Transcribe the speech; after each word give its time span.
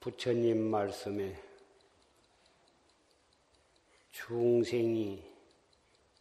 부처님 0.00 0.70
말씀에 0.70 1.38
중생이 4.12 5.22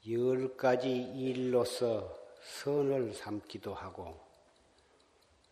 열 0.09 0.57
가지 0.57 0.89
일로서 0.91 2.13
선을 2.43 3.13
삼기도 3.13 3.73
하고 3.73 4.19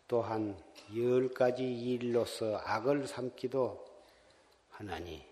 또한 0.10 0.62
열 0.96 1.30
가지 1.34 1.64
일로서 1.64 2.58
악을 2.58 3.08
삼기도 3.08 3.86
하나니 4.72 5.26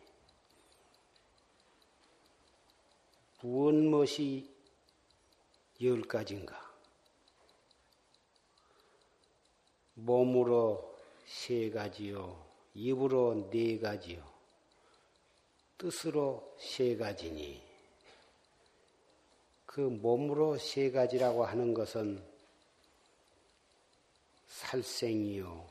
무엇 3.41 3.75
무엇이 3.75 4.49
열 5.81 6.01
가지인가? 6.01 6.63
몸으로 9.95 10.97
세 11.25 11.69
가지요, 11.69 12.44
입으로 12.75 13.49
네 13.49 13.79
가지요, 13.79 14.21
뜻으로 15.77 16.55
세 16.59 16.97
가지니 16.97 17.63
그 19.65 19.79
몸으로 19.79 20.57
세 20.57 20.91
가지라고 20.91 21.45
하는 21.45 21.73
것은 21.73 22.21
살생이요, 24.49 25.65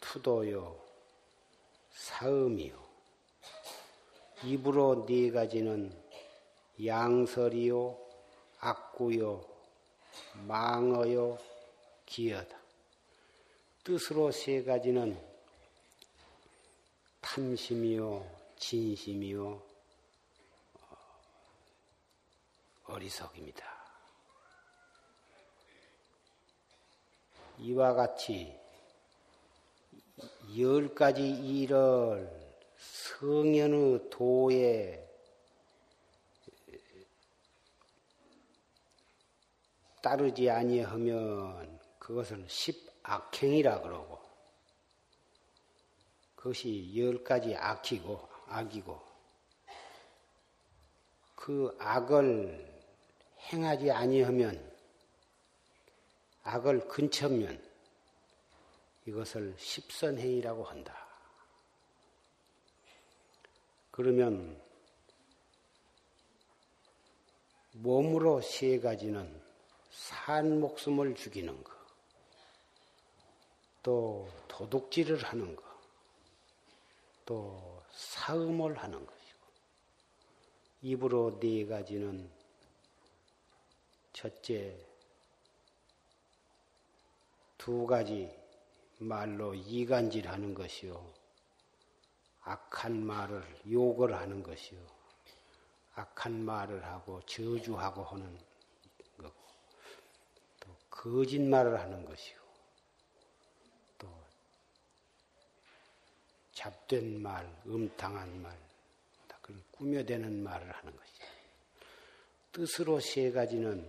투도요, 0.00 0.80
사음이요. 1.92 2.86
입으로 4.44 5.04
네 5.06 5.30
가지는 5.30 5.92
양설이요, 6.84 7.98
악구요, 8.60 9.44
망어요, 10.46 11.38
기여다. 12.04 12.65
뜻으로 13.86 14.32
세 14.32 14.64
가지는 14.64 15.16
탐심이요, 17.20 18.28
진심이요, 18.58 19.62
어, 20.74 20.96
어리석입니다. 22.86 23.64
이와 27.58 27.94
같이 27.94 28.58
열 30.58 30.92
가지 30.92 31.22
일을 31.22 32.28
성현의 32.76 34.10
도에 34.10 35.08
따르지 40.02 40.50
아니하면 40.50 41.78
그것을 42.00 42.44
십 42.48 42.85
악행이라 43.08 43.82
그러고 43.82 44.20
그것이 46.34 46.92
열 46.96 47.22
가지 47.22 47.54
악이고 47.56 48.28
악이고 48.48 49.00
그 51.34 51.76
악을 51.78 52.74
행하지 53.52 53.90
아니하면 53.90 54.76
악을 56.42 56.88
근처면 56.88 57.64
이것을 59.06 59.54
십선행이라고 59.56 60.64
한다. 60.64 61.06
그러면 63.92 64.60
몸으로 67.72 68.40
세 68.40 68.80
가지는 68.80 69.42
산 69.90 70.60
목숨을 70.60 71.14
죽이는 71.14 71.62
것, 71.62 71.75
또 73.86 74.28
도둑질을 74.48 75.22
하는 75.22 75.54
것, 75.54 75.64
또 77.24 77.80
사음을 77.92 78.76
하는 78.76 79.06
것이고, 79.06 79.38
입으로 80.82 81.38
네 81.38 81.64
가지는 81.64 82.28
첫째, 84.12 84.76
두 87.56 87.86
가지 87.86 88.36
말로 88.98 89.54
이간질 89.54 90.26
하는 90.26 90.52
것이요. 90.52 91.08
악한 92.42 93.06
말을 93.06 93.44
욕을 93.70 94.16
하는 94.16 94.42
것이요. 94.42 94.80
악한 95.94 96.44
말을 96.44 96.84
하고 96.84 97.20
저주하고 97.20 98.02
하는 98.02 98.36
거고, 99.16 99.34
또 100.58 100.76
거짓말을 100.90 101.78
하는 101.78 102.04
것이요. 102.04 102.45
잡된 106.56 107.20
말, 107.20 107.46
음탕한 107.66 108.40
말, 108.42 108.58
그런 109.42 109.62
꾸며대는 109.72 110.42
말을 110.42 110.72
하는 110.74 110.96
것이요. 110.96 111.26
뜻으로 112.50 112.98
세 112.98 113.30
가지는 113.30 113.86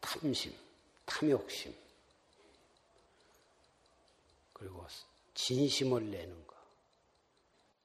탐심, 0.00 0.52
탐욕심, 1.06 1.72
그리고 4.52 4.84
진심을 5.34 6.10
내는 6.10 6.46
것, 6.48 6.56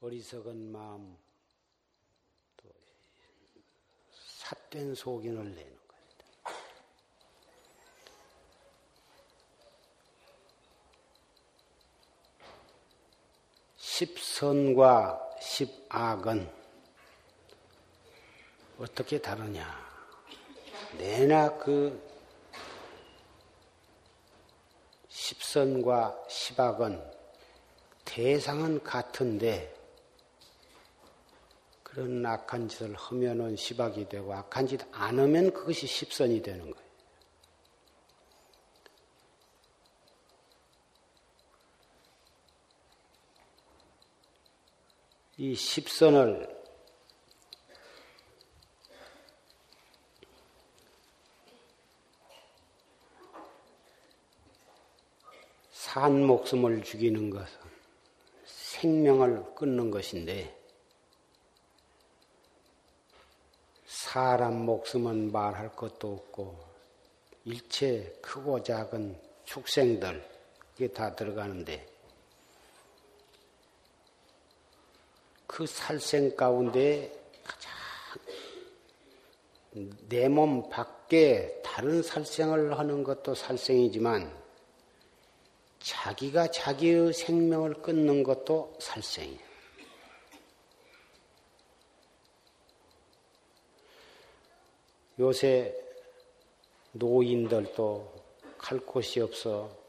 어리석은 0.01 0.71
마음, 0.71 1.15
또 2.57 2.69
삿된 4.11 4.95
속인을 4.95 5.43
내는 5.43 5.77
것이다. 5.87 6.25
십선과 14.01 15.35
십악은 15.39 16.49
어떻게 18.79 19.21
다르냐? 19.21 19.63
내나 20.97 21.55
그 21.59 22.01
십선과 25.07 26.23
십악은 26.27 26.99
대상은 28.03 28.81
같은데 28.81 29.71
그런 31.83 32.25
악한 32.25 32.69
짓을 32.69 32.95
하면은 32.95 33.55
십악이 33.55 34.09
되고 34.09 34.33
악한 34.33 34.65
짓 34.65 34.81
안 34.93 35.19
하면 35.19 35.53
그것이 35.53 35.85
십선이 35.85 36.41
되는 36.41 36.71
거예요. 36.71 36.80
이 45.43 45.55
십선을 45.55 46.47
산 55.71 56.27
목숨을 56.27 56.83
죽이는 56.83 57.31
것은 57.31 57.59
생명을 58.45 59.55
끊는 59.55 59.89
것인데 59.89 60.55
사람 63.87 64.63
목숨은 64.63 65.31
말할 65.31 65.75
것도 65.75 66.13
없고 66.13 66.59
일체 67.45 68.15
크고 68.21 68.61
작은 68.61 69.19
축생들 69.45 70.23
이게 70.75 70.87
다 70.89 71.15
들어가는데 71.15 71.90
그 75.51 75.67
살생 75.67 76.33
가운데 76.37 77.11
가장 77.43 77.71
내 80.07 80.29
몸 80.29 80.69
밖에 80.69 81.61
다른 81.61 82.01
살생을 82.01 82.79
하는 82.79 83.03
것도 83.03 83.35
살생이지만 83.35 84.33
자기가 85.79 86.51
자기의 86.51 87.11
생명을 87.11 87.81
끊는 87.81 88.23
것도 88.23 88.77
살생이에요. 88.79 89.51
요새 95.19 95.75
노인들도 96.93 98.13
갈 98.57 98.79
곳이 98.79 99.19
없어 99.19 99.80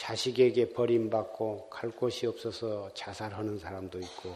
자식에게 0.00 0.70
버림받고 0.70 1.68
갈 1.68 1.90
곳이 1.90 2.26
없어서 2.26 2.90
자살하는 2.94 3.58
사람도 3.58 3.98
있고 4.00 4.34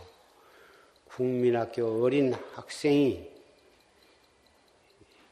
국민학교 1.06 2.02
어린 2.04 2.34
학생이 2.52 3.26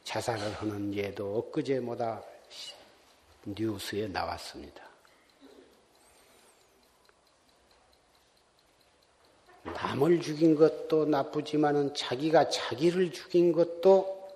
자살을 0.03 0.53
하는 0.53 0.91
예도 0.95 1.37
엊그제보다 1.37 2.23
뉴스에 3.45 4.07
나왔습니다. 4.07 4.83
남을 9.65 10.19
죽인 10.19 10.55
것도 10.55 11.05
나쁘지만은 11.05 11.93
자기가 11.93 12.49
자기를 12.49 13.11
죽인 13.11 13.51
것도 13.51 14.27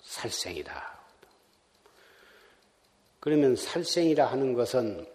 살생이다. 0.00 1.01
그러면 3.22 3.54
살생이라 3.54 4.26
하는 4.26 4.52
것은 4.52 5.06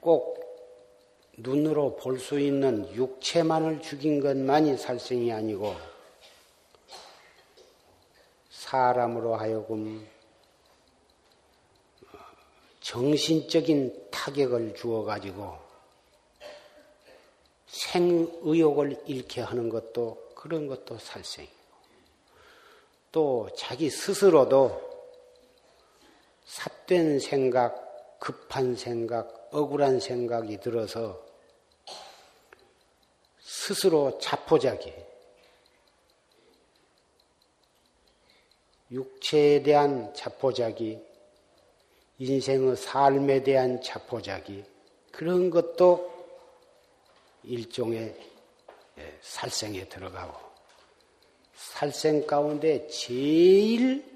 꼭 0.00 0.40
눈으로 1.36 1.96
볼 1.96 2.18
수 2.18 2.40
있는 2.40 2.90
육체만을 2.94 3.82
죽인 3.82 4.20
것만이 4.20 4.78
살생이 4.78 5.30
아니고 5.30 5.76
사람으로 8.48 9.36
하여금 9.36 10.08
정신적인 12.80 14.08
타격을 14.10 14.76
주어 14.76 15.04
가지고 15.04 15.58
생의욕을 17.66 19.02
잃게 19.04 19.42
하는 19.42 19.68
것도 19.68 20.30
그런 20.34 20.68
것도 20.68 20.96
살생이고 20.96 21.52
또 23.12 23.50
자기 23.54 23.90
스스로도 23.90 24.85
삿된 26.46 27.18
생각, 27.18 28.18
급한 28.18 28.76
생각, 28.76 29.48
억울한 29.52 30.00
생각이 30.00 30.58
들어서 30.60 31.24
스스로 33.40 34.18
자포자기, 34.18 34.92
육체에 38.90 39.62
대한 39.62 40.14
자포자기, 40.14 41.00
인생의 42.18 42.76
삶에 42.76 43.42
대한 43.42 43.82
자포자기, 43.82 44.64
그런 45.10 45.50
것도 45.50 46.14
일종의 47.42 48.16
예, 48.98 49.18
살생에 49.20 49.88
들어가고, 49.88 50.38
살생 51.54 52.26
가운데 52.26 52.86
제일 52.88 54.15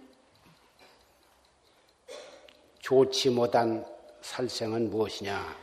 좋지 2.80 3.30
못한 3.30 3.84
살생은 4.22 4.90
무엇이냐? 4.90 5.56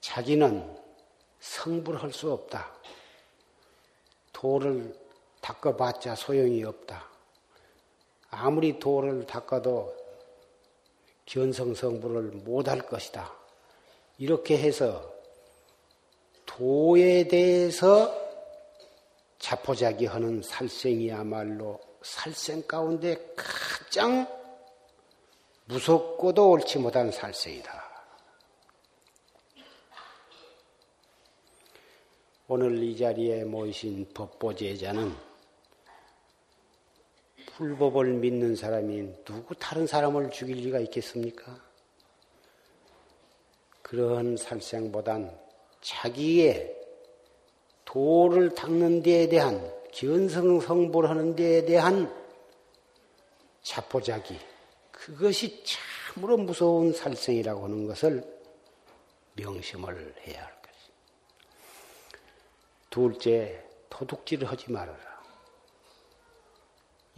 자기는 0.00 0.76
성불할 1.40 2.12
수 2.12 2.32
없다. 2.32 2.72
돌을 4.32 4.96
닦아봤자 5.40 6.14
소용이 6.14 6.64
없다. 6.64 7.08
아무리 8.30 8.78
돌을 8.78 9.26
닦아도 9.26 9.94
견성성불을 11.26 12.22
못할 12.44 12.80
것이다. 12.80 13.32
이렇게 14.18 14.58
해서 14.58 15.12
도에 16.46 17.28
대해서 17.28 18.14
자포자기 19.38 20.06
하는 20.06 20.42
살생이야말로 20.42 21.80
살생 22.02 22.62
가운데 22.66 23.34
가장 23.36 24.39
무섭고도 25.70 26.50
옳지 26.50 26.80
못한 26.80 27.12
살생이다. 27.12 27.88
오늘 32.48 32.82
이 32.82 32.96
자리에 32.96 33.44
모이신 33.44 34.10
법보제자는 34.12 35.14
불법을 37.54 38.14
믿는 38.14 38.56
사람이 38.56 39.24
누구 39.24 39.54
다른 39.54 39.86
사람을 39.86 40.32
죽일 40.32 40.56
리가 40.56 40.80
있겠습니까? 40.80 41.56
그러한 43.82 44.36
살생보단 44.36 45.38
자기의 45.82 46.76
도를 47.84 48.56
닦는 48.56 49.02
데에 49.02 49.28
대한 49.28 49.72
견성성불하는 49.92 51.36
데에 51.36 51.64
대한 51.64 52.12
자포자기 53.62 54.49
그것이 55.10 55.64
참으로 55.64 56.36
무서운 56.36 56.92
살생이라고 56.92 57.64
하는 57.64 57.86
것을 57.86 58.22
명심을 59.34 60.14
해야 60.26 60.44
할 60.44 60.52
것입니다. 60.62 60.94
둘째, 62.90 63.64
도둑질을 63.88 64.48
하지 64.48 64.70
말아라. 64.70 65.20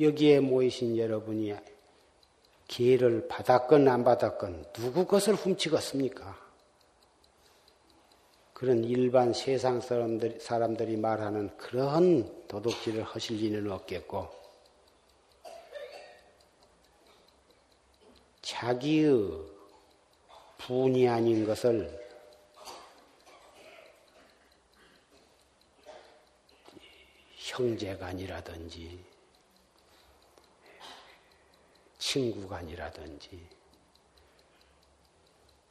여기에 0.00 0.40
모이신 0.40 0.96
여러분이 0.96 1.54
기회를 2.66 3.28
받았건 3.28 3.86
안 3.88 4.04
받았건 4.04 4.72
누구 4.72 5.06
것을 5.06 5.34
훔치겠습니까? 5.34 6.40
그런 8.54 8.84
일반 8.84 9.34
세상 9.34 9.80
사람들이, 9.82 10.96
말하는 10.96 11.54
그런 11.58 12.46
도둑질을 12.48 13.02
하실 13.02 13.36
리는 13.36 13.70
없겠고, 13.70 14.41
자기의 18.42 19.52
분이 20.58 21.08
아닌 21.08 21.44
것을 21.46 22.00
형제간이라든지 27.36 29.04
친구간이라든지 31.98 33.48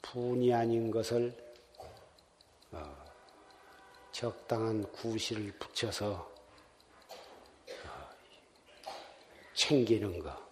분이 0.01 0.53
아닌 0.53 0.91
것을 0.91 1.33
어, 2.71 3.05
적당한 4.11 4.89
구실을 4.91 5.51
붙여서 5.59 6.13
어, 7.85 8.09
챙기는 9.53 10.19
것. 10.19 10.50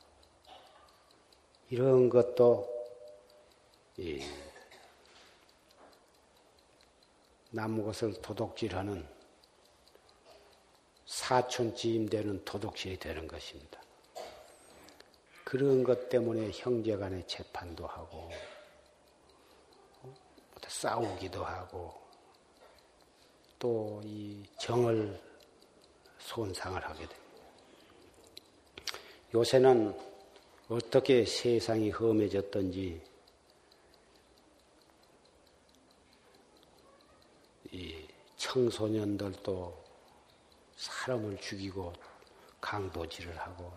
이런 1.70 2.10
것도 2.10 2.68
남 7.52 7.84
것을 7.84 8.22
도둑질하는 8.22 9.08
사촌지임 11.06 12.10
되는 12.10 12.44
도둑질이 12.46 12.98
되는 12.98 13.28
것입니다. 13.28 13.82
그런 15.44 15.84
것 15.84 16.10
때문에 16.10 16.52
형제 16.54 16.96
간의 16.96 17.28
재판도 17.28 17.88
하고, 17.88 18.30
싸우기도 20.68 21.44
하고, 21.44 22.00
또 23.58 24.02
이 24.04 24.44
정을 24.58 25.20
손상을 26.20 26.82
하게 26.84 27.00
됩니다. 27.00 27.16
요새는 29.34 30.09
어떻게 30.70 31.26
세상이 31.26 31.90
험해졌던지. 31.90 33.02
이 37.72 37.96
청소년들도 38.38 39.84
사람을 40.76 41.38
죽이고 41.38 41.92
강도질을 42.62 43.36
하고 43.36 43.72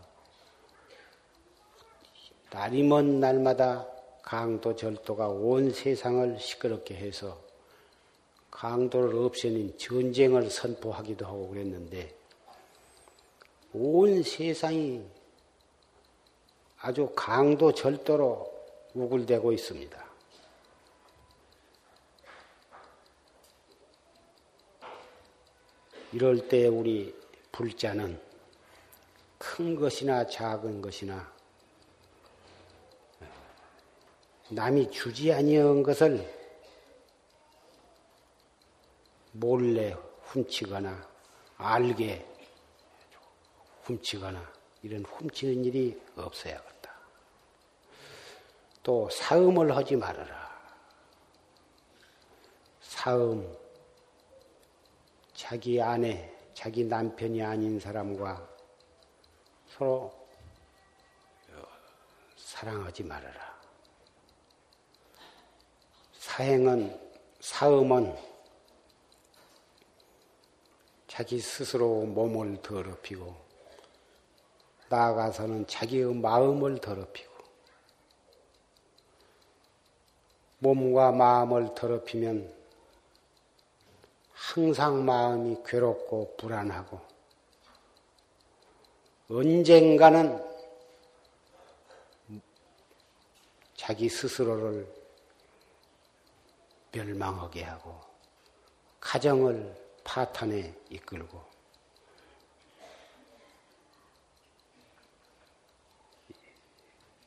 날이 2.50 2.82
먼 2.82 3.20
날마다 3.20 3.88
강도 4.22 4.76
절도가 4.76 5.28
온 5.28 5.72
세상을 5.72 6.38
시끄럽게 6.38 6.94
해서 6.94 7.42
강도를 8.50 9.16
없애는 9.16 9.78
전쟁을 9.78 10.50
선포하기도 10.50 11.24
하고 11.24 11.48
그랬는데 11.48 12.14
온 13.72 14.22
세상이 14.22 15.21
아주 16.84 17.12
강도 17.14 17.72
절도로 17.72 18.52
우글대고 18.94 19.52
있습니다. 19.52 20.04
이럴 26.12 26.48
때 26.48 26.66
우리 26.66 27.14
불자는 27.52 28.20
큰 29.38 29.76
것이나 29.76 30.26
작은 30.26 30.82
것이나 30.82 31.32
남이 34.50 34.90
주지 34.90 35.32
아니한 35.32 35.84
것을 35.84 36.28
몰래 39.30 39.96
훔치거나 40.22 41.08
알게 41.58 42.26
훔치거나 43.84 44.52
이런 44.82 45.04
훔치는 45.04 45.64
일이 45.64 46.02
없어야 46.16 46.71
또 48.82 49.08
사음을 49.10 49.76
하지 49.76 49.96
말아라. 49.96 50.50
사음, 52.80 53.56
자기 55.34 55.80
아내, 55.80 56.32
자기 56.54 56.84
남편이 56.84 57.42
아닌 57.42 57.78
사람과 57.78 58.48
서로 59.68 60.12
사랑하지 62.36 63.02
말아라. 63.04 63.60
사행은, 66.18 67.12
사음은 67.40 68.16
자기 71.08 71.40
스스로 71.40 72.04
몸을 72.06 72.62
더럽히고, 72.62 73.34
나아가서는 74.88 75.66
자기의 75.66 76.14
마음을 76.14 76.78
더럽히고, 76.78 77.31
몸과 80.62 81.10
마음을 81.10 81.74
더럽히면 81.74 82.48
항상 84.32 85.04
마음이 85.04 85.56
괴롭고 85.66 86.36
불안하고 86.36 87.00
언젠가는 89.28 90.40
자기 93.74 94.08
스스로를 94.08 94.86
멸망하게 96.92 97.64
하고 97.64 97.98
가정을 99.00 99.74
파탄에 100.04 100.72
이끌고 100.90 101.42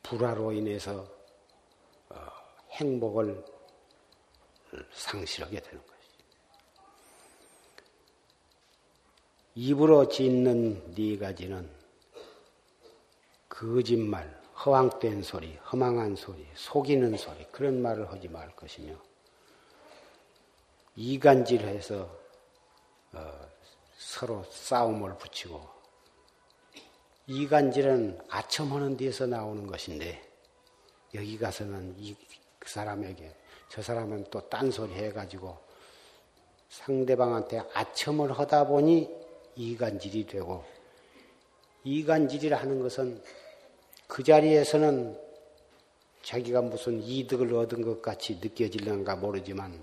불화로 0.04 0.54
인해서 0.54 1.01
어, 1.01 1.15
행복을 2.75 3.44
상실하게 4.94 5.60
되는 5.62 5.82
것이. 5.86 5.96
입으로 9.55 10.08
짓는 10.10 10.94
네 10.94 11.17
가지는 11.17 11.70
거짓말, 13.48 14.41
허황된 14.65 15.24
소리, 15.24 15.55
허망한 15.72 16.15
소리, 16.15 16.46
속이는 16.55 17.15
소리 17.17 17.46
그런 17.51 17.82
말을 17.82 18.12
하지 18.12 18.27
말 18.27 18.53
것이며 18.55 18.94
이간질해서 20.98 22.25
어, 23.13 23.50
서로 23.98 24.44
싸움을 24.50 25.17
붙이고 25.17 25.75
이간질은 27.27 28.20
아첨하는 28.29 28.98
데서 28.98 29.25
나오는 29.25 29.65
것인데 29.67 30.22
여기 31.13 31.38
가서는 31.38 31.96
이, 31.98 32.15
그 32.66 32.72
사람에게 32.72 33.32
저 33.70 33.82
사람은 33.84 34.26
또 34.32 34.42
딴소리 34.50 34.94
해가지고 34.96 35.56
상대방한테 36.70 37.62
아첨을 37.74 38.38
하다 38.38 38.68
보니 38.68 39.08
이간질이 39.56 40.26
되고 40.26 40.64
이간질이라 41.84 42.58
하는 42.58 42.82
것은 42.82 43.22
그 44.08 44.24
자리에서는 44.24 45.18
자기가 46.24 46.62
무슨 46.64 47.04
이득을 47.04 47.54
얻은 47.54 47.84
것 47.84 48.02
같이 48.02 48.40
느껴질는가 48.42 49.16
모르지만 49.16 49.80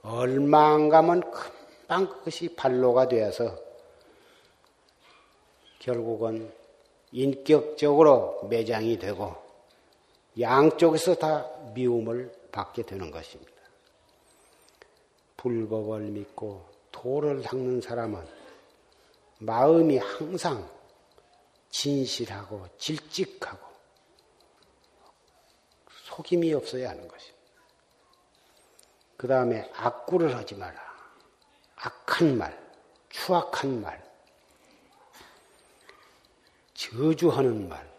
얼마 0.00 0.72
안 0.72 0.88
가면 0.88 1.30
금방 1.30 2.08
그것이 2.08 2.56
발로가 2.56 3.08
되어서 3.08 3.58
결국은 5.78 6.50
인격적으로 7.12 8.46
매장이 8.48 8.98
되고 8.98 9.41
양쪽에서 10.40 11.14
다 11.14 11.48
미움을 11.74 12.32
받게 12.52 12.82
되는 12.84 13.10
것입니다. 13.10 13.52
불법을 15.36 16.00
믿고 16.00 16.66
도를 16.90 17.42
닦는 17.42 17.80
사람은 17.80 18.26
마음이 19.38 19.98
항상 19.98 20.70
진실하고 21.70 22.68
질직하고 22.78 23.72
속임이 26.06 26.52
없어야 26.52 26.90
하는 26.90 27.08
것입니다. 27.08 27.42
그 29.16 29.26
다음에 29.26 29.70
악구를 29.74 30.36
하지 30.36 30.54
마라. 30.54 30.80
악한 31.76 32.38
말, 32.38 32.56
추악한 33.08 33.80
말, 33.80 34.02
저주하는 36.74 37.68
말, 37.68 37.91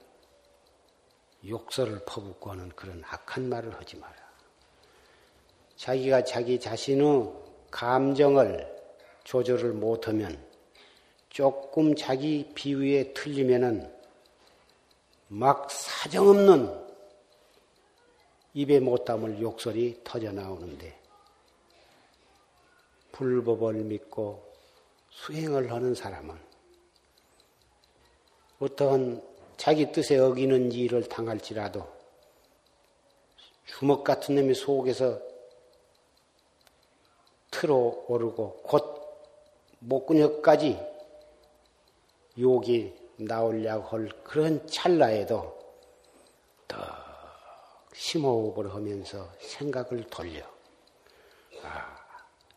욕설을 1.47 2.03
퍼붓고 2.05 2.51
하는 2.51 2.69
그런 2.69 3.03
악한 3.05 3.50
말을 3.50 3.73
하지 3.75 3.97
마라. 3.97 4.15
자기가 5.75 6.23
자기 6.23 6.59
자신의 6.59 7.33
감정을 7.71 8.73
조절을 9.23 9.73
못하면 9.73 10.45
조금 11.29 11.95
자기 11.95 12.51
비위에 12.53 13.13
틀리면은 13.13 13.91
막 15.27 15.69
사정없는 15.71 16.83
입에 18.53 18.79
못 18.79 19.03
담을 19.03 19.41
욕설이 19.41 20.01
터져 20.03 20.31
나오는데 20.31 21.01
불법을 23.12 23.73
믿고 23.73 24.53
수행을 25.09 25.71
하는 25.71 25.95
사람은 25.95 26.38
어떠한 28.59 29.33
자기 29.63 29.93
뜻에 29.93 30.17
어기는 30.17 30.74
일을 30.74 31.08
당할지라도 31.08 31.88
주먹 33.65 34.03
같은 34.03 34.36
놈이 34.36 34.53
속에서 34.53 35.22
틀어 37.50 38.03
오르고 38.10 38.63
곧 38.63 39.24
목근육까지 39.79 40.77
욕이 42.38 42.93
나오려고 43.15 43.88
할 43.88 44.10
그런 44.25 44.67
찰나에도 44.67 45.58
더 46.67 46.77
심호흡을 47.93 48.75
하면서 48.75 49.29
생각을 49.39 50.03
돌려. 50.10 50.41
아, 51.62 51.98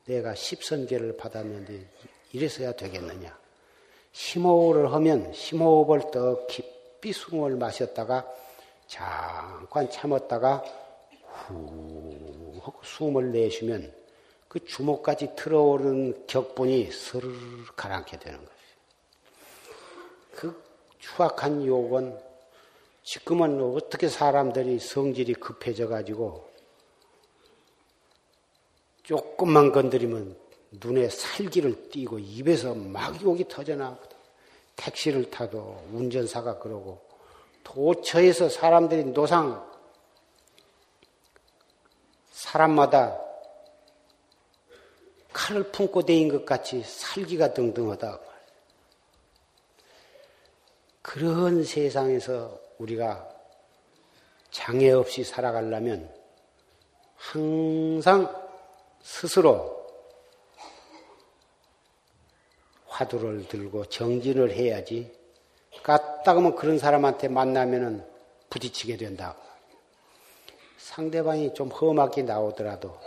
내가 0.07 0.35
십선계를 0.35 1.17
받았는데 1.17 1.89
이래서야 2.33 2.73
되겠느냐. 2.73 3.39
심호흡을 4.11 4.93
하면 4.93 5.33
심호흡을 5.33 6.11
더 6.11 6.45
깊 6.49 6.76
이 7.07 7.13
숨을 7.13 7.55
마셨다가 7.55 8.27
잠깐 8.89 9.89
참았다가 9.89 10.65
후 11.47 12.73
숨을 12.83 13.31
내쉬면 13.31 13.95
그 14.49 14.65
주먹까지 14.65 15.37
틀어오른 15.37 16.27
격분이 16.27 16.91
스르르 16.91 17.65
가라앉게 17.77 18.19
되는 18.19 18.41
거죠. 18.41 18.51
그 20.35 20.63
추악한 20.99 21.65
욕은 21.65 22.19
지금은 23.05 23.63
어떻게 23.63 24.09
사람들이 24.09 24.81
성질이 24.81 25.35
급해져 25.35 25.87
가지고 25.87 26.51
조금만 29.05 29.71
건드리면 29.71 30.37
눈에 30.73 31.09
살기를 31.09 31.89
띠고 31.91 32.19
입에서 32.19 32.75
막 32.75 33.23
욕이 33.23 33.47
터져나거든. 33.47 34.16
택시를 34.77 35.31
타도 35.31 35.85
운전사가 35.93 36.59
그러고 36.59 37.01
도처에서 37.65 38.49
사람들이 38.49 39.05
노상 39.07 39.67
사람마다 42.31 43.19
칼을 45.33 45.65
품고 45.73 46.03
대인 46.05 46.29
것 46.29 46.47
같이 46.47 46.83
살기가 46.83 47.53
등등하다. 47.53 48.21
그런 51.03 51.65
세상에서 51.65 52.59
우리가 52.79 53.29
장애 54.51 54.91
없이 54.93 55.25
살아가려면 55.25 56.11
항상 57.17 58.35
스스로 59.03 59.76
화두를 62.97 63.47
들고 63.49 63.87
정진을 63.87 64.53
해야지. 64.53 65.13
까딱하면 65.83 66.57
그런 66.57 66.79
사람한테 66.79 67.29
만나면은 67.29 68.05
부딪히게 68.49 68.97
된다. 68.97 69.37
상대방이 70.79 71.53
좀 71.53 71.69
험하게 71.69 72.23
나오더라도 72.23 72.99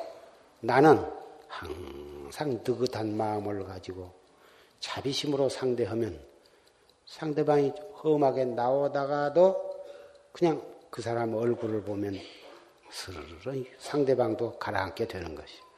나는 0.59 1.03
항상 1.47 2.61
느긋한 2.63 3.17
마음을 3.17 3.65
가지고 3.65 4.11
자비심으로 4.79 5.49
상대하면 5.49 6.19
상대방이 7.07 7.73
험하게 8.03 8.45
나오다가도 8.45 9.69
그냥 10.31 10.61
그 10.91 11.01
사람 11.01 11.33
얼굴을 11.33 11.81
보면 11.81 12.19
스르르 12.91 13.63
상대방도 13.79 14.59
가라앉게 14.59 15.07
되는 15.07 15.33
것이. 15.33 15.68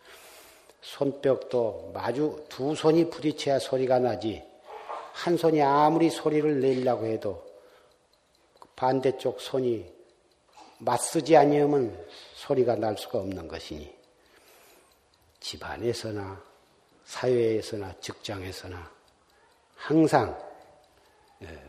손뼉도 0.81 1.91
마주 1.93 2.43
두 2.49 2.75
손이 2.75 3.09
부딪혀야 3.09 3.59
소리가 3.59 3.99
나지. 3.99 4.43
한 5.13 5.37
손이 5.37 5.61
아무리 5.61 6.09
소리를 6.09 6.59
내려고 6.59 7.05
해도 7.05 7.45
반대쪽 8.75 9.39
손이 9.39 9.93
맞서지 10.79 11.37
아니하면 11.37 12.07
소리가 12.33 12.75
날 12.75 12.97
수가 12.97 13.19
없는 13.19 13.47
것이니 13.47 13.95
집안에서나 15.39 16.43
사회에서나 17.05 17.93
직장에서나 17.99 18.91
항상 19.75 20.51
예, 21.43 21.61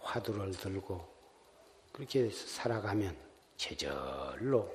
화두를 0.00 0.52
들고 0.52 1.04
그렇게 1.92 2.30
살아가면 2.30 3.16
제절로 3.56 4.70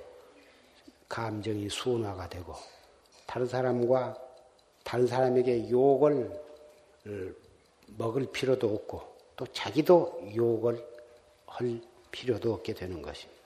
감정이 1.14 1.70
순화가 1.70 2.28
되고 2.28 2.56
다른 3.28 3.46
사람과 3.46 4.18
다른 4.84 5.06
사람에게 5.06 5.70
욕을 5.70 6.26
어, 7.06 7.10
먹을 7.98 8.26
필요도 8.32 8.74
없고 8.74 9.16
또 9.36 9.46
자기도 9.54 10.28
욕을 10.36 10.84
할 11.46 11.80
필요도 12.10 12.52
없게 12.52 12.74
되는 12.74 13.00
것입니다. 13.04 13.44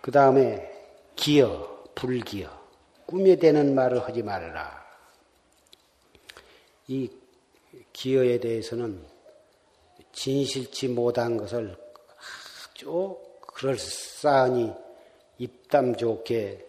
그 0.00 0.10
다음에 0.10 0.66
기여, 1.14 1.84
불기여, 1.94 2.50
꿈에 3.04 3.36
대는 3.36 3.74
말을 3.74 4.02
하지 4.02 4.22
말아라. 4.22 4.82
이 6.88 7.10
기여에 7.92 8.40
대해서는 8.40 9.06
진실치 10.12 10.88
못한 10.88 11.36
것을 11.36 11.76
아주 12.72 13.29
그럴싸하니 13.60 14.72
입담 15.36 15.94
좋게 15.94 16.66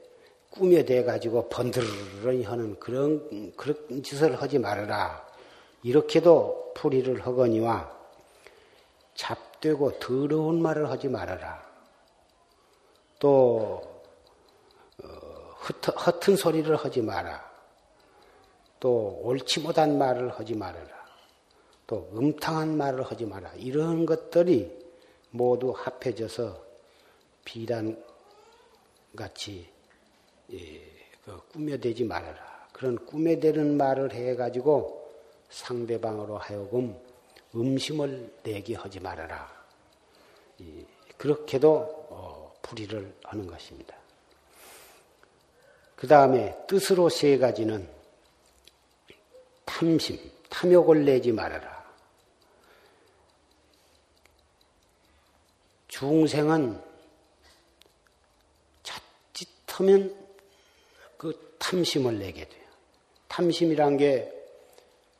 꿈에 0.49 0.83
대 0.83 1.05
가지고 1.05 1.47
번들러니 1.47 2.43
하는 2.43 2.77
그런 2.79 3.55
그런 3.55 4.03
짓을 4.03 4.41
하지 4.41 4.59
말아라. 4.59 5.25
이렇게도 5.83 6.73
풀이를 6.75 7.25
하거니와 7.25 7.97
잡되고 9.15 9.99
더러운 9.99 10.61
말을 10.61 10.89
하지 10.89 11.07
말아라. 11.07 11.63
또 13.19 13.81
어, 15.01 15.07
허튼 16.05 16.35
소리를 16.35 16.75
하지 16.75 17.01
마라. 17.01 17.49
또 18.81 19.21
옳지 19.23 19.61
못한 19.61 19.97
말을 19.97 20.31
하지 20.31 20.55
말아라. 20.55 20.89
또 21.87 22.09
음탕한 22.13 22.75
말을 22.75 23.03
하지 23.03 23.25
마라. 23.25 23.53
이런 23.55 24.05
것들이 24.05 24.77
모두 25.29 25.73
합해져서 25.75 26.70
비단 27.45 28.03
같이 29.15 29.69
예, 30.53 30.81
그 31.23 31.39
꾸며대지 31.49 32.03
말아라. 32.03 32.67
그런 32.73 33.05
꾸며대는 33.05 33.77
말을 33.77 34.13
해가지고 34.13 35.01
상대방으로 35.49 36.37
하여금 36.37 36.97
음심을 37.53 38.39
내게 38.43 38.75
하지 38.75 38.99
말아라. 38.99 39.61
그렇게도 41.17 42.07
어, 42.09 42.53
불의를 42.61 43.13
하는 43.23 43.47
것입니다. 43.47 43.95
그 45.95 46.07
다음에 46.07 46.57
뜻으로 46.67 47.09
세 47.09 47.37
가지는 47.37 47.87
탐심, 49.65 50.17
탐욕을 50.49 51.05
내지 51.05 51.31
말아라. 51.31 51.81
중생은 55.87 56.90
자칫하면 59.71 60.13
그 61.17 61.55
탐심을 61.59 62.19
내게 62.19 62.47
돼요. 62.47 62.61
탐심이란 63.27 63.97
게 63.97 64.31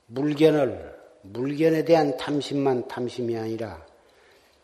물견을, 0.07 0.99
물견에 1.21 1.85
대한 1.85 2.17
탐심만 2.17 2.87
탐심이 2.87 3.37
아니라 3.37 3.85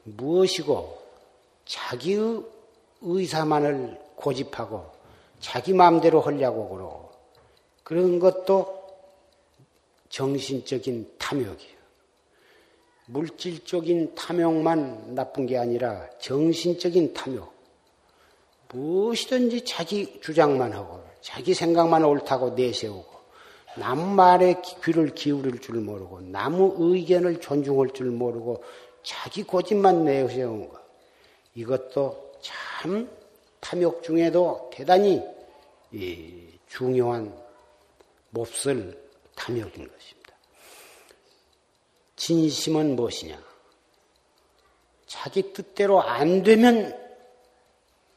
무엇이고 0.04 1.02
자기의 1.66 2.44
의사만을 3.02 4.00
고집하고 4.16 4.92
자기 5.40 5.74
마음대로 5.74 6.22
하려고 6.22 6.70
그러고 6.70 7.12
그런 7.84 8.20
것도 8.20 8.76
정신적인 10.10 11.14
탐욕이에요. 11.18 11.78
물질적인 13.06 14.16
탐욕만 14.16 15.16
나쁜 15.16 15.46
게 15.46 15.58
아니라 15.58 16.10
정신적인 16.20 17.14
탐욕. 17.14 17.57
무엇이든지 18.70 19.66
자기 19.66 20.20
주장만 20.22 20.74
하고 20.74 21.04
자기 21.22 21.54
생각만 21.54 22.04
옳다고 22.04 22.52
내세우고 22.52 23.18
남 23.78 24.16
말에 24.16 24.62
귀를 24.84 25.14
기울일 25.14 25.60
줄 25.60 25.76
모르고 25.76 26.22
나무 26.22 26.76
의견을 26.78 27.40
존중할 27.40 27.90
줄 27.94 28.08
모르고 28.08 28.64
자기 29.04 29.44
고집만 29.44 30.04
내세우는 30.04 30.70
것. 30.70 30.82
이것도 31.56 32.34
참 32.42 33.10
탐욕 33.60 34.04
중에도 34.04 34.70
대단히 34.74 35.24
중요한 36.68 37.34
몹쓸 38.32 39.00
탐욕인 39.36 39.88
것입니다. 39.88 40.36
진심은 42.16 42.96
무엇이냐? 42.96 43.42
자기 45.06 45.54
뜻대로 45.54 46.02
안 46.02 46.44
되면 46.44 47.07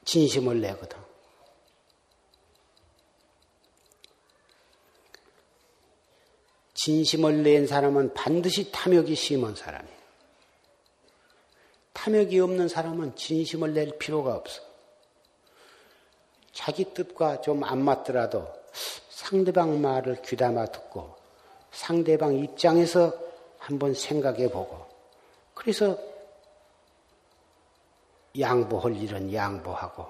진심을 0.05 0.61
내거든. 0.61 0.99
진심을 6.75 7.43
낸 7.43 7.67
사람은 7.67 8.15
반드시 8.15 8.73
탐욕이 8.73 9.15
심한 9.15 9.55
사람이에요. 9.55 10.01
탐욕이 11.93 12.41
없는 12.41 12.69
사람은 12.69 13.17
진심을 13.17 13.75
낼 13.75 13.99
필요가 13.99 14.35
없어. 14.35 14.63
자기 16.53 16.93
뜻과 16.95 17.43
좀 17.43 17.65
안 17.65 17.83
맞더라도 17.83 18.49
상대방 19.11 19.81
말을 19.81 20.23
귀담아 20.23 20.67
듣고 20.67 21.15
상대방 21.71 22.37
입장에서 22.37 23.13
한번 23.59 23.95
생각해 23.95 24.51
보고 24.51 24.87
그래서 25.55 25.99
양보할 28.39 28.97
일은 28.97 29.33
양보하고 29.33 30.07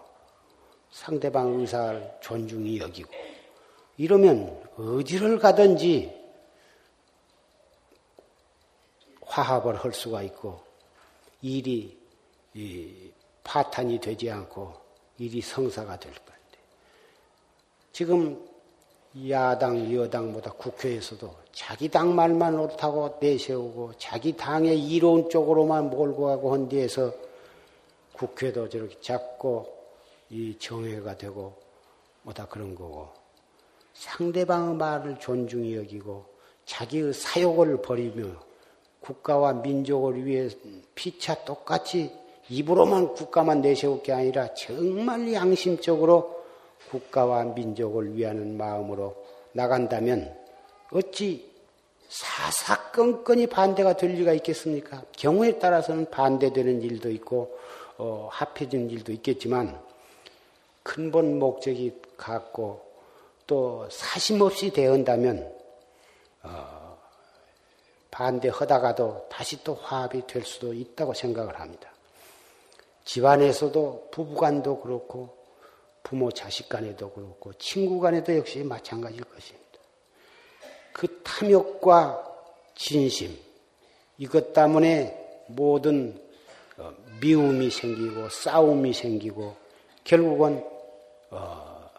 상대방 0.91 1.61
의사를 1.61 2.19
존중히 2.21 2.79
여기고 2.79 3.11
이러면 3.97 4.63
어디를 4.77 5.39
가든지 5.39 6.19
화합을 9.23 9.77
할 9.77 9.93
수가 9.93 10.23
있고 10.23 10.61
일이 11.43 11.97
파탄이 13.45 14.01
되지 14.01 14.31
않고 14.31 14.75
일이 15.19 15.41
성사가 15.41 15.99
될 15.99 16.13
건데. 16.13 16.31
지금 17.93 18.49
야당 19.29 19.93
여당보다 19.93 20.53
국회에서도 20.53 21.35
자기 21.53 21.89
당 21.89 22.15
말만 22.15 22.59
옳다고 22.59 23.19
내세우고 23.21 23.95
자기 23.99 24.37
당의 24.37 24.79
이론 24.79 25.29
쪽으로만 25.29 25.91
몰고 25.91 26.27
가고 26.27 26.53
한 26.53 26.69
뒤에서 26.69 27.13
국회도 28.21 28.69
저렇게 28.69 29.01
작고 29.01 29.67
이 30.29 30.59
정회가 30.59 31.17
되고 31.17 31.55
뭐 32.23 32.35
다 32.35 32.47
그런 32.47 32.75
거고 32.75 33.09
상대방의 33.95 34.75
말을 34.75 35.19
존중히 35.19 35.75
여기고 35.77 36.27
자기의 36.67 37.15
사욕을 37.15 37.81
버리며 37.81 38.29
국가와 39.01 39.55
민족을 39.55 40.27
위해 40.27 40.51
피차 40.95 41.45
똑같이 41.47 42.13
입으로만 42.51 43.15
국가만 43.15 43.63
내세울 43.63 44.03
게 44.03 44.13
아니라 44.13 44.53
정말 44.53 45.33
양심적으로 45.33 46.45
국가와 46.91 47.45
민족을 47.45 48.15
위하는 48.15 48.59
마음으로 48.59 49.17
나간다면 49.53 50.37
어찌 50.93 51.51
사사건건이 52.11 53.47
반대가 53.47 53.97
될 53.97 54.11
리가 54.11 54.35
있겠습니까? 54.35 55.05
경우에 55.13 55.59
따라서는 55.59 56.11
반대되는 56.11 56.83
일도 56.83 57.11
있고 57.13 57.57
어, 58.01 58.31
합해진 58.33 58.89
일도 58.89 59.13
있겠지만 59.13 59.79
근본 60.83 61.39
목적이 61.39 62.01
같고 62.17 62.81
또 63.47 63.87
사심없이 63.91 64.71
대한다면 64.71 65.55
어, 66.43 66.99
반대하다가도 68.11 69.27
다시 69.29 69.63
또 69.63 69.75
화합이 69.75 70.27
될 70.27 70.45
수도 70.45 70.73
있다고 70.73 71.13
생각을 71.13 71.61
합니다. 71.61 71.93
집안에서도 73.05 74.09
부부간도 74.11 74.81
그렇고 74.81 75.37
부모 76.03 76.31
자식 76.31 76.71
간에도 76.71 77.11
그렇고 77.11 77.53
친구 77.55 78.01
간에도 78.01 78.35
역시 78.35 78.65
마찬가지일 78.65 79.25
것입니다. 79.25 79.61
그 80.95 81.23
탐욕과 81.23 82.27
진심 82.75 83.39
이것 84.17 84.55
때문에 84.55 85.45
모든 85.49 86.15
어, 86.15 86.30
미움이 87.21 87.71
생기고 87.71 88.29
싸움이 88.29 88.93
생기고 88.93 89.57
결국은 90.05 90.65
어, 91.31 91.91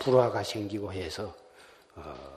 불화가 0.00 0.42
생기고 0.42 0.92
해서 0.92 1.34
어, 1.94 2.34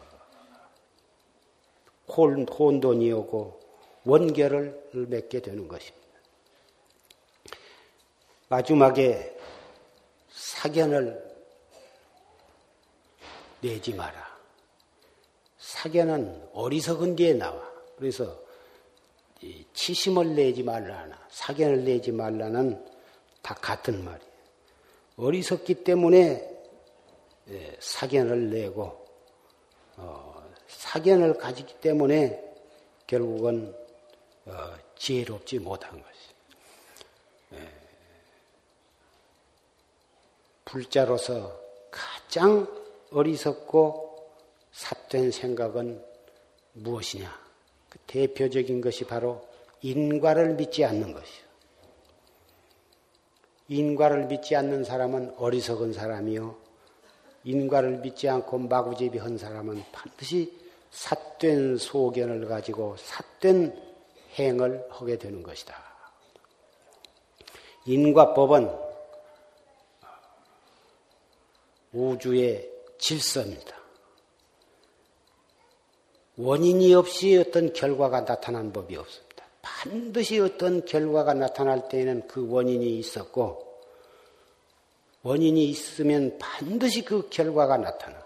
혼돈이 2.08 3.12
오고 3.12 3.60
원결을 4.06 4.90
맺게 5.10 5.42
되는 5.42 5.68
것입니다. 5.68 6.08
마지막에 8.50 9.38
사견을 10.30 11.28
내지 13.62 13.94
마라. 13.94 14.38
사견은 15.58 16.50
어리석은 16.54 17.16
뒤에 17.16 17.34
나와. 17.34 17.62
그래서 17.98 18.47
치심을 19.74 20.36
내지 20.36 20.64
말라나 20.64 21.18
사견을 21.30 21.84
내지 21.84 22.12
말라는 22.12 22.84
다 23.42 23.54
같은 23.56 24.04
말이에요. 24.04 24.32
어리석기 25.18 25.84
때문에 25.84 26.58
예, 27.50 27.78
사견을 27.80 28.50
내고 28.50 29.06
어, 29.96 30.44
사견을 30.68 31.38
가지기 31.38 31.80
때문에 31.80 32.44
결국은 33.06 33.74
어, 34.46 34.76
지혜롭지 34.98 35.60
못한 35.60 35.92
것이. 35.92 36.20
예. 37.54 37.70
불자로서 40.66 41.58
가장 41.90 42.68
어리석고 43.12 44.32
삿된 44.72 45.32
생각은 45.32 46.04
무엇이냐? 46.74 47.47
그 47.90 48.00
대표적인 48.08 48.82
것이 48.82 49.06
바로 49.06 49.48
인과를 49.82 50.56
믿지 50.56 50.84
않는 50.86 51.14
것이요. 51.14 51.48
인과를 53.70 54.26
믿지 54.28 54.56
않는 54.56 54.84
사람은 54.84 55.36
어리석은 55.38 55.94
사람이요. 55.94 56.56
인과를 57.44 58.00
믿지 58.00 58.28
않고 58.30 58.58
마구제비한 58.60 59.38
사람은 59.38 59.84
반드시 59.92 60.58
삿된 60.92 61.78
소견을 61.78 62.48
가지고 62.48 62.96
삿된 62.98 63.88
행을 64.36 64.86
하게 64.90 65.18
되는 65.18 65.44
것이다. 65.44 65.76
인과법은 67.86 68.70
우주의 71.94 72.70
질서입니다. 72.98 73.76
원인이 76.38 76.94
없이 76.94 77.36
어떤 77.38 77.74
결과가 77.74 78.26
나타난 78.26 78.72
법이 78.72 78.96
없습니다. 78.96 79.44
반드시 79.62 80.40
어떤 80.40 80.86
결과가 80.86 81.34
나타날 81.34 81.90
때에는 81.90 82.28
그 82.28 82.48
원인이 82.50 82.98
있었고, 83.00 83.66
원인이 85.24 85.66
있으면 85.66 86.38
반드시 86.38 87.04
그 87.04 87.28
결과가 87.30 87.78
나타나. 87.78 88.24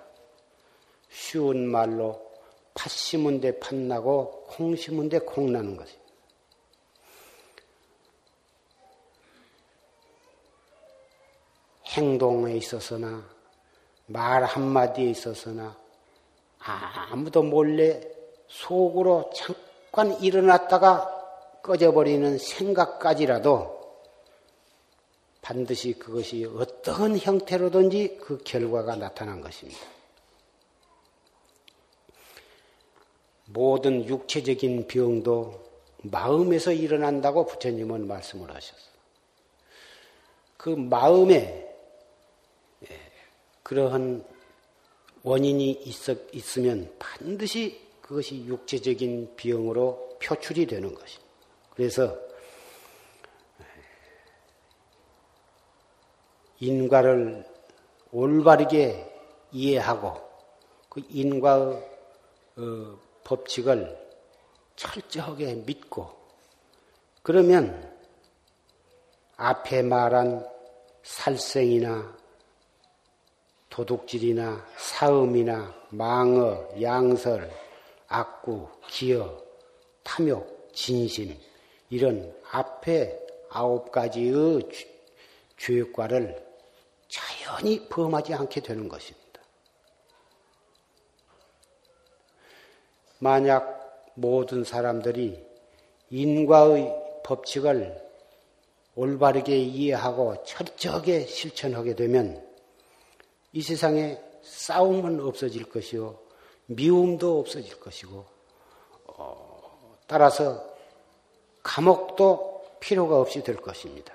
쉬운 1.10 1.65
말로 1.67 2.32
팥 2.74 2.89
심은 2.89 3.41
데 3.41 3.60
팥 3.60 3.76
나고 3.76 4.43
콩 4.47 4.76
심은 4.76 5.10
데 5.10 5.19
콩 5.19 5.52
나는 5.52 5.76
것이. 5.78 5.95
행동에 11.86 12.56
있어서나 12.56 13.28
말 14.06 14.43
한마디에 14.45 15.10
있어서나 15.10 15.81
아무도 16.63 17.43
몰래 17.43 18.02
속으로 18.47 19.32
잠깐 19.34 20.21
일어났다가 20.21 21.60
꺼져버리는 21.63 22.38
생각까지라도 22.38 23.82
반드시 25.41 25.93
그것이 25.93 26.45
어떤 26.45 27.17
형태로든지 27.17 28.19
그 28.21 28.38
결과가 28.43 28.95
나타난 28.95 29.41
것입니다. 29.41 29.80
모든 33.45 34.08
육체적인 34.08 34.88
병도 34.88 35.62
마음에서 36.04 36.71
일어난다고 36.71 37.45
부처님은 37.45 38.08
말씀을 38.08 38.54
하셨어요. 38.54 38.91
그 40.58 40.69
마음에 40.69 41.67
예, 42.89 43.00
그러한 43.63 44.24
원인이 45.23 45.71
있어, 45.71 46.15
있으면 46.31 46.93
반드시 46.97 47.79
그것이 48.01 48.43
육체적인 48.45 49.36
병으로 49.36 50.17
표출이 50.21 50.65
되는 50.65 50.93
것입니다. 50.93 51.31
그래서 51.75 52.17
인과를 56.60 57.45
올바르게 58.12 59.10
이해하고 59.51 60.21
그 60.89 61.01
인과의 61.10 61.91
어, 62.57 62.99
법칙을 63.23 63.97
철저하게 64.75 65.55
믿고 65.55 66.10
그러면 67.23 67.91
앞에 69.38 69.81
말한 69.84 70.47
살생이나 71.03 72.20
도둑질이나 73.71 74.67
사음이나 74.77 75.73
망어, 75.89 76.67
양설, 76.81 77.49
악구, 78.07 78.67
기어, 78.88 79.41
탐욕, 80.03 80.69
진심 80.73 81.36
이런 81.89 82.36
앞에 82.51 83.17
아홉 83.49 83.91
가지의 83.91 84.62
죄과를 85.57 86.45
자연히 87.07 87.88
범하지 87.88 88.34
않게 88.34 88.62
되는 88.62 88.88
것입니다. 88.89 89.41
만약 93.19 94.12
모든 94.15 94.63
사람들이 94.63 95.45
인과의 96.10 96.93
법칙을 97.23 98.01
올바르게 98.95 99.57
이해하고 99.57 100.43
철저하게 100.43 101.25
실천하게 101.25 101.95
되면 101.95 102.50
이 103.53 103.61
세상에 103.61 104.19
싸움은 104.43 105.19
없어질 105.19 105.65
것이요, 105.65 106.17
미움도 106.67 107.39
없어질 107.39 107.79
것이고, 107.79 108.25
어, 109.07 109.97
따라서 110.07 110.65
감옥도 111.63 112.65
필요가 112.79 113.19
없이 113.19 113.43
될 113.43 113.57
것입니다. 113.57 114.13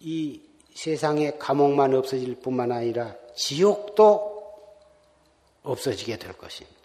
이 0.00 0.40
세상에 0.74 1.32
감옥만 1.38 1.94
없어질 1.94 2.36
뿐만 2.40 2.70
아니라 2.70 3.16
지옥도 3.34 4.36
없어지게 5.62 6.18
될 6.18 6.32
것입니다. 6.34 6.76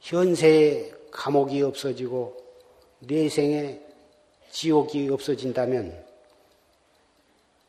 현세의 0.00 0.94
감옥이 1.10 1.62
없어지고 1.62 2.36
내생의 3.00 3.85
지옥이 4.56 5.10
없어진다면 5.10 6.06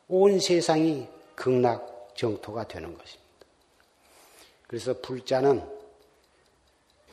온 0.08 0.40
세상이 0.40 1.06
극락 1.36 2.16
정토가 2.16 2.66
되는 2.66 2.98
것입니다. 2.98 3.28
그래서 4.68 4.94
불자는 5.02 5.70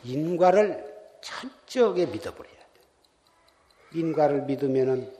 인과를 0.04 1.18
철저하게 1.20 2.06
믿어버려야 2.06 2.54
돼. 2.54 3.98
인과를 3.98 4.42
믿으면은 4.42 5.12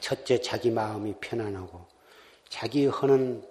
첫째 0.00 0.38
자기 0.42 0.70
마음이 0.70 1.14
편안하고 1.18 1.86
자기 2.50 2.86
하는 2.86 3.42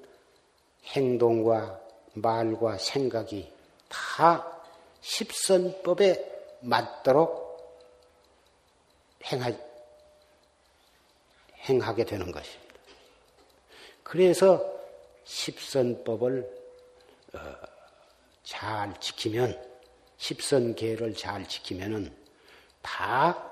행동과 0.86 1.82
말과 2.14 2.78
생각이 2.78 3.52
다 3.90 4.62
십선법에 5.02 6.60
맞도록 6.62 7.44
행하, 9.24 9.52
행하게 11.66 12.06
되는 12.06 12.32
것입니다. 12.32 12.76
그래서 14.04 14.64
십선법을 15.24 16.48
어, 17.34 17.56
잘 18.44 19.00
지키면 19.00 19.62
십선계를 20.18 21.16
잘 21.16 21.48
지키면은 21.48 22.16
다 22.82 23.52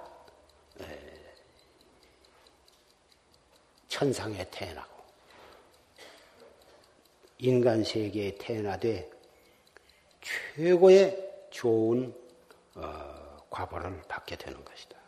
천상에 3.94 4.44
태어나고 4.50 5.04
인간 7.38 7.84
세계에 7.84 8.36
태어나되 8.40 9.10
최고의 10.22 11.48
좋은 11.52 12.12
어, 12.74 13.38
과보를 13.52 14.02
받게 14.08 14.36
되는 14.36 14.66
것이다. 14.66 15.03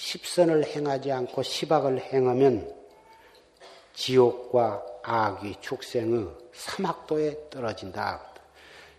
십선을 0.00 0.64
행하지 0.64 1.12
않고 1.12 1.42
시박을 1.42 2.00
행하면 2.00 2.74
지옥과 3.92 4.82
악의 5.02 5.56
축생의 5.60 6.26
사막도에 6.54 7.50
떨어진다. 7.50 8.32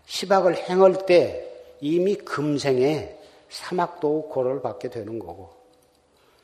시박을 0.06 0.56
행할 0.56 1.04
때 1.04 1.44
이미 1.80 2.14
금생에 2.14 3.18
사막도 3.48 4.28
고를 4.28 4.62
받게 4.62 4.90
되는 4.90 5.18
거고 5.18 5.52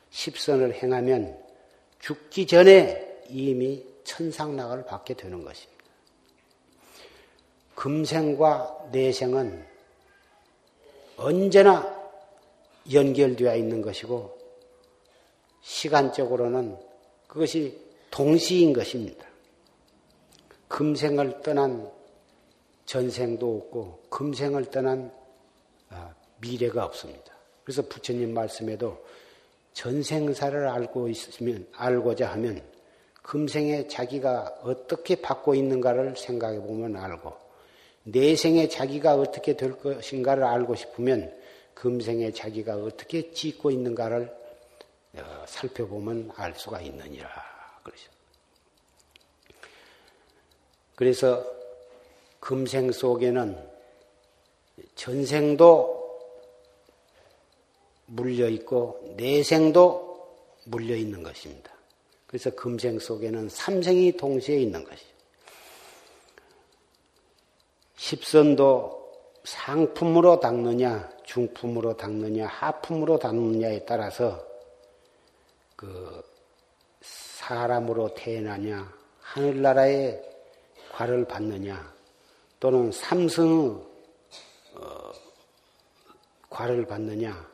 십선을 0.09 0.73
행하면 0.73 1.41
죽기 1.99 2.45
전에 2.45 3.21
이미 3.29 3.85
천상락을 4.03 4.85
받게 4.85 5.13
되는 5.13 5.41
것입니다. 5.45 5.83
금생과 7.75 8.89
내생은 8.91 9.65
언제나 11.15 11.97
연결되어 12.91 13.55
있는 13.55 13.81
것이고 13.81 14.38
시간적으로는 15.61 16.77
그것이 17.27 17.79
동시인 18.11 18.73
것입니다. 18.73 19.25
금생을 20.67 21.41
떠난 21.41 21.89
전생도 22.85 23.57
없고 23.57 24.03
금생을 24.09 24.65
떠난 24.65 25.11
미래가 26.41 26.85
없습니다. 26.85 27.33
그래서 27.63 27.81
부처님 27.83 28.33
말씀에도 28.33 28.97
전생사를 29.73 30.67
알고 30.67 31.07
있으면, 31.09 31.67
알고자 31.73 32.31
하면 32.31 32.61
금생에 33.21 33.87
자기가 33.87 34.61
어떻게 34.63 35.15
받고 35.15 35.53
있는가를 35.55 36.15
생각해 36.17 36.59
보면 36.59 36.95
알고, 36.95 37.33
내생에 38.03 38.67
자기가 38.67 39.15
어떻게 39.15 39.55
될 39.55 39.77
것인가를 39.77 40.43
알고 40.43 40.75
싶으면 40.75 41.31
금생에 41.75 42.31
자기가 42.31 42.77
어떻게 42.77 43.31
짓고 43.31 43.71
있는가를 43.71 44.23
어, 44.23 44.38
살펴보면 45.45 46.31
알 46.35 46.53
수가 46.55 46.81
있느니라. 46.81 47.29
그래서 50.95 51.45
금생 52.39 52.91
속에는 52.91 53.69
전생도 54.95 55.97
물려 58.07 58.49
있고 58.49 59.13
내생도 59.15 60.35
물려 60.65 60.95
있는 60.95 61.23
것입니다. 61.23 61.71
그래서 62.27 62.49
금생 62.51 62.99
속에는 62.99 63.49
삼생이 63.49 64.17
동시에 64.17 64.57
있는 64.57 64.83
것이죠. 64.83 65.09
십선도 67.95 68.99
상품으로 69.43 70.39
닦느냐, 70.39 71.09
중품으로 71.23 71.95
닦느냐, 71.97 72.45
하품으로 72.47 73.19
닦느냐에 73.19 73.85
따라서 73.85 74.48
그 75.79 76.21
사람으로 76.99 78.13
태어나냐, 78.13 78.93
하늘나라의 79.21 80.21
과를 80.91 81.25
받느냐, 81.25 81.95
또는 82.59 82.91
삼성의 82.91 83.81
어, 84.73 85.11
과를 86.49 86.85
받느냐, 86.85 87.49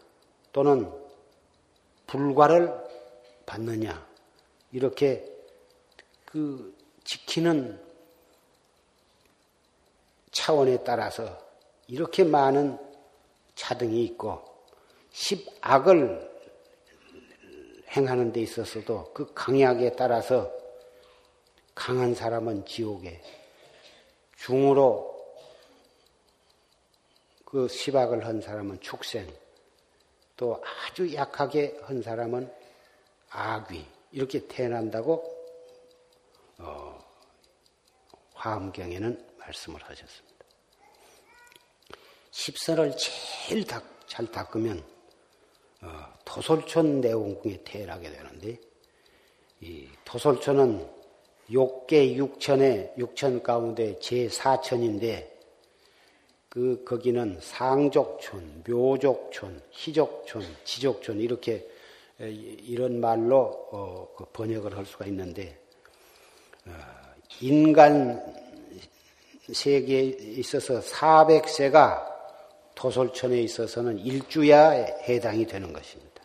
또는 0.51 0.91
불과를 2.07 2.73
받느냐, 3.45 4.03
이렇게 4.71 5.31
그 6.25 6.75
지키는 7.03 7.79
차원에 10.31 10.83
따라서 10.83 11.37
이렇게 11.87 12.23
많은 12.23 12.79
차등이 13.53 14.03
있고 14.05 14.43
십악을 15.11 16.34
행하는 17.89 18.31
데 18.31 18.41
있어서도 18.41 19.11
그 19.13 19.33
강약에 19.33 19.95
따라서 19.95 20.51
강한 21.73 22.15
사람은 22.15 22.65
지옥에 22.65 23.21
중으로 24.37 25.13
그 27.43 27.67
십악을 27.67 28.25
한 28.25 28.41
사람은 28.41 28.79
축생 28.81 29.31
또 30.35 30.61
아주 30.63 31.13
약하게 31.13 31.77
한 31.83 32.01
사람은 32.01 32.51
악귀 33.29 33.85
이렇게 34.11 34.47
태어난다고 34.47 35.23
어, 36.57 36.99
화엄경에는 38.33 39.35
말씀을 39.37 39.81
하셨습니다. 39.83 40.35
십선을 42.31 42.95
제일 42.97 43.65
다, 43.65 43.81
잘 44.07 44.29
닦으면 44.29 44.83
어, 45.81 46.13
토솔촌 46.25 47.01
내원궁에 47.01 47.61
태어나게 47.63 48.11
되는데 48.11 48.59
이 49.61 49.87
토솔촌은 50.03 50.87
욕계 51.53 52.15
육천의 52.15 52.93
육천 52.97 53.43
가운데 53.43 53.99
제 53.99 54.27
사천인데 54.29 55.35
그 56.49 56.83
거기는 56.85 57.37
상족촌, 57.41 58.63
묘족촌, 58.67 59.61
희족촌, 59.71 60.41
지족촌 60.63 61.19
이렇게 61.19 61.67
이런 62.19 63.01
말로 63.01 63.67
어, 63.71 64.07
그 64.15 64.25
번역을 64.31 64.77
할 64.77 64.85
수가 64.85 65.05
있는데 65.07 65.59
어, 66.65 66.71
인간 67.41 68.23
세계에 69.51 70.01
있어서 70.01 70.79
400세가 70.79 72.14
토솔천에 72.75 73.41
있어서는 73.41 73.99
일주야에 73.99 75.03
해당이 75.07 75.47
되는 75.47 75.73
것입니다. 75.73 76.21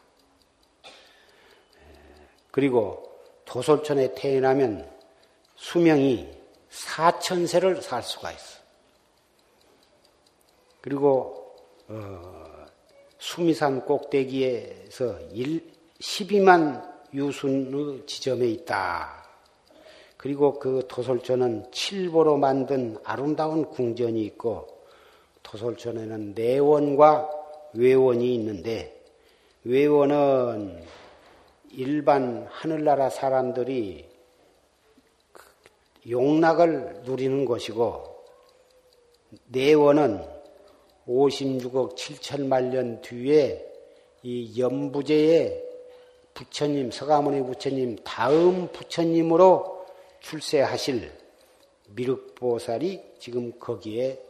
그리고 2.50 3.18
토솔천에 3.44 4.14
태어나면 4.14 4.88
수명이 5.56 6.28
4천세를 6.70 7.80
살 7.80 8.02
수가 8.02 8.32
있어. 8.32 8.60
그리고 10.80 11.54
어, 11.88 12.66
수미산 13.18 13.84
꼭대기에서 13.84 15.20
1, 15.32 15.70
12만 16.00 16.90
유순의 17.12 18.06
지점에 18.06 18.46
있다. 18.46 19.26
그리고 20.16 20.58
그 20.58 20.86
토솔천은 20.88 21.72
칠보로 21.72 22.36
만든 22.36 22.96
아름다운 23.04 23.64
궁전이 23.70 24.22
있고 24.26 24.79
토솔촌에는 25.50 26.34
내원과 26.34 27.28
외원이 27.72 28.34
있는데 28.36 29.02
외원은 29.64 30.84
일반 31.72 32.46
하늘나라 32.48 33.10
사람들이 33.10 34.08
용락을 36.08 37.02
누리는 37.04 37.44
것이고 37.44 38.04
내원은 39.48 40.24
56억 41.06 41.96
7천만 41.96 42.66
년 42.66 43.00
뒤에 43.00 43.66
이 44.22 44.60
연부제의 44.60 45.68
부처님, 46.32 46.92
서가모니 46.92 47.44
부처님 47.44 47.98
다음 48.04 48.68
부처님으로 48.68 49.86
출세하실 50.20 51.10
미륵보살이 51.88 53.02
지금 53.18 53.58
거기에 53.58 54.29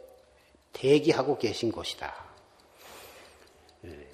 대기하고 0.73 1.37
계신 1.37 1.71
곳이다. 1.71 2.13
예. 3.85 4.07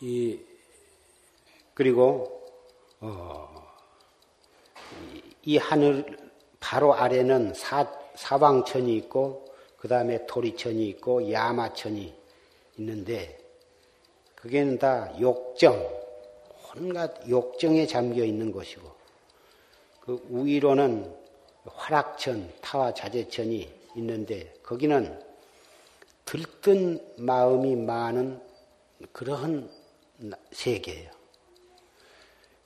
이 0.00 0.40
그리고 1.74 2.46
어, 3.00 3.48
이 5.42 5.56
하늘 5.56 6.18
바로 6.58 6.94
아래는 6.94 7.54
사, 7.54 7.90
사방천이 8.14 8.96
있고 8.98 9.46
그 9.78 9.88
다음에 9.88 10.26
도리천이 10.26 10.86
있고 10.88 11.32
야마천이 11.32 12.14
있는데 12.78 13.38
그게는 14.34 14.78
다 14.78 15.12
욕정 15.20 16.00
온갖 16.76 17.28
욕정에 17.28 17.86
잠겨 17.86 18.24
있는 18.24 18.52
것이고 18.52 18.99
그 20.00 20.20
우위로는 20.28 21.14
화락천, 21.66 22.52
타와 22.60 22.94
자재천이 22.94 23.68
있는데 23.96 24.52
거기는 24.62 25.20
들뜬 26.24 27.00
마음이 27.16 27.76
많은 27.76 28.40
그러한 29.12 29.70
세계예요. 30.52 31.10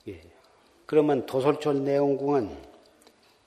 예. 0.07 0.21
그러면 0.85 1.25
도솔촌 1.25 1.83
내원궁은 1.83 2.55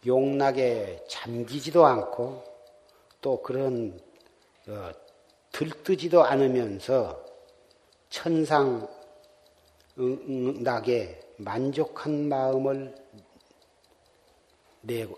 용락에 0.06 1.04
잠기지도 1.08 1.86
않고 1.86 2.44
또 3.20 3.42
그런 3.42 4.00
어, 4.68 4.90
들뜨지도 5.52 6.24
않으면서 6.24 7.24
천상 8.10 8.88
낙에 9.96 11.20
만족한 11.36 12.28
마음을 12.28 12.94
내, 12.94 13.07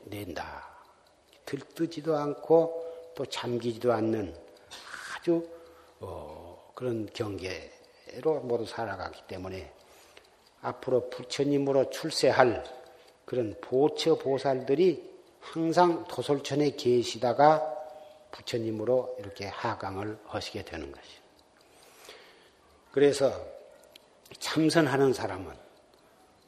낸다. 0.04 0.68
들뜨지도 1.44 2.16
않고 2.16 3.12
또 3.14 3.26
잠기지도 3.26 3.92
않는 3.92 4.34
아주 5.16 5.48
어, 6.00 6.72
그런 6.74 7.08
경계로 7.12 8.40
모두 8.42 8.64
살아가기 8.64 9.22
때문에 9.26 9.72
앞으로 10.62 11.08
부처님으로 11.10 11.90
출세할 11.90 12.64
그런 13.24 13.54
보처 13.60 14.16
보살들이 14.16 15.10
항상 15.40 16.04
도솔천에 16.04 16.70
계시다가 16.70 17.76
부처님으로 18.30 19.16
이렇게 19.18 19.46
하강을 19.46 20.18
하시게 20.26 20.64
되는 20.64 20.90
것이죠. 20.92 21.20
그래서 22.92 23.32
참선하는 24.38 25.12
사람은 25.12 25.52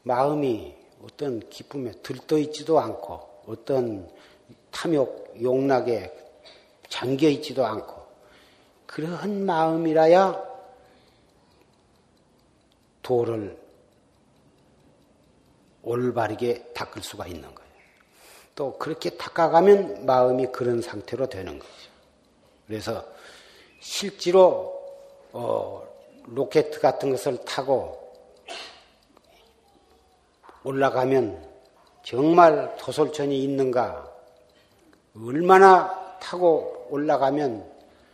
마음이 0.03 0.82
어떤 1.03 1.41
기쁨에 1.49 1.93
들떠 2.03 2.39
있지도 2.39 2.79
않고 2.79 3.43
어떤 3.47 4.09
탐욕, 4.71 5.35
용락에 5.43 6.13
잠겨 6.89 7.29
있지도 7.29 7.67
않고 7.67 8.03
그러한 8.87 9.45
마음이라야 9.45 10.53
도를 13.03 13.59
올바르게 15.83 16.73
닦을 16.75 17.03
수가 17.03 17.27
있는 17.27 17.43
거예요. 17.43 17.73
또 18.55 18.79
그렇게 18.79 19.11
닦아가면 19.11 20.07
마음이 20.07 20.47
그런 20.53 20.81
상태로 20.81 21.29
되는 21.29 21.59
거죠. 21.59 21.73
그래서 22.67 23.05
실제로 23.81 24.81
어, 25.33 25.83
로켓 26.27 26.71
같은 26.81 27.11
것을 27.11 27.45
타고 27.45 28.02
올라가면 30.65 31.51
정말 32.03 32.77
토솔천이 32.79 33.43
있는가, 33.43 34.11
얼마나 35.17 36.19
타고 36.19 36.87
올라가면 36.91 37.71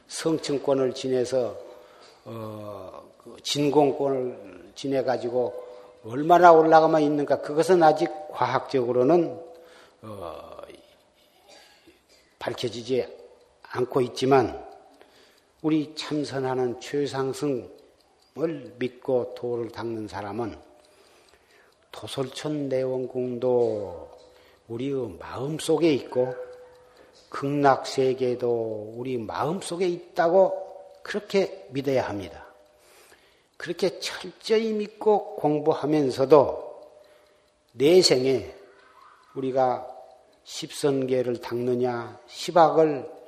성층권을 0.09 0.95
지내서 0.95 1.57
어, 2.25 3.03
그 3.19 3.37
진공권을 3.43 4.73
지내 4.75 5.03
가지고 5.03 5.55
얼마나 6.05 6.53
올라가만 6.53 7.03
있는가? 7.03 7.41
그것은 7.41 7.83
아직 7.83 8.11
과학적으로는 8.31 9.41
어, 10.03 10.59
밝혀지지 12.39 13.07
않고 13.63 14.01
있지만 14.03 14.65
우리 15.63 15.95
참선하는 15.95 16.81
최상승을 16.81 17.69
믿고 18.79 19.35
도를 19.35 19.71
닦는 19.71 20.09
사람은 20.09 20.68
도솔천 21.93 22.69
내원궁도 22.69 24.11
우리의 24.69 25.17
마음 25.19 25.59
속에 25.59 25.93
있고 25.95 26.35
극락 27.29 27.87
세계도 27.87 28.95
우리 28.97 29.19
마음 29.19 29.61
속에 29.61 29.87
있다고 29.87 30.67
그렇게 31.03 31.67
믿어야 31.71 32.09
합니다. 32.09 32.47
그렇게 33.57 33.99
철저히 33.99 34.73
믿고 34.73 35.37
공부하면서도 35.37 36.69
내 37.73 38.03
생에 38.03 38.55
우리가 39.35 39.87
십선계를 40.45 41.41
닦느냐, 41.41 42.19
십악을 42.27 43.19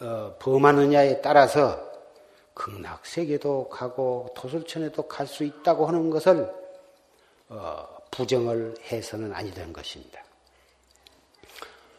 어, 0.00 0.36
범하느냐에 0.38 1.20
따라서 1.20 1.76
극락세계도 2.54 3.68
가고 3.68 4.28
도술천에도 4.34 5.08
갈 5.08 5.26
수 5.26 5.42
있다고 5.44 5.86
하는 5.86 6.10
것을 6.10 6.42
어, 6.42 6.67
부정을 8.10 8.74
해서는 8.90 9.32
아니 9.32 9.52
되는 9.52 9.72
것입니다. 9.72 10.22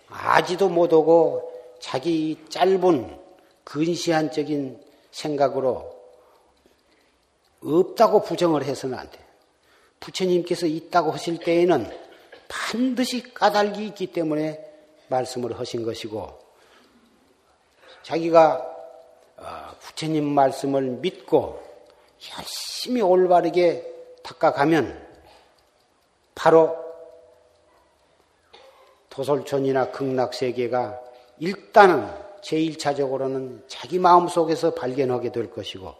아지도 0.09 0.69
못하고 0.69 1.77
자기 1.79 2.37
짧은 2.49 3.19
근시안적인 3.63 4.83
생각으로 5.11 5.97
없다고 7.63 8.23
부정을 8.23 8.63
해서는 8.63 8.97
안 8.97 9.09
돼. 9.09 9.19
부처님께서 9.99 10.65
있다고 10.65 11.11
하실 11.11 11.39
때에는 11.39 11.89
반드시 12.47 13.33
까닭이 13.33 13.85
있기 13.87 14.07
때문에 14.07 14.65
말씀을 15.09 15.59
하신 15.59 15.83
것이고, 15.83 16.39
자기가 18.03 18.77
어, 19.37 19.75
부처님 19.79 20.25
말씀을 20.25 20.81
믿고 20.81 21.61
열심히 22.37 23.01
올바르게 23.01 23.85
닦아가면 24.23 25.08
바로 26.39 26.73
도솔촌이나 29.09 29.91
극락세계가 29.91 31.01
일단은 31.39 32.09
제1차적으로는 32.41 33.63
자기 33.67 33.99
마음속에서 33.99 34.73
발견하게 34.73 35.33
될 35.33 35.51
것이고 35.51 35.93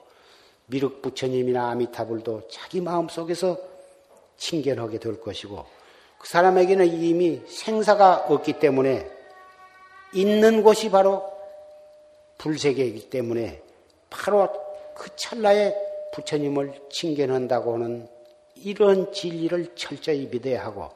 미륵 0.67 1.02
부처님이나 1.02 1.71
아미타불도 1.71 2.47
자기 2.47 2.80
마음속에서 2.80 3.58
친견하게 4.38 4.99
될 4.99 5.19
것이고 5.19 5.65
그 6.17 6.28
사람에게는 6.30 6.88
이미 6.88 7.41
생사가 7.45 8.28
없기 8.30 8.60
때문에 8.60 9.12
있는 10.13 10.63
곳이 10.63 10.89
바로 10.89 11.30
불세계이기 12.38 13.10
때문에 13.10 13.62
바로 14.10 14.47
그 14.95 15.13
찰나에 15.17 15.75
부처님을 16.13 16.80
칭견한다고 16.89 17.73
하는 17.73 18.19
이런 18.63 19.12
진리를 19.12 19.76
철저히 19.76 20.28
믿어야 20.28 20.65
하고 20.65 20.89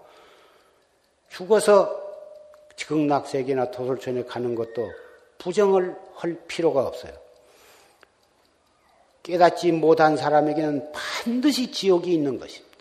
죽어서 1.29 2.01
극락세계나 2.77 3.71
도솔천에 3.71 4.23
가는 4.25 4.55
것도 4.55 4.91
부정을 5.37 5.95
할 6.15 6.35
필요가 6.47 6.85
없어요. 6.85 7.13
깨닫지 9.23 9.71
못한 9.71 10.17
사람에게는 10.17 10.91
반드시 10.91 11.71
지옥이 11.71 12.13
있는 12.13 12.37
것입니다. 12.37 12.73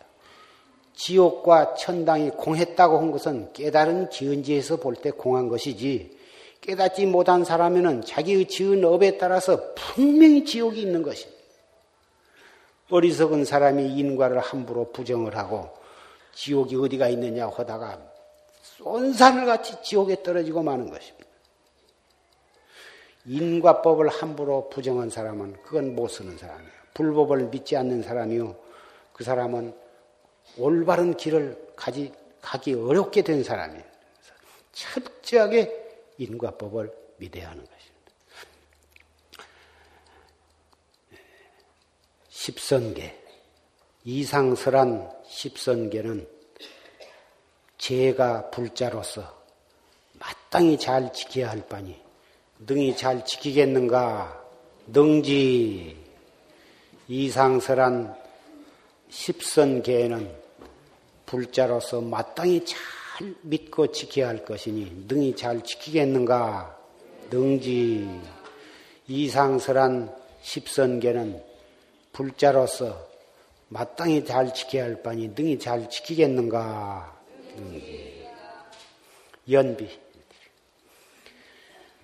지옥과 0.95 1.75
천당이 1.75 2.31
공했다고 2.31 2.99
한 2.99 3.11
것은 3.11 3.53
깨달은 3.53 4.11
지은지에서 4.11 4.77
볼 4.77 4.97
때 4.97 5.11
공한 5.11 5.49
것이지 5.49 6.19
깨닫지 6.61 7.07
못한 7.07 7.45
사람에는 7.45 8.03
자기의 8.03 8.47
지은 8.47 8.85
업에 8.85 9.19
따라서 9.19 9.73
분명히 9.75 10.45
지옥이 10.45 10.81
있는 10.81 11.03
것입니다. 11.03 11.42
어리석은 12.93 13.47
사람이 13.47 13.97
인과를 13.99 14.39
함부로 14.39 14.93
부정을 14.93 15.37
하고 15.37 15.71
지옥이 16.35 16.77
어디가 16.77 17.09
있느냐 17.09 17.49
하다가 17.49 17.99
쏜산을 18.63 19.47
같이 19.47 19.83
지옥에 19.83 20.23
떨어지고 20.23 20.63
마는 20.63 20.91
것입니다. 20.91 21.27
인과법을 23.25 24.09
함부로 24.09 24.69
부정한 24.69 25.09
사람은 25.09 25.63
그건 25.63 25.95
못 25.95 26.09
쓰는 26.09 26.37
사람이에요. 26.37 26.71
불법을 26.93 27.49
믿지 27.49 27.77
않는 27.77 28.03
사람이요. 28.03 28.55
그 29.13 29.25
사람은 29.25 29.75
올바른 30.59 31.17
길을 31.17 31.73
가지, 31.75 32.13
가기 32.43 32.75
어렵게 32.75 33.23
된 33.23 33.43
사람이에요. 33.43 33.85
철저하게 34.73 36.13
인과법을 36.19 36.93
믿어야 37.17 37.51
하는 37.51 37.65
것입니 37.65 37.82
십선계, 42.45 43.17
이상설한 44.03 45.09
십선계는 45.29 46.27
제가 47.79 48.51
불자로서 48.51 49.45
마땅히 50.15 50.77
잘 50.77 51.13
지켜야 51.13 51.51
할 51.51 51.65
바니 51.69 51.97
능히 52.59 52.97
잘 52.97 53.25
지키겠는가? 53.25 54.45
능지 54.89 55.97
이상설한 57.07 58.13
십선계에는 59.09 60.35
불자로서 61.27 62.01
마땅히 62.01 62.65
잘 62.65 63.37
믿고 63.43 63.93
지켜야 63.93 64.27
할 64.27 64.45
것이니 64.45 65.05
능히 65.07 65.37
잘 65.37 65.63
지키겠는가? 65.63 66.77
능지 67.31 68.21
이상설한 69.07 70.13
십선계는 70.41 71.52
불자로서 72.13 72.97
마땅히 73.69 74.25
잘 74.25 74.53
지켜야 74.53 74.85
할 74.85 75.03
바니 75.03 75.29
능히 75.29 75.59
잘 75.59 75.89
지키겠는가? 75.89 77.11
능지 77.57 78.29
연비. 79.51 80.03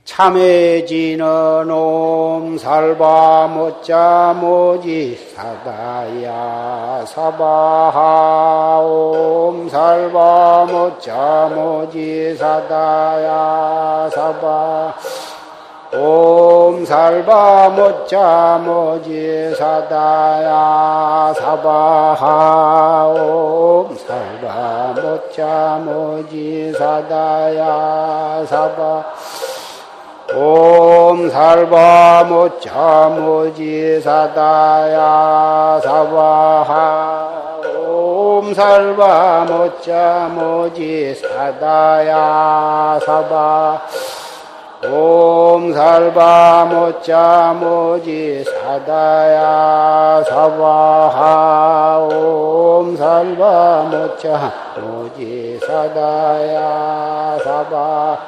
참해지는 0.08 1.70
옴살바 1.70 3.48
못자 3.48 4.34
모지 4.40 5.14
사다야 5.36 7.04
사바하 7.06 8.80
옴살바 8.80 10.64
못자 10.72 11.52
모지 11.54 12.34
사다야 12.36 14.08
사바 14.14 14.96
옴살바 15.98 17.70
못자 17.70 18.60
모지 18.64 19.52
사다야 19.56 21.34
사바하 21.36 23.06
옴살바 23.88 24.94
못자 25.02 25.80
모지 25.84 26.72
사다야 26.72 28.46
사바 28.46 29.04
옴 30.34 31.30
살바 31.30 32.24
모차 32.28 33.08
모지 33.08 33.98
사다야 34.00 35.80
사바하 35.82 37.62
옴 37.88 38.52
살바 38.52 39.46
모차 39.48 40.28
모지 40.28 41.14
사다야 41.14 43.00
사바 43.04 43.82
옴 44.84 45.74
살바 45.74 46.66
모차 46.66 47.52
모지 47.58 48.44
사다야 48.44 50.22
사바하 50.22 51.98
옴 52.08 52.96
살바 52.96 53.88
모차 53.90 54.52
모지 54.80 55.58
사다야 55.66 57.38
사바 57.42 58.18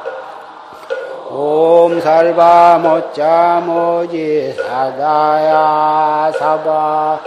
옴 1.30 2.00
살바 2.00 2.78
모짜 2.78 3.62
모지 3.64 4.52
사다야 4.52 6.32
사바 6.36 7.20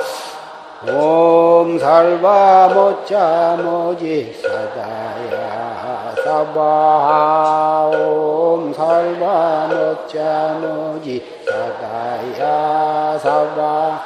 옴 0.90 1.80
살바 1.80 2.72
모짜 2.74 3.56
모지 3.58 4.34
사다야 4.42 5.73
사바 6.34 7.92
옴 7.94 8.74
살바 8.74 9.68
모지 10.60 11.24
사다야 11.46 13.20
사바. 13.20 14.02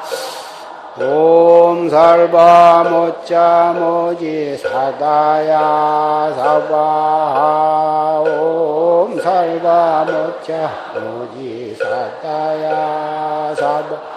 옴 0.99 1.89
살바 1.89 2.83
모짜 2.89 3.73
모지 3.77 4.57
사다야 4.57 6.33
사바 6.35 8.23
옴 8.27 9.21
살바 9.21 10.05
모짜 10.05 10.69
모지 10.95 11.77
사다야 11.79 13.55
사바 13.55 14.16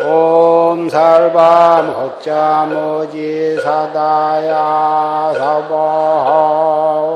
옴살바 0.00 1.82
모짜 1.82 2.66
모지 2.70 3.56
사다야 3.60 5.32
사바 5.36 5.74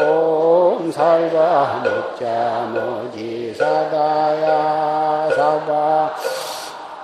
옴살바 0.03 1.83
모짜 1.85 2.67
모지 2.75 3.55
사다야 3.55 5.29
사바 5.37 6.11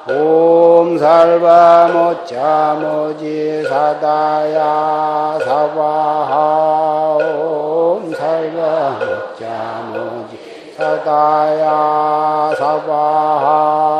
옴살바 0.09 1.89
모짜 1.93 2.74
모지 2.81 3.62
사다야 3.62 5.39
사바하 5.45 7.18
옴살바 7.39 8.99
모짜 8.99 9.45
모지 9.93 10.74
사다야 10.76 12.53
사바하 12.59 13.89
옴 13.95 13.97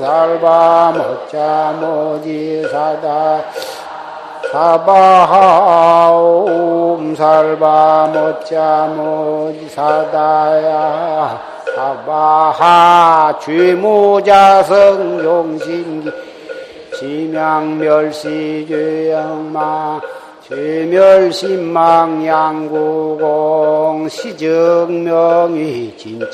살바 0.00 0.92
모짜 0.96 1.74
모지 1.80 2.62
사다. 2.70 3.44
사바하 4.52 6.10
옴 6.12 7.14
살바 7.14 8.10
모짜 8.12 8.90
모지 8.94 9.68
사다야. 9.68 11.40
사바하 11.74 13.38
죄무자성 13.40 15.24
용신기. 15.24 16.10
지명멸시죄영마 16.98 18.08
죄멸신망 20.48 22.26
양구공 22.26 24.08
시정명이 24.08 25.94
진짜함이 25.98 26.30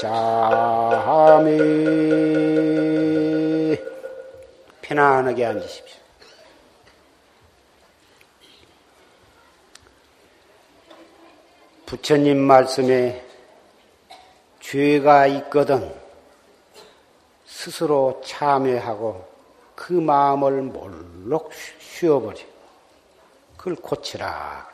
편안하게 4.83 5.47
앉으십시오. 5.47 5.99
부처님 11.87 12.39
말씀에 12.39 13.21
죄가 14.61 15.27
있거든 15.27 15.93
스스로 17.47 18.23
참회하고 18.25 19.27
그 19.75 19.93
마음을 19.93 20.63
몰록 20.63 21.51
쉬어버려. 21.81 22.54
그걸 23.65 23.77
고치라. 23.77 24.69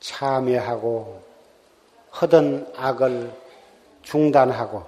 참회하고 0.00 1.22
허던 2.20 2.72
악을 2.76 3.32
중단하고 4.02 4.84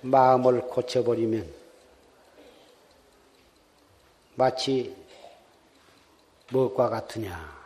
마음을 0.00 0.62
고쳐버리면 0.62 1.52
마치 4.36 4.96
무엇과 6.52 6.88
같으냐. 6.88 7.58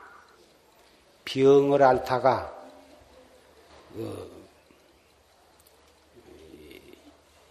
병을 1.24 1.80
앓다가 1.80 2.52
그 3.94 4.46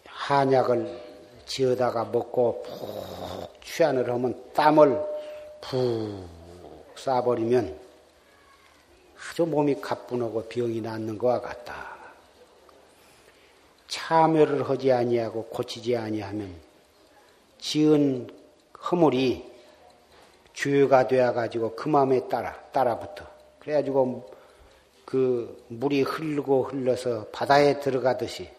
한약을 0.06 1.11
지어다가 1.46 2.06
먹고 2.06 2.64
푹 2.64 3.64
취한을 3.64 4.10
하면 4.10 4.52
땀을 4.54 5.02
푹 5.62 6.30
쏴버리면 6.96 7.76
아주 9.32 9.46
몸이 9.46 9.82
가뿐하고 9.82 10.44
병이 10.44 10.82
낫는 10.82 11.18
것과 11.18 11.42
같다. 11.42 11.92
참여를 13.88 14.70
하지 14.70 14.92
아니하고 14.92 15.46
고치지 15.46 15.96
아니하면 15.98 16.54
지은 17.60 18.30
허물이 18.92 19.52
죄가 20.54 21.08
되어 21.08 21.34
가지고 21.34 21.76
그 21.76 21.90
마음에 21.90 22.28
따라 22.28 22.54
따라붙어. 22.72 23.26
그래가지고 23.60 24.32
그 25.06 25.66
물이 25.68 26.02
흐르고 26.04 26.64
흘러서 26.64 27.28
바다에 27.32 27.80
들어가듯이 27.80 28.50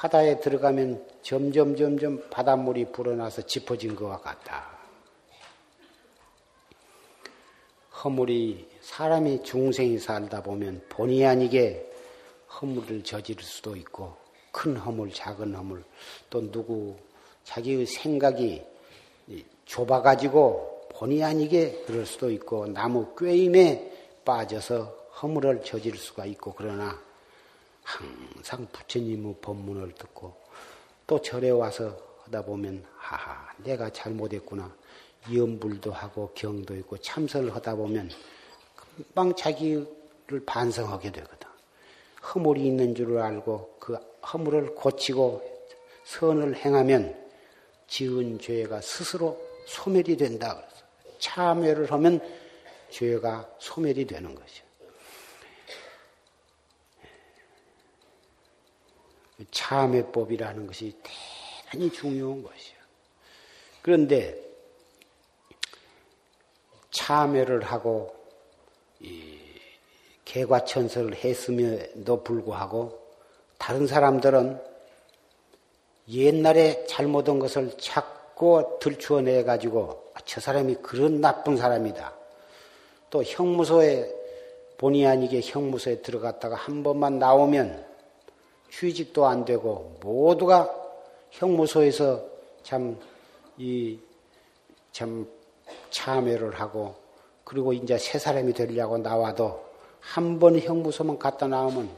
바다에 0.00 0.40
들어가면 0.40 1.06
점점 1.20 1.76
점점 1.76 2.22
바닷물이 2.30 2.86
불어나서 2.90 3.42
짚어진 3.42 3.94
것과 3.94 4.18
같다. 4.20 4.78
허물이 8.02 8.66
사람이 8.80 9.42
중생이 9.42 9.98
살다 9.98 10.42
보면 10.42 10.86
본의 10.88 11.26
아니게 11.26 11.86
허물을 12.48 13.04
저지를 13.04 13.44
수도 13.44 13.76
있고 13.76 14.16
큰 14.52 14.74
허물, 14.78 15.12
작은 15.12 15.54
허물 15.54 15.84
또 16.30 16.50
누구 16.50 16.96
자기의 17.44 17.84
생각이 17.84 18.64
좁아가지고 19.66 20.88
본의 20.94 21.22
아니게 21.22 21.82
그럴 21.86 22.06
수도 22.06 22.30
있고 22.30 22.68
나무 22.68 23.14
꿰임에 23.14 23.92
빠져서 24.24 24.84
허물을 25.20 25.62
저질 25.62 25.98
수가 25.98 26.24
있고 26.24 26.54
그러나 26.56 27.09
항상 27.82 28.66
부처님의 28.72 29.36
법문을 29.40 29.94
듣고 29.94 30.34
또 31.06 31.20
절에 31.20 31.50
와서 31.50 31.96
하다 32.24 32.42
보면 32.42 32.84
하하 32.96 33.52
내가 33.58 33.90
잘못했구나 33.90 34.72
염불도 35.32 35.92
하고 35.92 36.30
경도 36.34 36.74
있고 36.76 36.96
참선을 36.98 37.54
하다 37.54 37.74
보면 37.76 38.10
금방 38.96 39.34
자기를 39.34 40.44
반성하게 40.46 41.12
되거든. 41.12 41.48
허물이 42.22 42.64
있는 42.66 42.94
줄을 42.94 43.18
알고 43.18 43.76
그 43.78 43.94
허물을 44.32 44.74
고치고 44.74 45.42
선을 46.04 46.56
행하면 46.56 47.16
지은 47.86 48.38
죄가 48.38 48.80
스스로 48.80 49.40
소멸이 49.66 50.16
된다. 50.16 50.56
그래서 50.56 50.84
참회를 51.18 51.92
하면 51.92 52.20
죄가 52.90 53.48
소멸이 53.58 54.06
되는 54.06 54.34
것이요. 54.34 54.69
참회법이라는 59.50 60.66
것이 60.66 60.94
대단히 61.02 61.90
중요한 61.90 62.42
것이요. 62.42 62.80
그런데 63.82 64.38
참회를 66.90 67.62
하고 67.62 68.14
개과천선을 70.24 71.16
했음에도 71.16 72.22
불구하고 72.22 73.00
다른 73.58 73.86
사람들은 73.86 74.60
옛날에 76.08 76.84
잘못한 76.86 77.38
것을 77.38 77.76
자꾸 77.78 78.78
들추어내 78.80 79.44
가지고 79.44 80.10
아, 80.14 80.20
저 80.24 80.40
사람이 80.40 80.76
그런 80.76 81.20
나쁜 81.20 81.56
사람이다. 81.56 82.14
또 83.10 83.22
형무소에 83.22 84.12
본의 84.78 85.06
아니게 85.06 85.40
형무소에 85.42 86.00
들어갔다가 86.02 86.56
한 86.56 86.82
번만 86.82 87.18
나오면 87.18 87.89
취직도 88.70 89.26
안 89.26 89.44
되고 89.44 89.96
모두가 90.00 90.72
형무소에서 91.30 92.24
참 92.62 92.96
이 93.58 93.98
참 94.92 95.28
참여를 95.90 96.58
하고 96.58 96.94
그리고 97.44 97.72
이제 97.72 97.98
새 97.98 98.18
사람이 98.18 98.52
되려고 98.54 98.98
나와도 98.98 99.68
한 100.00 100.38
번 100.38 100.58
형무소만 100.58 101.18
갔다 101.18 101.46
나오면 101.46 101.88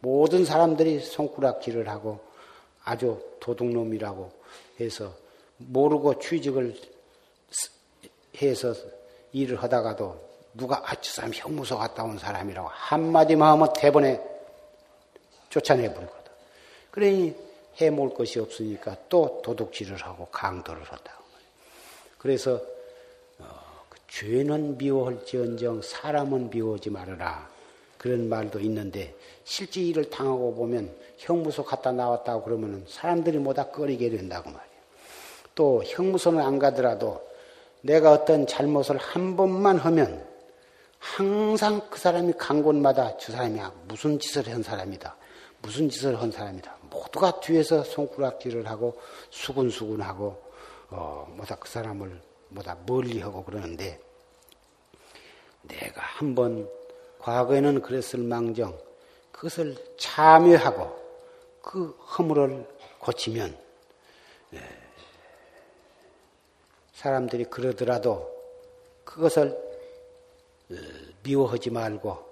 모든 0.00 0.44
사람들이 0.44 1.00
손가락질을 1.00 1.88
하고 1.88 2.18
아주 2.82 3.20
도둑놈이라고 3.40 4.30
해서 4.80 5.12
모르고 5.58 6.18
취직을 6.18 6.74
해서 8.40 8.74
일을 9.32 9.62
하다가도 9.62 10.32
누가 10.54 10.82
아, 10.84 10.94
저 11.00 11.12
사람 11.12 11.32
형무소 11.32 11.76
갔다 11.78 12.02
온 12.04 12.18
사람이라고 12.18 12.68
한마디만 12.68 13.52
하면 13.52 13.72
대번에 13.74 14.20
쫓아내 15.52 15.92
버리거든. 15.92 16.32
그러니 16.90 17.34
해먹을 17.76 18.14
것이 18.14 18.40
없으니까 18.40 18.96
또 19.08 19.40
도둑질을 19.44 19.96
하고 19.98 20.26
강도를 20.26 20.82
한다고. 20.82 21.22
그래서 22.16 22.60
어, 23.38 23.44
그 23.88 23.98
죄는 24.08 24.78
미워할지언정 24.78 25.82
사람은 25.82 26.50
미워하지 26.50 26.90
말아라. 26.90 27.50
그런 27.98 28.28
말도 28.28 28.60
있는데 28.60 29.14
실제 29.44 29.80
일을 29.80 30.08
당하고 30.10 30.54
보면 30.54 30.94
형무소 31.18 31.64
갔다 31.64 31.92
나왔다고 31.92 32.44
그러면 32.44 32.84
사람들이 32.88 33.38
뭐다 33.38 33.68
꺼리게 33.68 34.10
된다고 34.10 34.50
말이에요. 34.50 34.72
또 35.54 35.82
형무소는 35.84 36.40
안 36.40 36.58
가더라도 36.58 37.28
내가 37.82 38.12
어떤 38.12 38.46
잘못을 38.46 38.96
한 38.96 39.36
번만 39.36 39.76
하면 39.76 40.24
항상 40.98 41.80
그 41.90 41.98
사람이 41.98 42.34
간 42.38 42.62
곳마다 42.62 43.16
저 43.18 43.32
사람이 43.32 43.60
무슨 43.86 44.18
짓을 44.18 44.48
한 44.48 44.62
사람이다. 44.62 45.16
무슨 45.62 45.88
짓을 45.88 46.20
한 46.20 46.30
사람이다. 46.30 46.76
모두가 46.90 47.40
뒤에서 47.40 47.84
손가락질을 47.84 48.68
하고 48.68 49.00
수군수군하고 49.30 50.42
어 50.90 51.32
뭐다 51.36 51.56
그 51.56 51.68
사람을 51.68 52.20
뭐다 52.48 52.78
멀리하고 52.84 53.44
그러는데 53.44 53.98
내가 55.62 56.02
한번 56.02 56.68
과거에는 57.20 57.80
그랬을 57.80 58.18
망정 58.18 58.76
그것을 59.30 59.76
참여하고 59.96 61.00
그 61.62 61.90
허물을 61.90 62.66
고치면 62.98 63.56
예, 64.54 64.60
사람들이 66.94 67.44
그러더라도 67.44 68.30
그것을 69.04 69.50
어, 70.70 70.74
미워하지 71.22 71.70
말고 71.70 72.10
아, 72.10 72.31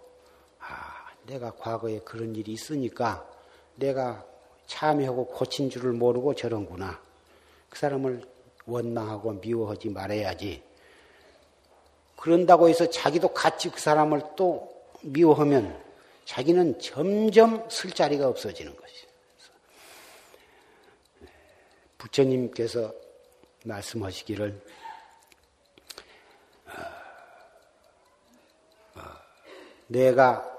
내가 1.31 1.53
과거에 1.53 2.01
그런 2.01 2.35
일이 2.35 2.53
있으니까 2.53 3.24
내가 3.76 4.26
참여하고 4.66 5.26
고친 5.26 5.70
줄을 5.70 5.93
모르고 5.93 6.35
저런구나. 6.35 7.01
그 7.68 7.78
사람을 7.78 8.24
원망하고 8.66 9.35
미워하지 9.35 9.91
말아야지. 9.91 10.62
그런다고 12.16 12.68
해서 12.68 12.91
자기도 12.91 13.28
같이 13.33 13.70
그 13.70 13.81
사람을 13.81 14.22
또 14.37 14.68
미워하면 15.03 15.81
자기는 16.24 16.81
점점 16.81 17.68
쓸 17.70 17.91
자리가 17.91 18.28
없어지는 18.28 18.76
것이죠. 18.76 19.09
부처님께서 21.99 22.93
말씀하시기를 23.64 24.61
어, 26.66 26.72
어, 28.97 29.03
내가 29.87 30.49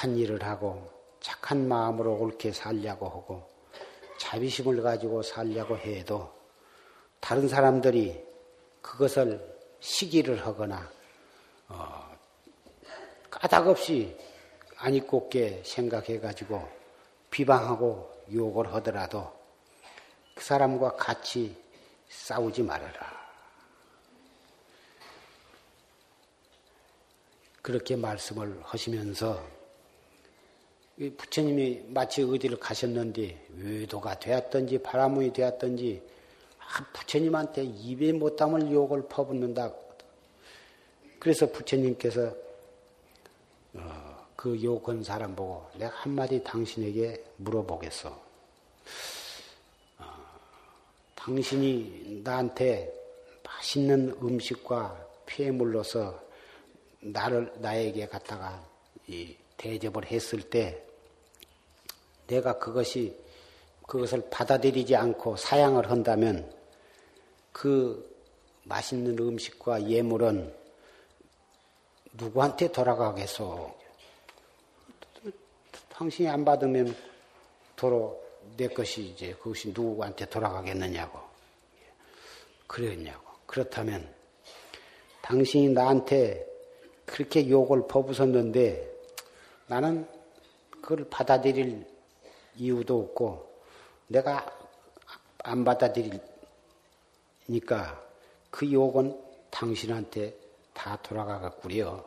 착한 0.00 0.16
일을 0.16 0.42
하고 0.42 0.90
착한 1.20 1.68
마음으로 1.68 2.14
옳게 2.14 2.52
살려고 2.52 3.06
하고 3.06 3.46
자비심을 4.18 4.80
가지고 4.80 5.22
살려고 5.22 5.76
해도 5.76 6.32
다른 7.20 7.46
사람들이 7.46 8.24
그것을 8.80 9.38
시기를 9.80 10.46
하거나 10.46 10.90
어, 11.68 12.16
까닭없이 13.30 14.16
아니꼽게 14.78 15.62
생각해 15.66 16.18
가지고 16.18 16.66
비방하고 17.30 18.10
욕을 18.32 18.72
하더라도 18.76 19.30
그 20.34 20.42
사람과 20.42 20.96
같이 20.96 21.54
싸우지 22.08 22.62
말아라. 22.62 23.20
그렇게 27.60 27.96
말씀을 27.96 28.62
하시면서 28.62 29.59
부처님이 31.08 31.84
마치 31.88 32.22
어디를 32.22 32.58
가셨는데 32.58 33.46
외도가 33.56 34.18
되었든지 34.18 34.82
바라문이 34.82 35.32
되었든지 35.32 36.02
아, 36.58 36.86
부처님한테 36.92 37.64
입에 37.64 38.12
못 38.12 38.36
담을 38.36 38.70
욕을 38.70 39.08
퍼붓는다. 39.08 39.72
그래서 41.18 41.50
부처님께서 41.50 42.34
어, 43.74 44.26
그 44.36 44.62
욕한 44.62 45.02
사람 45.02 45.34
보고 45.34 45.66
내가 45.74 45.90
한마디 45.96 46.42
당신에게 46.44 47.24
물어보겠어. 47.38 48.10
어, 49.98 50.04
당신이 51.14 52.20
나한테 52.22 52.92
맛있는 53.42 54.16
음식과 54.22 55.06
피해물로서 55.24 56.20
나를 57.00 57.50
나에게 57.56 58.06
갖다가 58.06 58.62
대접을 59.56 60.06
했을 60.06 60.42
때 60.42 60.89
내가 62.30 62.58
그것이 62.58 63.14
그것을 63.86 64.30
받아들이지 64.30 64.94
않고 64.94 65.36
사양을 65.36 65.90
한다면 65.90 66.48
그 67.52 68.08
맛있는 68.62 69.18
음식과 69.18 69.88
예물은 69.88 70.54
누구한테 72.12 72.70
돌아가겠소? 72.70 73.74
당신이 75.88 76.28
안 76.28 76.44
받으면 76.44 76.96
도로 77.74 78.22
내 78.56 78.68
것이 78.68 79.02
이제 79.02 79.32
그것이 79.34 79.68
누구한테 79.68 80.26
돌아가겠느냐고. 80.26 81.18
그랬냐고. 82.66 83.24
그렇다면 83.46 84.08
당신이 85.22 85.70
나한테 85.70 86.46
그렇게 87.04 87.50
욕을 87.50 87.88
퍼부었는데 87.88 88.88
나는 89.66 90.06
그걸 90.80 91.06
받아들일 91.10 91.89
이유도 92.60 93.00
없고 93.00 93.50
내가 94.08 94.46
안 95.38 95.64
받아들이니까 95.64 96.20
그 98.50 98.70
욕은 98.70 99.18
당신한테 99.50 100.36
다 100.74 100.98
돌아가겠구려. 101.02 102.04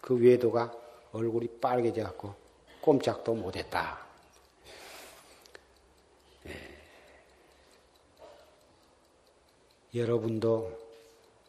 그 0.00 0.14
외도가 0.14 0.72
얼굴이 1.12 1.48
빨개져 1.60 2.02
갖고 2.02 2.34
꼼짝도 2.80 3.34
못했다. 3.34 3.98
예. 6.46 6.52
여러분도 9.94 10.78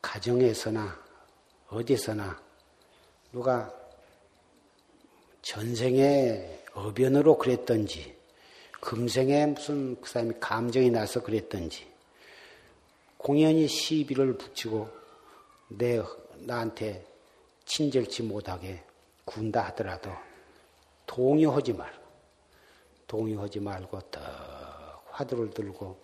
가정에서나 0.02 1.00
어디서나 1.70 2.42
누가 3.32 3.74
전생에 5.42 6.61
어변으로 6.74 7.38
그랬던지, 7.38 8.16
금생에 8.80 9.46
무슨 9.48 10.00
그 10.02 10.10
사람이 10.10 10.36
감정이 10.40 10.90
나서 10.90 11.22
그랬던지, 11.22 11.86
공연히 13.18 13.68
시비를 13.68 14.38
붙이고 14.38 14.90
내, 15.70 16.02
나한테 16.40 17.06
친절치 17.66 18.24
못하게 18.24 18.84
군다 19.26 19.62
하더라도 19.68 20.12
동요하지 21.06 21.74
말고, 21.74 22.02
동요하지 23.08 23.60
말고 23.60 24.00
딱 24.10 25.04
화두를 25.12 25.52
들고 25.52 26.00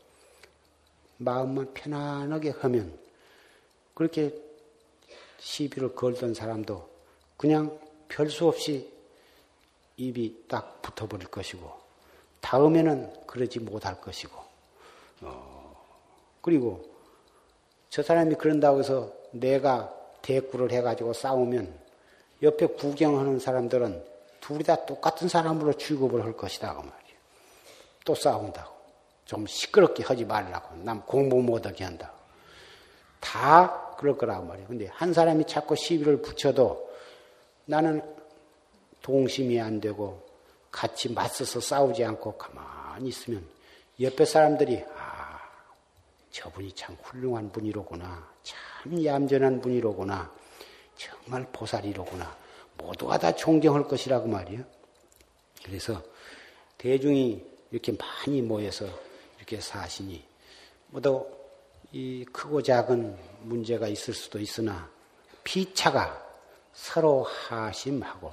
마음만 1.18 1.74
편안하게 1.74 2.52
하면 2.52 3.00
그렇게 3.96 4.34
시비를 5.40 5.96
걸던 5.96 6.34
사람도 6.34 6.88
그냥 7.38 7.80
별 8.08 8.30
수 8.30 8.48
없이 8.48 8.97
입이 9.98 10.46
딱 10.48 10.82
붙어버릴 10.82 11.28
것이고 11.28 11.72
다음에는 12.42 13.26
그러지 13.26 13.60
못할 13.60 14.00
것이고 14.00 14.36
어, 15.22 15.86
그리고 16.42 16.86
저 17.90 18.04
사람이 18.04 18.36
그런다고 18.36 18.80
해서 18.80 19.12
내가 19.32 19.94
대꾸를 20.22 20.72
해가지고 20.72 21.14
싸우면 21.14 21.74
옆에 22.44 22.68
구경하는 22.68 23.40
사람들은 23.40 24.06
둘이 24.40 24.64
다 24.64 24.86
똑같은 24.86 25.28
사람으로 25.28 25.74
취급을 25.74 26.24
할 26.24 26.38
것이다 26.38 26.76
그 26.76 26.80
말이에요. 26.80 27.18
또 28.06 28.14
싸운다고 28.16 28.74
좀 29.26 29.46
시끄럽게 29.48 30.04
하지 30.04 30.24
말라고 30.24 30.76
남 30.84 31.02
공부 31.02 31.42
못하게 31.42 31.84
한다고 31.84 32.16
다 33.20 33.96
그럴 33.98 34.16
거라고 34.18 34.46
말이에요. 34.46 34.68
근데 34.68 34.88
한 34.88 35.12
사람이 35.12 35.46
자꾸 35.48 35.76
시비를 35.76 36.22
붙여도 36.22 36.88
나는 37.66 38.02
동심이 39.02 39.60
안 39.60 39.80
되고 39.80 40.26
같이 40.72 41.12
맞서서 41.12 41.60
싸우지 41.60 42.04
않고 42.04 42.38
가만히 42.38 43.10
있으면 43.10 43.48
옆에 44.00 44.26
사람들이 44.26 44.84
아 44.98 45.40
저분이 46.32 46.74
참 46.74 46.96
훌륭한 47.02 47.52
분이로구나. 47.52 48.30
참 48.44 49.04
얌전한 49.04 49.60
분이로구나. 49.62 50.32
정말 50.96 51.48
보살이로구나. 51.52 52.38
모두가 52.78 53.18
다 53.18 53.36
존경할 53.36 53.88
것이라고 53.88 54.28
말이에요. 54.28 54.64
그래서 55.64 56.02
대중이 56.78 57.44
이렇게 57.72 57.92
많이 57.94 58.42
모여서 58.42 58.86
이렇게 59.38 59.60
사시니 59.60 60.24
모두 60.88 61.26
이 61.92 62.26
크고 62.32 62.62
작은 62.62 63.18
문제가 63.42 63.88
있을 63.88 64.14
수도 64.14 64.40
있으나 64.40 64.90
피차가 65.44 66.24
서로 66.74 67.24
하심하고 67.24 68.32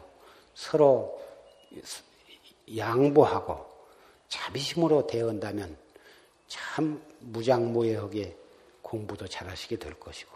서로 0.54 1.20
양보하고 2.76 3.66
자비심으로 4.28 5.06
대한다면 5.06 5.76
참 6.48 7.02
무장무예하게 7.20 8.36
공부도 8.82 9.26
잘하시게 9.26 9.76
될 9.76 9.94
것이고 9.94 10.32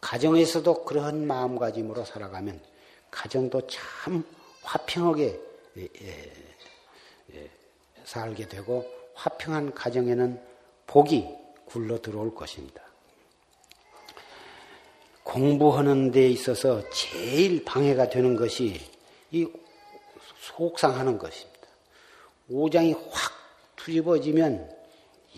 가정에서도 0.00 0.84
그런 0.84 1.26
마음가짐으로 1.26 2.04
살아가면 2.04 2.60
가정도 3.10 3.66
참 3.66 4.24
화평하게 4.62 5.40
예, 5.78 5.88
예, 6.02 6.32
예, 7.34 7.50
살게 8.04 8.48
되고 8.48 8.86
화평한 9.14 9.74
가정에는 9.74 10.40
복이 10.86 11.28
굴러 11.66 12.00
들어올 12.00 12.34
것입니다. 12.34 12.82
공부하는 15.22 16.12
데 16.12 16.28
있어서 16.28 16.88
제일 16.90 17.64
방해가 17.64 18.08
되는 18.08 18.36
것이 18.36 18.80
이 19.30 19.46
속상하는 20.40 21.18
것입니다. 21.18 21.60
오장이 22.48 22.92
확 23.10 23.32
뒤집어지면 23.76 24.74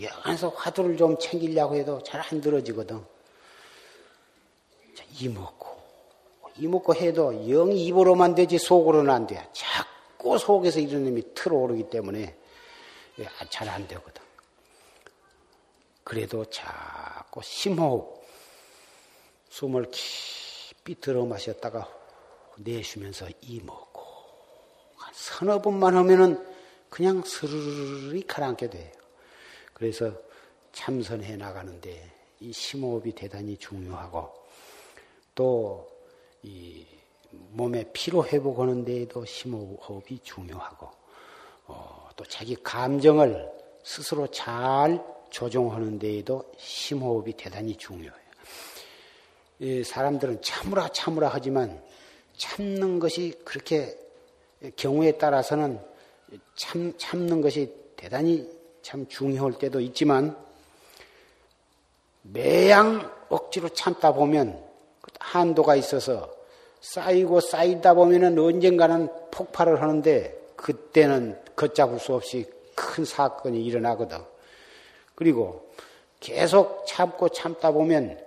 영안에서 0.01 0.49
화두를 0.51 0.97
좀 0.97 1.19
챙기려고 1.19 1.75
해도 1.75 2.03
잘 2.03 2.21
안 2.21 2.41
들어지거든. 2.41 3.05
이먹고 5.21 5.67
이먹고 6.59 6.95
해도 6.95 7.33
영이 7.33 7.87
입으로만 7.87 8.35
되지 8.35 8.59
속으로는 8.59 9.13
안 9.13 9.27
돼. 9.27 9.49
자꾸 9.53 10.39
속에서 10.39 10.81
이런 10.81 11.05
놈이 11.05 11.35
틀어오르기 11.35 11.91
때문에 11.91 12.37
잘 13.51 13.69
안 13.69 13.89
되거든. 13.89 14.23
그래도 16.05 16.45
자꾸 16.47 17.43
심호흡 17.43 18.23
숨을 19.51 19.91
깊이 19.91 21.01
들어 21.01 21.25
마셨다가 21.25 21.89
내쉬면서 22.59 23.29
이 23.43 23.61
먹고 23.61 24.03
한 24.97 25.13
서너 25.15 25.61
분만 25.61 25.97
하면은 25.97 26.45
그냥 26.89 27.23
스르르 27.23 28.21
가라앉게 28.27 28.71
돼요. 28.71 28.93
그래서 29.73 30.13
참선해 30.73 31.37
나가는데 31.37 32.13
이 32.41 32.53
심호흡이 32.53 33.13
대단히 33.13 33.57
중요하고 33.57 34.33
또 35.35 35.99
이 36.43 36.87
몸의 37.31 37.91
피로 37.93 38.27
회복하는 38.27 38.85
데에도 38.85 39.25
심호흡이 39.25 40.21
중요하고 40.23 40.89
어, 41.67 42.09
또 42.17 42.25
자기 42.25 42.57
감정을 42.57 43.51
스스로 43.83 44.27
잘 44.29 45.03
조종하는 45.31 45.99
데에도 45.99 46.51
심호흡이 46.57 47.35
대단히 47.35 47.77
중요해요. 47.77 48.29
사람들은 49.85 50.41
참으라 50.41 50.89
참으라 50.89 51.31
하지만 51.33 51.83
참는 52.39 52.99
것이 52.99 53.39
그렇게 53.45 53.99
경우에 54.77 55.13
따라서는 55.13 55.79
참, 56.55 56.93
참는 56.97 57.41
것이 57.41 57.73
대단히 57.97 58.49
참 58.81 59.07
중요할 59.09 59.59
때도 59.59 59.81
있지만 59.81 60.37
매양 62.23 63.13
억지로 63.29 63.69
참다 63.69 64.15
보면 64.15 64.63
한도가 65.19 65.77
있어서 65.77 66.33
쌓이고 66.81 67.41
쌓이다 67.41 67.95
보면은 67.95 68.39
언젠가는 68.39 69.09
폭발을 69.31 69.83
하는데 69.83 70.39
그때는 70.57 71.41
걷잡을 71.57 71.99
수 71.99 72.15
없이 72.15 72.47
큰 72.75 73.05
사건이 73.05 73.65
일어나거든. 73.65 74.19
그리고 75.15 75.69
계속 76.21 76.87
참고 76.87 77.29
참다 77.29 77.73
보면 77.73 78.19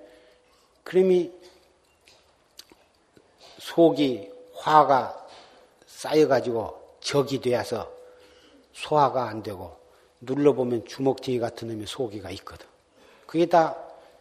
그림이 0.84 1.32
속이 3.62 4.32
화가 4.56 5.28
쌓여가지고 5.86 6.82
적이 7.00 7.42
되어서 7.42 7.92
소화가 8.74 9.28
안 9.30 9.44
되고 9.44 9.76
눌러보면 10.22 10.86
주먹지기 10.86 11.40
같은 11.40 11.68
놈이 11.68 11.86
속이가 11.86 12.32
있거든. 12.32 12.68
그게 13.28 13.46
다 13.46 13.78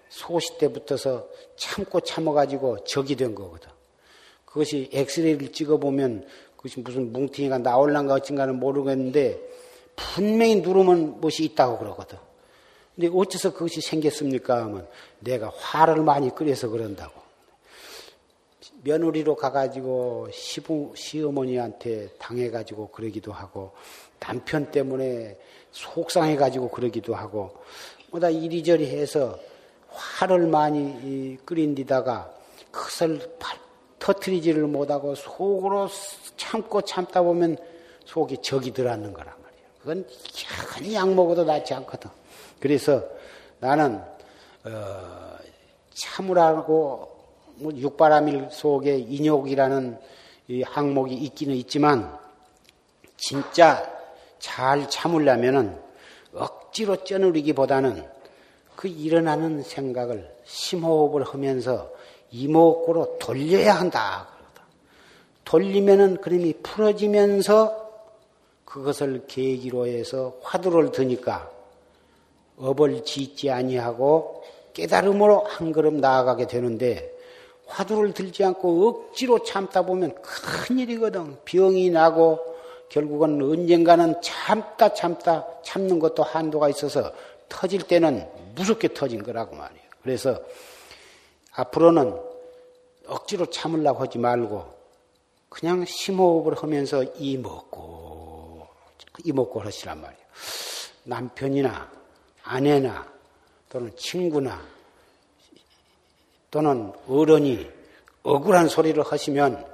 소시 0.09 0.59
때부터서 0.59 1.27
참고 1.57 2.01
참아가지고 2.01 2.85
적이 2.85 3.17
된 3.17 3.35
거거든. 3.35 3.71
그것이 4.45 4.91
엑스레이를 4.93 5.53
찍어보면 5.53 6.27
그것이 6.57 6.81
무슨 6.81 7.13
뭉팅이가 7.13 7.59
나올란가 7.59 8.15
어쩐가는 8.15 8.59
모르겠는데 8.59 9.41
분명히 9.97 10.57
누르면 10.57 11.21
무엇이 11.21 11.45
있다고 11.45 11.79
그러거든. 11.79 12.19
근데 12.95 13.11
어째서 13.13 13.53
그것이 13.53 13.81
생겼습니까? 13.81 14.65
하면 14.65 14.87
내가 15.21 15.51
화를 15.57 16.03
많이 16.03 16.35
끓여서 16.35 16.69
그런다고. 16.69 17.20
며느리로 18.83 19.37
가가지고 19.37 20.29
시부, 20.33 20.93
시어머니한테 20.95 22.09
당해가지고 22.19 22.89
그러기도 22.89 23.33
하고 23.33 23.73
남편 24.19 24.71
때문에 24.71 25.39
속상해가지고 25.73 26.71
그러기도 26.71 27.15
하고 27.15 27.57
뭐다 28.11 28.31
이리저리 28.31 28.89
해서 28.89 29.39
화를 29.89 30.47
많이 30.47 31.39
끓인 31.45 31.75
데다가 31.75 32.33
그것을 32.71 33.37
터트리지를 33.99 34.67
못하고 34.67 35.15
속으로 35.15 35.89
참고 36.37 36.81
참다 36.81 37.23
보면 37.23 37.57
속이 38.05 38.39
적이 38.43 38.73
들어앉는 38.73 39.13
거란 39.13 39.35
말이에요. 39.43 39.65
그건 39.81 40.07
큰약 40.69 41.15
먹어도 41.15 41.45
낫지 41.45 41.75
않거든. 41.75 42.11
그래서 42.59 43.05
나는 43.59 44.01
어, 44.65 45.37
참으라고 45.95 47.20
뭐 47.61 47.73
육바라밀 47.75 48.49
속에 48.51 48.97
인욕이라는 48.99 49.99
이 50.49 50.63
항목이 50.63 51.15
있기는 51.15 51.55
있지만 51.57 52.19
진짜 53.17 53.87
잘 54.39 54.89
참으려면은 54.89 55.79
억지로 56.35 57.05
쪄누리기보다는 57.05 58.05
그 58.77 58.89
일어나는 58.89 59.63
생각을 59.63 60.35
심호흡을 60.45 61.25
하면서 61.25 61.91
이목구로 62.31 63.19
돌려야 63.19 63.75
한다. 63.75 64.29
돌리면은 65.45 66.21
그림이 66.21 66.55
풀어지면서 66.63 67.91
그것을 68.65 69.27
계기로 69.27 69.87
해서 69.87 70.37
화두를 70.43 70.93
드니까 70.93 71.51
업을 72.57 73.05
짓지 73.05 73.51
아니하고 73.51 74.45
깨달음으로 74.73 75.41
한 75.41 75.73
걸음 75.73 75.99
나아가게 76.01 76.47
되는데 76.47 77.10
화두를 77.71 78.13
들지 78.13 78.45
않고 78.45 78.89
억지로 78.89 79.43
참다 79.43 79.83
보면 79.83 80.15
큰일이거든. 80.23 81.39
병이 81.45 81.91
나고 81.91 82.39
결국은 82.89 83.41
언젠가는 83.41 84.21
참다 84.21 84.95
참다 84.95 85.47
참는 85.63 85.99
것도 85.99 86.23
한도가 86.23 86.69
있어서 86.69 87.13
터질 87.49 87.83
때는 87.83 88.29
무섭게 88.55 88.93
터진 88.95 89.23
거라고 89.23 89.57
말이에요. 89.57 89.85
그래서 90.03 90.41
앞으로는 91.53 92.19
억지로 93.07 93.47
참으려고 93.47 94.01
하지 94.01 94.19
말고 94.19 94.81
그냥 95.49 95.85
심호흡을 95.85 96.55
하면서 96.55 97.03
이 97.17 97.37
먹고 97.37 98.67
이 99.25 99.33
먹고 99.33 99.61
하시란 99.61 100.01
말이에요. 100.01 100.25
남편이나 101.05 101.91
아내나 102.43 103.07
또는 103.69 103.93
친구나 103.97 104.61
또는 106.51 106.93
어른이 107.09 107.69
억울한 108.23 108.69
소리를 108.69 109.03
하시면 109.03 109.67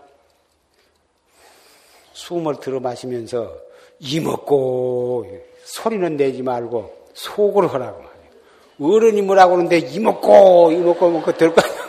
숨을 2.12 2.60
들어 2.60 2.80
마시면서 2.80 3.56
이 3.98 4.20
먹고 4.20 5.26
소리는 5.64 6.16
내지 6.16 6.42
말고 6.42 7.08
속으로 7.14 7.68
하라고 7.68 8.02
말이에요. 8.02 8.94
어른이 8.94 9.22
뭐라고 9.22 9.54
하는데 9.54 9.78
이 9.78 9.98
먹고 9.98 10.72
이 10.72 10.76
먹고 10.76 11.32
될거 11.32 11.60
아니야. 11.60 11.86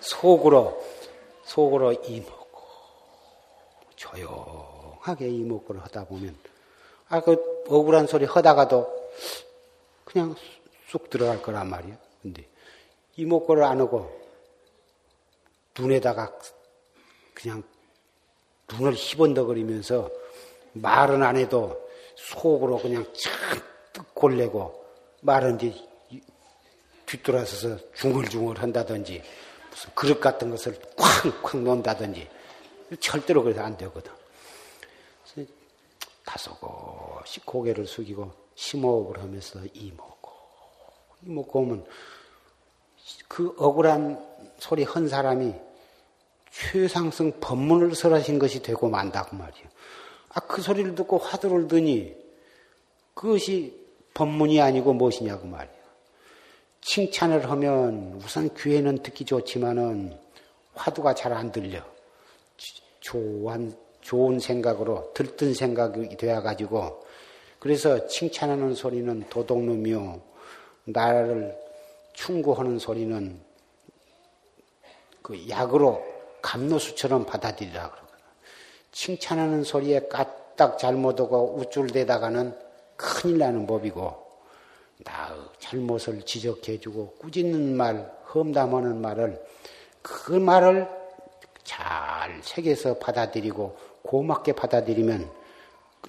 속으로 0.00 0.82
속으로 1.44 1.92
이 1.92 2.20
먹고 2.20 2.62
조용하게 3.96 5.28
이 5.28 5.40
먹고를 5.40 5.82
하다 5.82 6.04
보면 6.04 6.36
아 7.08 7.20
그 7.20 7.64
억울한 7.68 8.06
소리 8.06 8.24
하다가도 8.24 9.10
그냥 10.04 10.34
쑥 10.86 11.10
들어갈 11.10 11.42
거란 11.42 11.68
말이야. 11.68 11.96
근데 12.22 12.48
이목구를 13.16 13.64
안 13.64 13.80
하고 13.80 14.10
눈에다가 15.78 16.38
그냥 17.34 17.62
눈을 18.72 18.94
희번덕거리면서 18.94 20.10
말은 20.72 21.22
안 21.22 21.36
해도 21.36 21.88
속으로 22.16 22.78
그냥 22.78 23.04
잔뜩 23.14 24.14
골래고 24.14 24.84
말은 25.20 25.56
이제 25.56 25.74
뒤돌아서서 27.06 27.78
중얼중얼 27.94 28.58
한다든지 28.58 29.22
무슨 29.70 29.94
그릇 29.94 30.20
같은 30.20 30.50
것을 30.50 30.78
쾅쾅 30.96 31.64
놓는다든지 31.64 32.28
절대로 33.00 33.42
그래서 33.42 33.62
안 33.62 33.76
되거든. 33.76 34.12
다소곳이 36.24 37.40
고개를 37.44 37.86
숙이고 37.86 38.32
심호흡을 38.56 39.22
하면서 39.22 39.60
이목 39.72 40.15
먹고 41.20 41.60
오면 41.60 41.86
그 43.28 43.54
억울한 43.58 44.24
소리 44.58 44.84
한 44.84 45.08
사람이 45.08 45.54
최상승 46.50 47.40
법문을 47.40 47.94
설하신 47.94 48.38
것이 48.38 48.62
되고 48.62 48.88
만다고 48.88 49.36
말이에요. 49.36 49.68
아, 50.30 50.40
그 50.40 50.62
소리를 50.62 50.94
듣고 50.94 51.18
화두를 51.18 51.68
드니 51.68 52.14
그것이 53.14 53.78
법문이 54.14 54.60
아니고 54.60 54.94
무엇이냐고 54.94 55.46
말이에요. 55.46 55.76
칭찬을 56.80 57.50
하면 57.50 58.20
우선 58.24 58.54
귀에는 58.54 59.02
듣기 59.02 59.24
좋지만은 59.24 60.18
화두가 60.74 61.14
잘 61.14 61.32
안 61.32 61.52
들려. 61.52 61.82
좋은, 63.00 63.72
좋은 64.00 64.40
생각으로 64.40 65.12
들뜬 65.14 65.54
생각이 65.54 66.16
되어가지고 66.16 67.04
그래서 67.58 68.06
칭찬하는 68.08 68.74
소리는 68.74 69.28
도둑놈이요. 69.28 70.20
나를 70.86 71.56
충고하는 72.12 72.78
소리는 72.78 73.40
그 75.20 75.48
약으로 75.48 76.04
감노수처럼 76.40 77.26
받아들이라 77.26 77.90
그러거든. 77.90 78.18
칭찬하는 78.92 79.64
소리에 79.64 80.06
까딱 80.08 80.78
잘못하고 80.78 81.56
우쭐대다가는 81.58 82.56
큰일 82.96 83.38
나는 83.38 83.66
법이고 83.66 84.26
나의 84.98 85.36
잘못을 85.58 86.22
지적해주고 86.22 87.16
꾸짖는 87.18 87.76
말, 87.76 88.10
험담하는 88.32 89.00
말을 89.00 89.44
그 90.00 90.32
말을 90.32 90.88
잘 91.64 92.40
새겨서 92.42 92.98
받아들이고 92.98 93.76
고맙게 94.02 94.52
받아들이면 94.52 95.28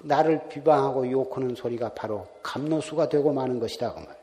나를 0.02 0.48
비방하고 0.48 1.10
욕하는 1.10 1.56
소리가 1.56 1.94
바로 1.94 2.28
감노수가 2.44 3.08
되고 3.08 3.32
마는 3.32 3.58
것이다. 3.58 3.92
그 3.92 4.00
말. 4.00 4.17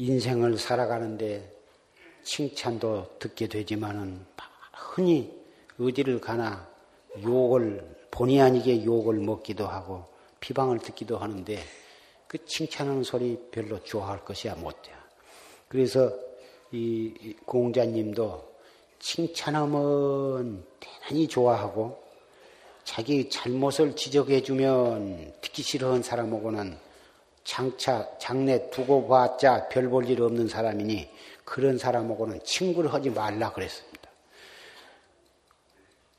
인생을 0.00 0.56
살아가는데 0.56 1.52
칭찬도 2.22 3.18
듣게 3.18 3.48
되지만은 3.48 4.24
흔히 4.72 5.30
어디를 5.78 6.22
가나 6.22 6.66
욕을 7.22 7.86
본의 8.10 8.40
아니게 8.40 8.82
욕을 8.82 9.16
먹기도 9.16 9.66
하고 9.66 10.06
비방을 10.40 10.78
듣기도 10.78 11.18
하는데 11.18 11.58
그 12.26 12.42
칭찬하는 12.46 13.02
소리 13.02 13.38
별로 13.50 13.82
좋아할 13.84 14.24
것이야 14.24 14.54
못 14.54 14.80
돼. 14.80 14.90
그래서 15.68 16.10
이 16.72 17.36
공자님도 17.44 18.54
칭찬하면 19.00 20.64
대단히 20.80 21.28
좋아하고 21.28 22.02
자기 22.84 23.28
잘못을 23.28 23.96
지적해주면 23.96 25.34
듣기 25.42 25.62
싫어하는 25.62 26.02
사람하고는 26.02 26.89
장차 27.44 28.08
장래 28.18 28.70
두고 28.70 29.08
봤자 29.08 29.68
별 29.68 29.88
볼 29.88 30.08
일 30.08 30.22
없는 30.22 30.48
사람이니 30.48 31.08
그런 31.44 31.78
사람하고는 31.78 32.40
친구를 32.44 32.92
하지 32.92 33.10
말라 33.10 33.52
그랬습니다. 33.52 34.08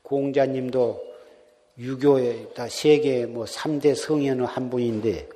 공자님도 0.02 1.12
유교의 1.78 2.50
세계 2.68 3.24
뭐 3.24 3.44
3대 3.46 3.94
성현의 3.94 4.46
한 4.46 4.68
분인데 4.68 5.28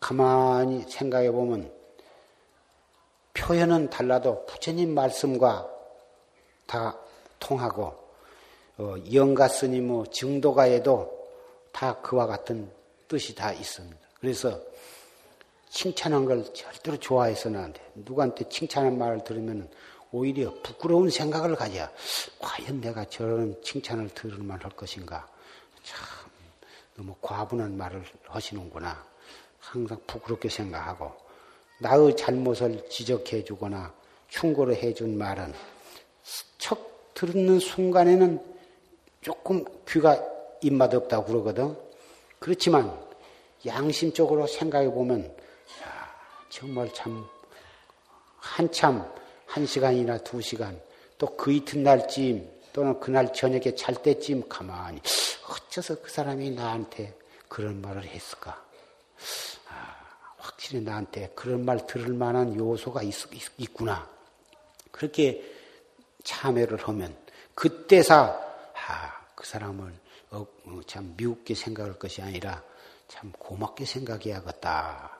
가만히 0.00 0.82
생각해 0.88 1.30
보면 1.30 1.72
표현은 3.34 3.90
달라도 3.90 4.44
부처님 4.46 4.92
말씀과 4.94 5.68
다 6.66 6.98
통하고 7.38 8.09
어, 8.80 8.94
영가 9.12 9.48
스님 9.48 9.88
뭐 9.88 10.06
증도가에도 10.06 11.28
다 11.70 12.00
그와 12.00 12.26
같은 12.26 12.70
뜻이 13.08 13.34
다 13.34 13.52
있습니다. 13.52 13.98
그래서 14.18 14.58
칭찬한 15.68 16.24
걸 16.24 16.42
절대로 16.54 16.96
좋아해서는 16.96 17.60
안 17.60 17.72
돼. 17.74 17.82
누구한테 17.94 18.48
칭찬한 18.48 18.96
말을 18.96 19.22
들으면 19.22 19.68
오히려 20.12 20.54
부끄러운 20.62 21.10
생각을 21.10 21.56
가져야 21.56 21.90
과연 22.38 22.80
내가 22.80 23.04
저런 23.04 23.54
칭찬을 23.62 24.08
들을 24.14 24.38
만 24.38 24.58
할 24.62 24.70
것인가. 24.70 25.28
참 25.82 25.98
너무 26.96 27.14
과분한 27.20 27.76
말을 27.76 28.02
하시는구나. 28.28 29.04
항상 29.58 30.00
부끄럽게 30.06 30.48
생각하고 30.48 31.12
나의 31.80 32.16
잘못을 32.16 32.88
지적해 32.88 33.44
주거나 33.44 33.92
충고를 34.28 34.74
해준 34.76 35.18
말은 35.18 35.52
척 36.56 37.12
듣는 37.12 37.58
순간에는 37.60 38.50
조금 39.20 39.64
귀가 39.86 40.22
입맛 40.62 40.94
없다고 40.94 41.26
그러거든. 41.26 41.76
그렇지만 42.38 42.98
양심적으로 43.66 44.46
생각해 44.46 44.90
보면 44.90 45.34
정말 46.48 46.92
참 46.94 47.26
한참 48.38 49.12
한 49.46 49.66
시간이나 49.66 50.18
두 50.18 50.40
시간 50.40 50.80
또 51.18 51.36
그 51.36 51.52
이튿날쯤 51.52 52.60
또는 52.72 52.98
그날 53.00 53.32
저녁에 53.32 53.74
잘 53.74 53.94
때쯤 54.02 54.48
가만히 54.48 55.00
어째서 55.48 56.00
그 56.00 56.10
사람이 56.10 56.52
나한테 56.52 57.14
그런 57.48 57.82
말을 57.82 58.04
했을까? 58.04 58.64
아, 59.68 59.96
확실히 60.38 60.80
나한테 60.80 61.32
그런 61.34 61.64
말 61.64 61.86
들을 61.86 62.14
만한 62.14 62.56
요소가 62.56 63.02
있, 63.02 63.14
있구나. 63.58 64.08
그렇게 64.90 65.44
참여를 66.24 66.78
하면 66.88 67.14
그때사 67.54 68.49
아, 68.90 69.12
그 69.34 69.46
사람을 69.46 69.92
어, 70.32 70.46
어, 70.66 70.80
참 70.86 71.14
미흡게 71.16 71.54
생각할 71.54 71.98
것이 71.98 72.20
아니라 72.22 72.62
참 73.06 73.32
고맙게 73.38 73.84
생각해야겠다. 73.84 75.18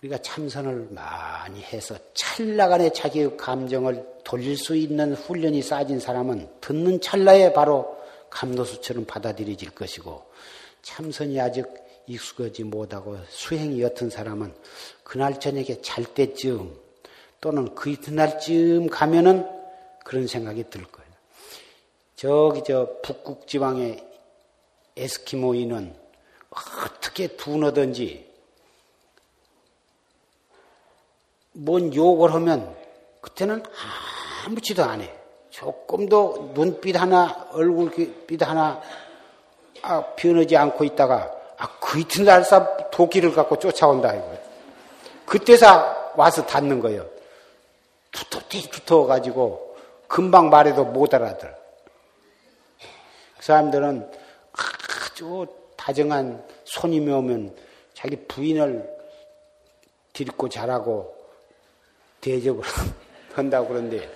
우리가 0.00 0.18
참선을 0.18 0.88
많이 0.90 1.62
해서 1.62 1.96
찰나간에 2.14 2.90
자기의 2.92 3.36
감정을 3.36 4.04
돌릴 4.24 4.56
수 4.56 4.76
있는 4.76 5.14
훈련이 5.14 5.62
쌓인 5.62 6.00
사람은 6.00 6.48
듣는 6.60 7.00
찰나에 7.00 7.52
바로 7.52 7.96
감도수처럼 8.30 9.04
받아들여질 9.04 9.70
것이고 9.70 10.24
참선이 10.82 11.40
아직 11.40 11.66
익숙하지 12.06 12.64
못하고 12.64 13.18
수행이 13.28 13.80
옅은 13.80 14.10
사람은 14.10 14.52
그날 15.04 15.38
저녁에 15.38 15.80
잘 15.82 16.04
때쯤 16.04 16.76
또는 17.40 17.74
그 17.74 17.90
이튿날쯤 17.90 18.88
가면은 18.88 19.61
그런 20.04 20.26
생각이 20.26 20.64
들 20.70 20.84
거예요. 20.84 21.10
저기 22.16 22.62
저 22.64 22.88
북극 23.02 23.46
지방의 23.46 24.06
에스키모인은 24.96 25.96
어떻게 26.50 27.28
둔하든지 27.28 28.30
뭔 31.52 31.94
욕을 31.94 32.32
하면 32.34 32.76
그때는 33.20 33.62
아무지도 34.44 34.84
안 34.84 35.00
해. 35.00 35.12
조금도 35.50 36.52
눈빛 36.54 36.96
하나, 36.96 37.46
얼굴빛 37.52 38.42
하나 38.42 38.80
아, 39.82 40.02
변하지 40.14 40.56
않고 40.56 40.84
있다가 40.84 41.30
아, 41.58 41.78
그 41.78 42.00
이튿날 42.00 42.44
사 42.44 42.90
도끼를 42.90 43.34
갖고 43.34 43.58
쫓아온다 43.58 44.14
이거. 44.14 44.38
그때서 45.26 46.12
와서 46.16 46.44
닿는 46.44 46.80
거예요. 46.80 47.06
두텁게 48.12 48.70
두터워가지고 48.70 49.71
금방 50.12 50.50
말해도 50.50 50.84
못 50.84 51.14
알아들어. 51.14 51.50
그 53.38 53.46
사람들은 53.46 54.12
아주 54.52 55.46
다정한 55.74 56.46
손님이 56.64 57.10
오면 57.10 57.56
자기 57.94 58.16
부인을 58.16 58.94
데리고 60.12 60.50
자라고 60.50 61.16
대접을 62.20 62.60
한다고 63.32 63.68
그러는데 63.68 64.06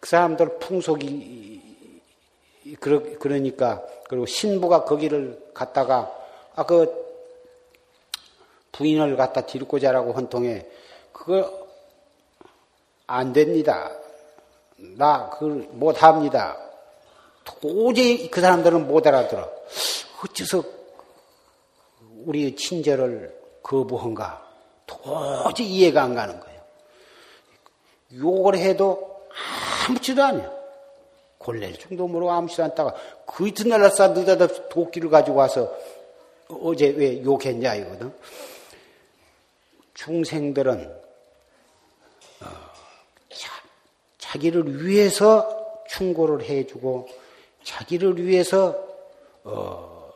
그 0.00 0.08
사람들 0.08 0.58
풍속이 0.58 2.00
그러, 2.80 3.00
그러니까 3.20 3.86
그리고 4.08 4.26
신부가 4.26 4.84
거기를 4.84 5.40
갔다가 5.54 6.12
아 6.56 6.64
그 6.64 7.06
부인을 8.72 9.16
갖다 9.16 9.46
데리고 9.46 9.78
자라고 9.78 10.12
한 10.12 10.28
통에 10.28 10.68
그거 11.12 11.68
안 13.06 13.32
됩니다. 13.32 13.92
나 14.78 15.28
그걸 15.30 15.68
못 15.72 16.02
합니다. 16.02 16.56
도저히 17.44 18.30
그 18.30 18.40
사람들은 18.40 18.86
못 18.86 19.06
알아들어. 19.06 19.50
어째서 20.22 20.62
우리 22.24 22.54
친절을 22.54 23.34
거부한가? 23.62 24.46
도저히 24.86 25.66
이해가 25.66 26.02
안 26.02 26.14
가는 26.14 26.38
거예요. 26.38 26.60
욕을 28.14 28.56
해도 28.56 29.26
아무지도 29.88 30.22
않아요. 30.24 30.58
골낼 31.38 31.78
정도로 31.78 32.30
아무지도 32.30 32.64
않다가 32.64 32.94
그 33.26 33.48
이튿날 33.48 33.80
날싸 33.80 34.08
느닷없이 34.08 34.68
도끼를 34.68 35.10
가지고 35.10 35.38
와서 35.38 35.72
어제 36.48 36.88
왜 36.88 37.22
욕했냐 37.22 37.74
이거든. 37.74 38.12
중생들은 39.94 41.00
어, 42.40 42.46
자, 44.28 44.38
기를 44.38 44.86
위해서 44.86 45.82
충고를 45.88 46.44
해주고 46.44 47.08
자기를 47.64 48.22
위해서 48.26 48.76
어, 49.42 50.12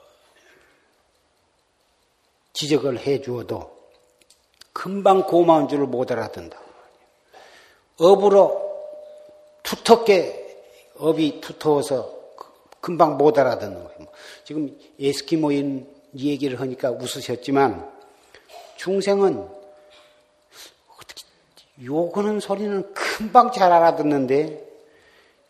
지적을 2.53 2.99
해주어도 2.99 3.75
금방 4.75 5.23
고마운 5.23 5.67
줄을 5.67 5.87
못 5.87 6.13
알아듣는다. 6.13 6.61
업으로 7.97 8.71
두텁게 9.63 10.63
업이 10.99 11.41
두터워서 11.41 12.15
금방 12.83 13.17
못 13.17 13.39
알아듣는 13.39 13.83
거예요. 13.83 14.09
지금 14.45 14.79
에스키모인 15.01 15.89
얘기를 16.19 16.61
하니까 16.61 16.91
웃으셨지만 16.91 17.91
중생은 18.77 19.62
요거는 21.85 22.41
소리는 22.41 22.93
금방 22.95 23.53
잘 23.53 23.73
알아듣는데 23.73 24.71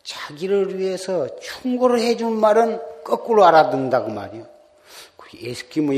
자기를 0.02 0.78
위해서 0.78 1.28
충고를 1.38 2.00
해준 2.00 2.38
말은 2.38 2.80
거꾸로 3.04 3.44
알아듣는다고 3.44 4.10
말이요. 4.10 4.46
그 5.16 5.38
에스키모 5.40 5.92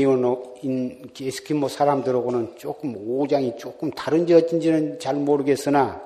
인 0.61 1.11
에스키모 1.19 1.67
사람들하고는 1.67 2.57
조금 2.57 2.95
오장이 2.95 3.57
조금 3.57 3.91
다른지 3.91 4.33
어쩐지는 4.33 4.99
잘 4.99 5.15
모르겠으나 5.15 6.01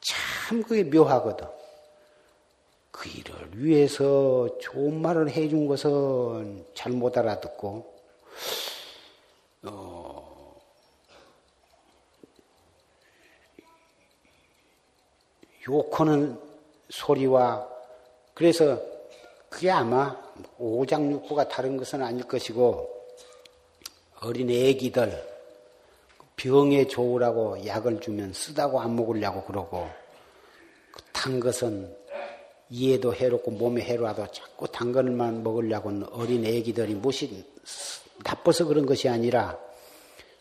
참 0.00 0.62
그게 0.62 0.84
묘하거든. 0.84 1.46
그 2.90 3.08
일을 3.08 3.34
위해서 3.54 4.48
좋은 4.60 5.00
말을 5.00 5.30
해준 5.30 5.66
것은 5.66 6.66
잘 6.74 6.92
못 6.92 7.16
알아듣고, 7.16 7.94
어, 9.62 10.60
욕하는 15.70 16.38
소리와 16.88 17.66
그래서 18.34 18.80
그게 19.48 19.70
아마 19.70 20.16
오장육부가 20.58 21.48
다른 21.48 21.76
것은 21.76 22.02
아닐 22.02 22.24
것이고 22.24 22.88
어린 24.20 24.50
애기들 24.50 25.30
병에 26.36 26.86
좋으라고 26.86 27.66
약을 27.66 28.00
주면 28.00 28.32
쓰다고 28.32 28.80
안 28.80 28.96
먹으려고 28.96 29.44
그러고 29.44 29.88
그단 30.92 31.38
것은 31.38 31.94
이에도 32.70 33.14
해롭고 33.14 33.50
몸에 33.50 33.82
해로워도 33.82 34.28
자꾸 34.32 34.66
단 34.68 34.92
것만 34.92 35.42
먹으려고는 35.42 36.08
어린 36.12 36.44
애기들이 36.44 36.94
무엇이 36.94 37.44
나빠서 38.24 38.64
그런 38.64 38.86
것이 38.86 39.08
아니라 39.08 39.58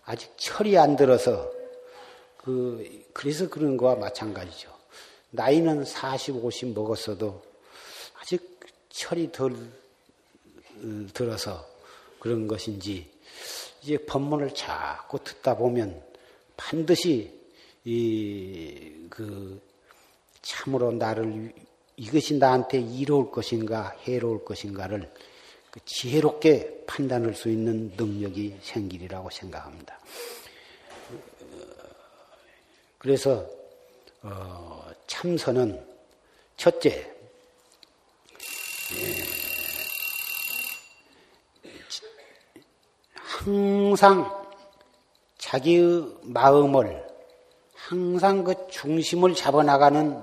아직 0.05 0.31
철이 0.37 0.77
안 0.77 0.95
들어서 0.95 1.51
그 2.37 3.05
그래서 3.13 3.49
그런 3.49 3.77
거와 3.77 3.95
마찬가지죠. 3.95 4.78
나이는 5.31 5.85
40, 5.85 6.43
50 6.43 6.73
먹었어도 6.73 7.43
아직 8.19 8.59
철이 8.89 9.31
덜 9.31 9.53
어, 9.53 11.07
들어서 11.13 11.65
그런 12.19 12.47
것인지 12.47 13.09
이제 13.81 13.97
법문을 13.97 14.53
자꾸 14.53 15.23
듣다 15.23 15.55
보면 15.57 16.01
반드시 16.57 17.37
이 17.85 18.99
그 19.09 19.61
참으로 20.41 20.91
나를 20.91 21.51
이것이 21.97 22.37
나한테 22.37 22.79
이로울 22.79 23.31
것인가 23.31 23.97
해로울 24.07 24.45
것인가를 24.45 25.11
그 25.69 25.79
지혜롭게 25.85 26.85
판단할 26.87 27.35
수 27.35 27.49
있는 27.49 27.91
능력이 27.97 28.59
생기리라고 28.61 29.29
생각합니다. 29.29 29.99
그래서 32.97 33.47
어, 34.21 34.85
참선은 35.07 35.85
첫째 36.57 37.15
항상 43.15 44.45
자기의 45.37 46.17
마음을 46.23 47.07
항상 47.73 48.43
그 48.43 48.67
중심을 48.69 49.33
잡아나가는 49.33 50.21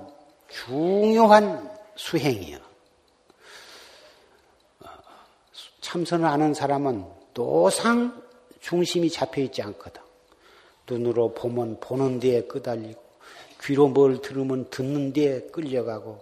중요한 0.49 1.69
수행이요. 1.95 2.59
참선을 5.81 6.25
하는 6.25 6.53
사람은 6.53 7.05
노상 7.33 8.21
중심이 8.59 9.09
잡혀 9.09 9.41
있지 9.41 9.61
않거든. 9.61 10.01
눈으로 10.89 11.33
보면 11.33 11.79
보는 11.79 12.19
데에 12.19 12.41
끄달리고, 12.43 13.06
귀로 13.61 13.87
뭘 13.87 14.21
들으면 14.21 14.69
듣는 14.69 15.13
데에 15.13 15.41
끌려가고, 15.51 16.19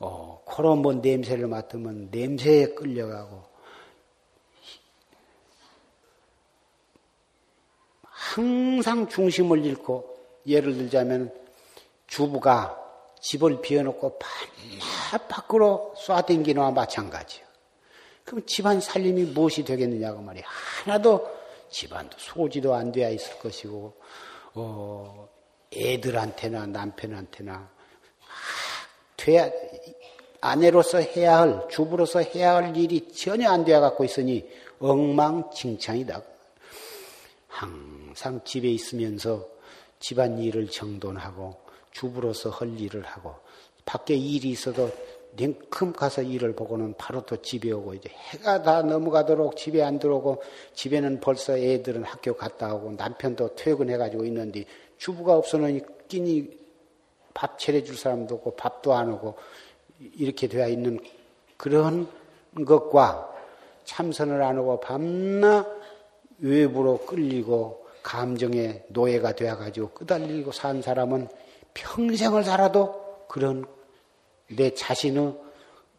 어, 0.00 0.42
코로 0.44 0.76
뭐 0.76 0.92
냄새를 0.94 1.46
맡으면 1.46 2.08
냄새에 2.10 2.74
끌려가고, 2.74 3.42
항상 8.02 9.08
중심을 9.08 9.64
잃고, 9.64 10.16
예를 10.46 10.74
들자면 10.74 11.32
주부가 12.06 12.76
집을 13.20 13.60
비워놓고 13.60 14.18
반나 14.18 15.26
밖으로 15.28 15.94
쏴댕기는와 15.98 16.72
마찬가지요. 16.72 17.44
그럼 18.24 18.44
집안 18.46 18.80
살림이 18.80 19.24
무엇이 19.24 19.64
되겠느냐고 19.64 20.20
말이야. 20.20 20.44
하나도 20.84 21.38
집안도 21.70 22.16
소지도 22.18 22.74
안 22.74 22.92
되어 22.92 23.10
있을 23.10 23.38
것이고, 23.38 23.94
어, 24.54 25.28
애들한테나 25.72 26.66
남편한테나 26.66 27.70
돼야 29.16 29.50
아내로서 30.40 30.98
해야 30.98 31.38
할 31.38 31.68
주부로서 31.68 32.20
해야 32.20 32.54
할 32.54 32.76
일이 32.76 33.12
전혀 33.12 33.50
안 33.50 33.64
되어 33.64 33.80
갖고 33.80 34.04
있으니 34.04 34.48
엉망진창이다. 34.78 36.22
항상 37.48 38.40
집에 38.44 38.68
있으면서 38.68 39.48
집안 39.98 40.38
일을 40.38 40.68
정돈하고 40.68 41.56
주부로서 41.90 42.50
할 42.50 42.78
일을 42.78 43.02
하고 43.02 43.34
밖에 43.84 44.14
일이 44.14 44.50
있어도 44.50 44.90
냉큼 45.32 45.92
가서 45.92 46.22
일을 46.22 46.54
보고는 46.54 46.94
바로 46.96 47.20
또 47.22 47.40
집에 47.42 47.70
오고 47.72 47.94
이제 47.94 48.08
해가 48.08 48.62
다 48.62 48.82
넘어가도록 48.82 49.56
집에 49.56 49.82
안 49.82 49.98
들어오고 49.98 50.42
집에는 50.74 51.20
벌써 51.20 51.58
애들은 51.58 52.04
학교 52.04 52.34
갔다 52.34 52.74
오고 52.74 52.92
남편도 52.92 53.56
퇴근해가지고 53.56 54.24
있는데 54.26 54.64
주부가 54.98 55.36
없어는 55.36 55.80
끼니 56.08 56.58
밥 57.34 57.58
차려줄 57.58 57.96
사람도 57.96 58.36
없고 58.36 58.56
밥도 58.56 58.92
안 58.92 59.12
오고 59.12 59.36
이렇게 60.00 60.48
되어 60.48 60.68
있는 60.68 60.98
그런 61.56 62.08
것과 62.66 63.32
참선을 63.84 64.42
안 64.42 64.58
하고 64.58 64.80
밤낮 64.80 65.66
외부로 66.40 66.98
끌리고 66.98 67.86
감정의 68.02 68.84
노예가 68.88 69.34
되어가지고 69.34 69.90
끄달리고 69.90 70.52
산 70.52 70.82
사람은 70.82 71.28
평생을 71.74 72.44
살아도 72.44 73.24
그런 73.28 73.66
내 74.48 74.72
자신의 74.74 75.36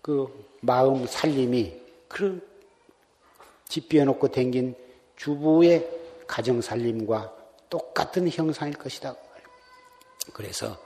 그 0.02 0.28
마음 0.62 1.06
살림이 1.06 1.80
그런 2.08 2.41
집비워놓고 3.68 4.30
댕긴 4.30 4.76
주부의 5.16 5.88
가정 6.26 6.62
살림과 6.62 7.39
똑같은 7.70 8.30
형상일 8.30 8.76
것이다. 8.76 9.15
그래서 10.34 10.78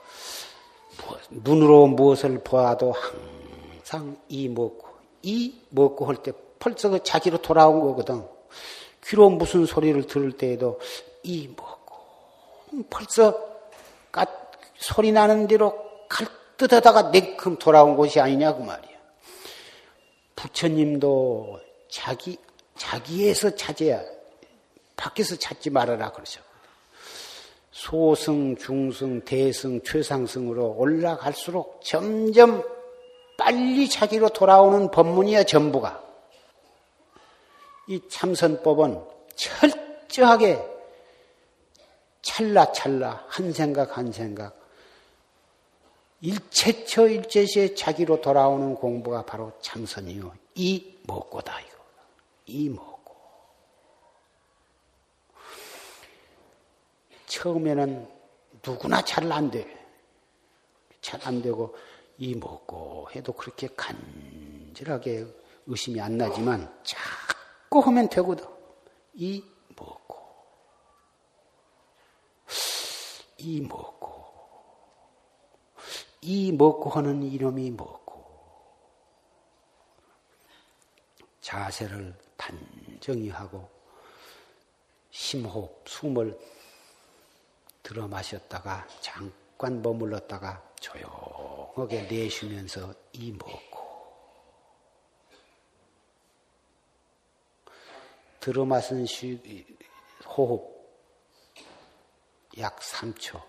눈으로 1.30 1.86
무엇을 1.86 2.40
보아도 2.44 2.92
항상 2.92 4.16
이 4.28 4.48
먹고 4.48 4.88
이 5.22 5.60
먹고 5.70 6.06
할 6.06 6.16
때 6.16 6.32
벌써 6.58 6.88
그 6.88 7.02
자기로 7.02 7.42
돌아온 7.42 7.80
거거든. 7.80 8.26
귀로 9.04 9.28
무슨 9.28 9.66
소리를 9.66 10.06
들을 10.06 10.32
때에도 10.32 10.80
이 11.22 11.48
먹고 11.48 11.94
벌써 12.88 13.38
까, 14.10 14.24
소리 14.76 15.12
나는 15.12 15.46
대로 15.46 15.74
갈 16.08 16.26
듯하다가 16.56 17.10
냉큼 17.10 17.58
돌아온 17.58 17.96
곳이 17.96 18.18
아니냐 18.20 18.54
그 18.54 18.62
말이야. 18.62 18.94
부처님도 20.36 21.60
자기 21.90 22.38
자기에서 22.76 23.54
찾아야 23.56 24.02
밖에서 24.96 25.36
찾지 25.36 25.70
말아라 25.70 26.12
그러죠. 26.12 26.40
소승, 27.74 28.56
중승, 28.56 29.20
대승, 29.24 29.82
최상승으로 29.82 30.76
올라갈수록 30.78 31.80
점점 31.82 32.62
빨리 33.36 33.90
자기로 33.90 34.28
돌아오는 34.28 34.92
법문이야 34.92 35.42
전부가. 35.42 36.00
이 37.88 38.00
참선법은 38.08 39.02
철저하게 39.34 40.64
찰나찰나 42.22 43.24
한 43.26 43.52
생각 43.52 43.98
한 43.98 44.12
생각 44.12 44.56
일체처 46.20 47.08
일체시에 47.08 47.74
자기로 47.74 48.20
돌아오는 48.20 48.76
공부가 48.76 49.26
바로 49.26 49.52
참선이요. 49.60 50.32
이 50.54 50.96
먹고다 51.08 51.60
이거. 51.60 51.76
이 52.46 52.68
먹고. 52.68 52.93
처음에는 57.34 58.08
누구나 58.64 59.02
잘 59.02 59.30
안 59.32 59.50
돼. 59.50 59.66
잘 61.00 61.20
안 61.26 61.42
되고 61.42 61.74
이 62.16 62.34
먹고 62.34 63.08
해도 63.14 63.32
그렇게 63.32 63.68
간절하게 63.76 65.26
의심이 65.66 66.00
안 66.00 66.16
나지만 66.16 66.72
자꾸 66.84 67.80
하면 67.80 68.08
되거든. 68.08 68.46
이 69.14 69.42
먹고. 69.76 70.16
이 73.38 73.60
먹고. 73.60 74.24
이 76.20 76.52
먹고 76.52 76.88
하는 76.90 77.22
이름이 77.22 77.72
먹고 77.72 78.24
자세를 81.40 82.16
단정히 82.36 83.28
하고 83.28 83.68
심호흡, 85.10 85.84
숨을 85.86 86.38
들어 87.84 88.08
마셨다가 88.08 88.88
잠깐 89.00 89.80
머물렀다가 89.82 90.60
조용하게 90.80 92.08
내쉬면서 92.10 92.92
이 93.12 93.30
먹고 93.30 93.84
들어 98.40 98.64
마신 98.64 99.06
호흡 100.26 100.74
약 102.58 102.78
3초. 102.80 103.40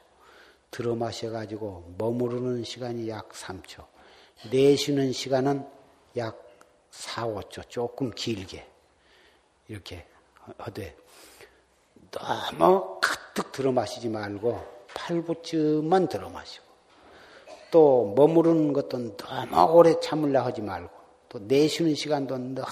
들어 0.71 0.95
마셔가지고 0.95 1.95
머무르는 1.97 2.63
시간이 2.63 3.07
약 3.07 3.29
3초. 3.29 3.85
내쉬는 4.51 5.13
시간은 5.13 5.67
약 6.17 6.41
4, 6.91 7.27
5초. 7.27 7.69
조금 7.69 8.11
길게. 8.11 8.67
이렇게 9.67 10.07
하되 10.57 10.95
너무 12.11 12.94
들어 13.55 13.71
마시지 13.71 14.09
말고 14.09 14.61
8부쯤만 14.89 16.09
들어 16.09 16.29
마시고 16.29 16.65
또 17.71 18.13
머무르는 18.17 18.73
것도 18.73 19.15
너무 19.15 19.71
오래 19.71 19.97
참으려 20.01 20.41
하지 20.43 20.61
말고 20.61 20.89
또 21.29 21.39
내쉬는 21.39 21.95
시간도 21.95 22.37
너무 22.37 22.65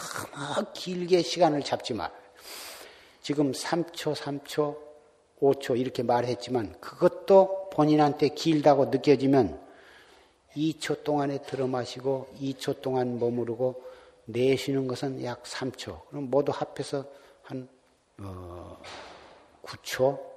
길게 0.74 1.22
시간을 1.22 1.64
잡지 1.64 1.94
말. 1.94 2.12
지금 3.22 3.54
3초, 3.54 4.14
3초, 4.14 4.78
5초 5.40 5.80
이렇게 5.80 6.04
말했지만 6.04 6.82
그것도 6.82 7.70
본인한테 7.72 8.30
길다고 8.30 8.88
느껴지면 8.88 9.62
2초 10.58 11.06
동안에 11.06 11.44
들어 11.44 11.66
마시고 11.66 12.28
2초 12.42 12.82
동안 12.82 13.20
머무르고 13.20 13.82
내쉬는 14.26 14.88
것은 14.88 15.24
약 15.24 15.44
3초. 15.44 16.08
그럼 16.10 16.30
모두 16.30 16.52
합해서 16.54 17.06
한 17.44 17.70
어, 18.20 18.78
9초, 19.64 20.04
어, 20.04 20.33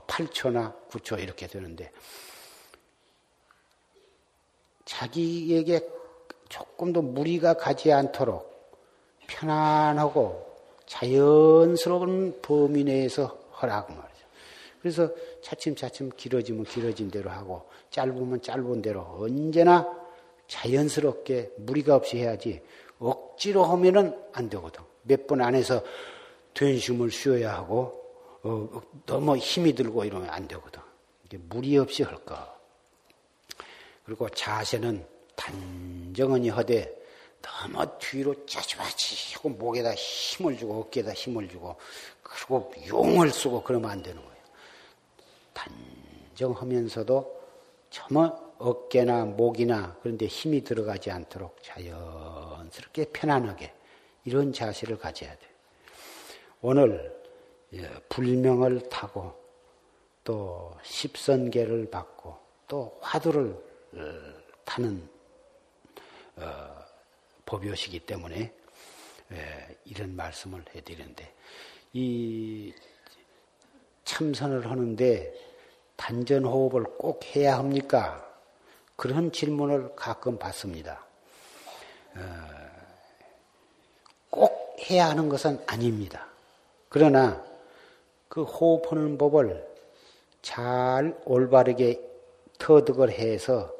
8초나 0.00 0.88
9초 0.88 1.20
이렇게 1.20 1.46
되는데 1.46 1.90
자기에게 4.84 5.88
조금 6.48 6.92
더 6.92 7.00
무리가 7.00 7.54
가지 7.54 7.92
않도록 7.92 8.52
편안하고 9.26 10.52
자연스러운 10.86 12.40
범위 12.42 12.84
내에서 12.84 13.38
하라고 13.52 13.94
말이죠. 13.94 14.26
그래서 14.80 15.10
차츰차츰 15.42 16.10
길어지면 16.16 16.64
길어진 16.64 17.10
대로 17.10 17.30
하고 17.30 17.68
짧으면 17.90 18.42
짧은 18.42 18.82
대로 18.82 19.00
언제나 19.18 19.88
자연스럽게 20.48 21.52
무리가 21.56 21.94
없이 21.94 22.18
해야지 22.18 22.60
억지로 22.98 23.64
하면은 23.64 24.16
안 24.32 24.48
되거든. 24.50 24.82
몇분 25.02 25.40
안에서 25.40 25.82
된숨을 26.54 27.10
쉬어야 27.10 27.54
하고 27.54 28.01
어, 28.42 28.82
너무 29.06 29.36
힘이 29.36 29.74
들고 29.74 30.04
이러면 30.04 30.28
안 30.30 30.48
되거든. 30.48 30.80
무리 31.48 31.78
없이 31.78 32.02
할 32.02 32.24
거. 32.24 32.36
그리고 34.04 34.28
자세는 34.28 35.06
단정하니 35.36 36.48
하되 36.50 37.02
너무 37.40 37.86
뒤로 37.98 38.46
짜지마지 38.46 39.34
하고 39.34 39.48
목에다 39.50 39.94
힘을 39.94 40.56
주고 40.56 40.80
어깨에다 40.80 41.12
힘을 41.12 41.48
주고 41.48 41.76
그리고 42.22 42.72
용을 42.88 43.30
쓰고 43.30 43.62
그러면 43.62 43.90
안 43.90 44.02
되는 44.02 44.20
거예요. 44.20 44.42
단정하면서도 46.34 47.42
정말 47.90 48.32
어깨나 48.58 49.24
목이나 49.24 49.96
그런데 50.02 50.26
힘이 50.26 50.62
들어가지 50.62 51.10
않도록 51.10 51.62
자연스럽게 51.62 53.06
편안하게 53.12 53.72
이런 54.24 54.52
자세를 54.52 54.98
가져야 54.98 55.30
돼. 55.30 55.40
오늘 56.60 57.21
예, 57.21 57.21
불명을 58.08 58.88
타고 58.88 59.32
또 60.24 60.76
십선계를 60.82 61.90
받고 61.90 62.36
또 62.68 62.98
화두를 63.00 63.50
어, 63.94 63.98
타는 64.64 65.08
어, 66.36 66.84
법요시기 67.46 68.00
때문에 68.00 68.52
예, 69.32 69.76
이런 69.84 70.14
말씀을 70.14 70.64
해드리는데 70.74 71.34
이 71.92 72.72
참선을 74.04 74.70
하는데 74.70 75.34
단전 75.96 76.44
호흡을 76.44 76.84
꼭 76.98 77.24
해야 77.34 77.58
합니까? 77.58 78.28
그런 78.96 79.32
질문을 79.32 79.94
가끔 79.96 80.38
받습니다. 80.38 81.04
어, 82.14 82.20
꼭 84.30 84.76
해야 84.90 85.08
하는 85.08 85.28
것은 85.28 85.62
아닙니다. 85.66 86.26
그러나 86.88 87.51
그 88.32 88.44
호흡하는 88.44 89.18
법을 89.18 89.62
잘 90.40 91.20
올바르게 91.26 92.00
터득을 92.58 93.10
해서 93.10 93.70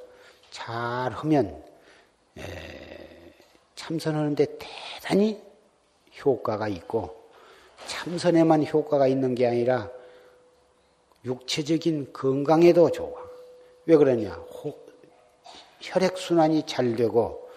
잘 0.51 1.11
하면 1.11 1.65
참선하는데 3.77 4.59
대단히 4.59 5.41
효과가 6.23 6.69
있고 6.69 7.17
참선에만 7.87 8.67
효과가 8.67 9.07
있는 9.07 9.35
게 9.35 9.47
아니라 9.47 9.91
육체적인 11.25 12.13
건강에도 12.13 12.91
좋아. 12.91 13.23
왜 13.87 13.97
그러냐? 13.97 14.39
혈액순환이 15.81 16.65
잘 16.67 16.95
되고 16.95 17.49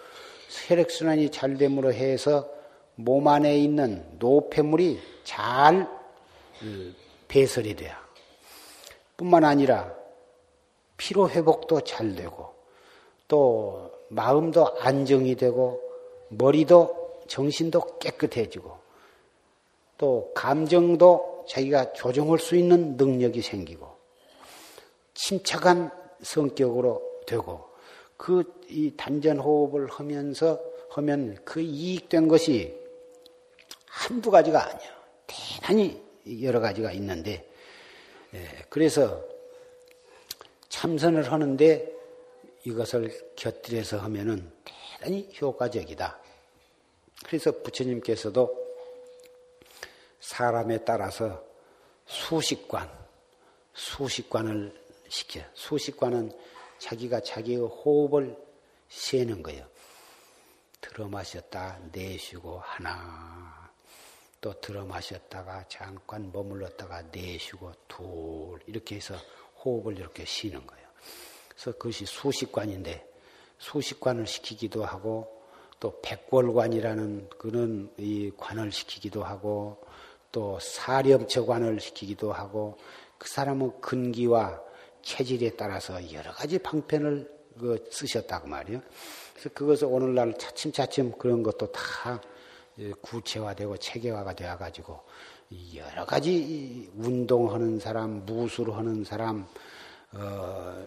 혈액순환이 0.48 1.30
잘 1.30 1.58
됨으로 1.58 1.92
해서 1.92 2.48
몸 2.94 3.28
안에 3.28 3.58
있는 3.58 4.02
노폐물이 4.18 4.98
잘 5.24 5.74
음, 5.74 5.95
배설이 7.28 7.74
돼요. 7.74 7.94
뿐만 9.16 9.44
아니라 9.44 9.94
피로 10.96 11.28
회복도 11.28 11.80
잘 11.82 12.14
되고 12.14 12.54
또 13.28 13.90
마음도 14.08 14.78
안정이 14.78 15.34
되고 15.36 15.80
머리도 16.28 17.22
정신도 17.28 17.98
깨끗해지고 17.98 18.76
또 19.98 20.32
감정도 20.34 21.44
자기가 21.48 21.92
조정할 21.92 22.38
수 22.38 22.56
있는 22.56 22.96
능력이 22.96 23.42
생기고 23.42 23.88
침착한 25.14 25.90
성격으로 26.22 27.02
되고 27.26 27.68
그 28.16 28.56
이 28.68 28.92
단전 28.96 29.38
호흡을 29.38 29.88
하면서 29.88 30.60
하면 30.90 31.36
그 31.44 31.60
이익된 31.60 32.28
것이 32.28 32.74
한두 33.86 34.30
가지가 34.30 34.64
아니야. 34.64 34.96
대단히 35.26 36.02
여러 36.42 36.60
가지가 36.60 36.92
있는데 36.92 37.48
예, 38.34 38.64
그래서 38.68 39.24
참선을 40.68 41.30
하는데 41.32 41.92
이것을 42.64 43.34
곁들여서 43.36 43.98
하면은 43.98 44.52
대단히 44.64 45.30
효과적이다. 45.40 46.20
그래서 47.24 47.62
부처님께서도 47.62 48.66
사람에 50.20 50.84
따라서 50.84 51.44
수식관, 52.06 52.90
수식관을 53.72 54.74
시켜. 55.08 55.40
수식관은 55.54 56.32
자기가 56.78 57.20
자기의 57.20 57.58
호흡을 57.58 58.36
세는 58.88 59.42
거예요. 59.42 59.66
들어 60.80 61.08
마셨다 61.08 61.78
내쉬고 61.92 62.58
하나 62.58 63.55
또 64.46 64.54
들어 64.60 64.84
마셨다가 64.84 65.64
잠깐 65.68 66.30
머물렀다가 66.32 67.02
내쉬고 67.10 67.72
둘 67.88 68.60
이렇게 68.68 68.94
해서 68.94 69.16
호흡을 69.64 69.98
이렇게 69.98 70.24
쉬는 70.24 70.64
거예요. 70.64 70.86
그래서 71.48 71.72
그것이 71.72 72.06
수식관인데 72.06 73.04
수식관을 73.58 74.24
시키기도 74.24 74.84
하고 74.84 75.42
또 75.80 76.00
백골관이라는 76.00 77.30
그런 77.30 77.92
이 77.98 78.30
관을 78.36 78.70
시키기도 78.70 79.24
하고 79.24 79.84
또 80.30 80.60
사렴처관을 80.60 81.80
시키기도 81.80 82.32
하고 82.32 82.78
그 83.18 83.28
사람의 83.28 83.72
근기와 83.80 84.62
체질에 85.02 85.56
따라서 85.56 86.12
여러 86.12 86.30
가지 86.30 86.56
방편을 86.60 87.28
그 87.58 87.84
쓰셨다고 87.90 88.46
말이요. 88.46 88.80
그래서 89.32 89.48
그것을 89.48 89.88
오늘날 89.90 90.38
차츰차츰 90.38 91.18
그런 91.18 91.42
것도 91.42 91.72
다 91.72 92.20
구체화되고 93.00 93.76
체계화가 93.78 94.34
되어가지고 94.34 95.00
여러 95.74 96.04
가지 96.04 96.90
운동하는 96.96 97.78
사람, 97.78 98.24
무술하는 98.26 99.04
사람, 99.04 99.46
어, 100.12 100.84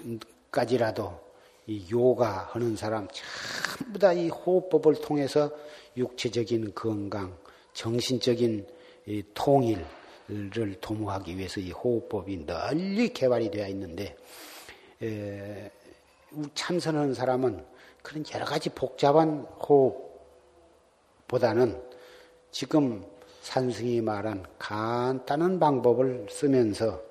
또이까지라도 0.00 1.20
이 1.66 1.86
요가 1.92 2.48
하는 2.52 2.76
사람 2.76 3.06
전부 3.78 3.98
다 3.98 4.12
이 4.12 4.28
호흡법을 4.28 5.00
통해서 5.00 5.50
육체적인 5.96 6.74
건강, 6.74 7.36
정신적인 7.72 8.66
통일을 9.34 9.84
도모하기 10.80 11.36
위해서 11.38 11.60
이 11.60 11.70
호흡법이 11.70 12.46
널리 12.46 13.08
개발이 13.12 13.50
되어 13.50 13.68
있는데 13.68 14.16
에, 15.02 15.70
참선하는 16.54 17.14
사람은 17.14 17.71
그런 18.02 18.24
여러 18.34 18.44
가지 18.44 18.68
복잡한 18.68 19.46
호흡보다는 21.28 21.80
지금 22.50 23.04
산승이 23.42 24.00
말한 24.00 24.44
간단한 24.58 25.58
방법을 25.58 26.26
쓰면서 26.30 27.02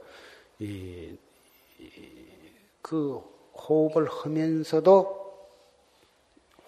이, 0.59 1.17
그 2.81 3.21
호흡을 3.55 4.07
하면서도 4.07 5.21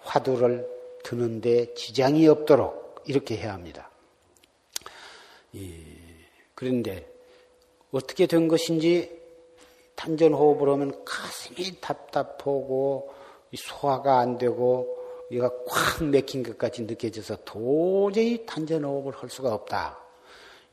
화두를 0.00 0.68
드는데 1.02 1.74
지장이 1.74 2.26
없도록 2.28 3.04
이렇게 3.06 3.36
해야 3.36 3.52
합니다. 3.52 3.90
그런데 6.54 7.10
어떻게 7.92 8.26
된 8.26 8.48
것인지 8.48 9.22
단전 9.94 10.34
호흡을 10.34 10.68
하면 10.70 11.04
가슴이 11.04 11.80
답답하고 11.80 13.13
소화가 13.56 14.18
안 14.18 14.38
되고 14.38 14.96
이가 15.30 15.50
꽉 15.66 16.04
맥힌 16.04 16.42
것까지 16.42 16.82
느껴져서 16.82 17.38
도저히 17.44 18.44
단전호흡을 18.46 19.12
할 19.12 19.30
수가 19.30 19.52
없다. 19.54 19.98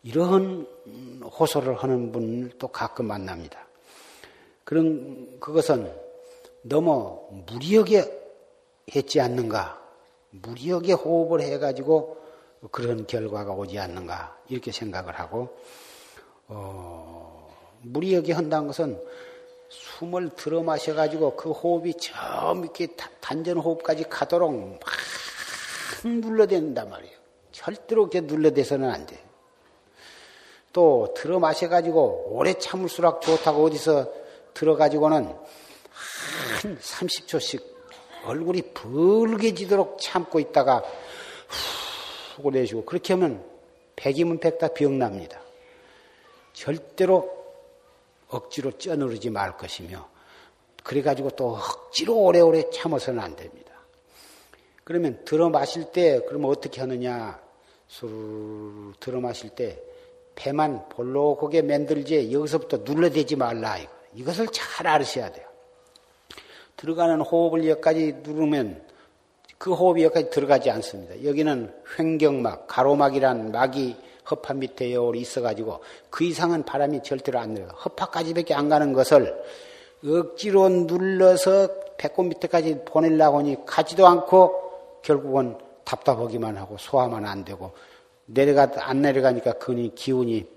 이런 0.03 0.67
호소를 1.23 1.75
하는 1.75 2.11
분을 2.11 2.51
또 2.57 2.67
가끔 2.67 3.05
만납니다. 3.05 3.67
그런 4.63 5.39
그것은 5.39 5.91
너무 6.63 7.43
무리하게 7.47 8.19
했지 8.95 9.19
않는가? 9.19 9.79
무리하게 10.31 10.93
호흡을 10.93 11.41
해가지고 11.41 12.17
그런 12.71 13.05
결과가 13.05 13.53
오지 13.53 13.77
않는가? 13.79 14.37
이렇게 14.49 14.71
생각을 14.71 15.19
하고 15.19 15.57
어, 16.47 17.49
무리하게 17.81 18.33
한다는 18.33 18.67
것은 18.67 19.01
숨을 19.71 20.31
들어 20.35 20.61
마셔가지고 20.61 21.37
그 21.37 21.51
호흡이 21.51 21.93
저 21.97 22.53
밑에 22.53 22.87
단전 23.21 23.57
호흡까지 23.57 24.03
가도록 24.03 24.53
막 24.53 24.79
눌러댄단 26.03 26.89
말이에요. 26.89 27.15
절대로 27.53 28.09
그렇게 28.09 28.21
눌러대서는 28.21 28.89
안 28.89 29.05
돼. 29.05 29.23
또 30.73 31.13
들어 31.15 31.39
마셔가지고 31.39 32.27
오래 32.31 32.53
참을수록 32.53 33.21
좋다고 33.21 33.65
어디서 33.65 34.11
들어가지고는 34.53 35.25
한 35.25 36.77
30초씩 36.77 37.63
얼굴이 38.25 38.73
붉게지도록 38.73 39.99
참고 40.01 40.39
있다가 40.39 40.83
후 42.35 42.51
내쉬고 42.51 42.83
그렇게 42.83 43.13
하면 43.13 43.43
백이면 43.95 44.39
백다 44.39 44.69
병납니다. 44.69 45.39
절대로 46.53 47.40
억지로 48.31 48.77
쪄누르지 48.77 49.29
말 49.29 49.57
것이며 49.57 50.09
그래가지고 50.83 51.31
또 51.31 51.55
억지로 51.55 52.17
오래오래 52.17 52.69
참아서는 52.71 53.19
안 53.19 53.35
됩니다. 53.35 53.71
그러면 54.83 55.23
들어 55.25 55.49
마실 55.49 55.85
때 55.91 56.21
그러면 56.27 56.49
어떻게 56.49 56.81
하느냐? 56.81 57.39
술 57.87 58.93
들어 58.99 59.19
마실 59.19 59.49
때 59.51 59.81
배만 60.35 60.89
볼록하게 60.89 61.61
만들지 61.61 62.31
여기서부터 62.31 62.77
눌러대지 62.77 63.35
말라. 63.35 63.77
이것을 64.13 64.47
잘 64.47 64.87
알으셔야 64.87 65.31
돼요. 65.31 65.45
들어가는 66.77 67.21
호흡을 67.21 67.67
여기까지 67.67 68.17
누르면 68.23 68.81
그 69.57 69.73
호흡이 69.73 70.03
여기까지 70.03 70.29
들어가지 70.31 70.71
않습니다. 70.71 71.23
여기는 71.23 71.71
횡경막, 71.99 72.65
가로막이란 72.67 73.51
막이 73.51 73.95
허파 74.29 74.53
밑에 74.53 74.93
여울이 74.93 75.19
있어가지고 75.21 75.79
그 76.09 76.23
이상은 76.23 76.63
바람이 76.63 77.03
절대로 77.03 77.39
안 77.39 77.53
내려. 77.53 77.67
허파까지밖에 77.67 78.53
안 78.53 78.69
가는 78.69 78.93
것을 78.93 79.35
억지로 80.05 80.69
눌러서 80.69 81.69
배꼽 81.97 82.23
밑에까지 82.23 82.83
보내려고 82.85 83.39
하니 83.39 83.65
가지도 83.65 84.07
않고 84.07 84.99
결국은 85.01 85.57
답답하기만 85.83 86.57
하고 86.57 86.77
소화만 86.79 87.25
안 87.25 87.43
되고 87.45 87.71
내려가 88.25 88.71
안 88.77 89.01
내려가니까 89.01 89.53
그니 89.53 89.93
기운이 89.93 90.47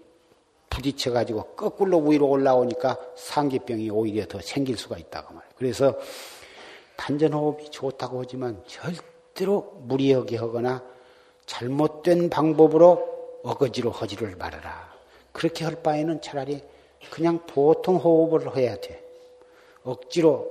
부딪혀 0.70 1.12
가지고 1.12 1.44
거꾸로 1.54 1.98
위로 1.98 2.28
올라오니까 2.28 2.98
상기병이 3.16 3.90
오히려 3.90 4.26
더 4.26 4.40
생길 4.40 4.76
수가 4.76 4.98
있다고 4.98 5.34
말이에요. 5.34 5.52
그래서 5.56 5.94
단전호흡이 6.96 7.70
좋다고 7.70 8.20
하지만 8.22 8.62
절대로 8.66 9.74
무리하게 9.82 10.36
하거나 10.36 10.82
잘못된 11.46 12.30
방법으로 12.30 13.13
어거지로 13.44 13.90
허지를 13.90 14.36
말아라. 14.36 14.92
그렇게 15.32 15.64
할 15.64 15.82
바에는 15.82 16.20
차라리 16.22 16.62
그냥 17.10 17.44
보통 17.46 17.96
호흡을 17.96 18.56
해야 18.56 18.74
돼. 18.80 19.04
억지로 19.82 20.50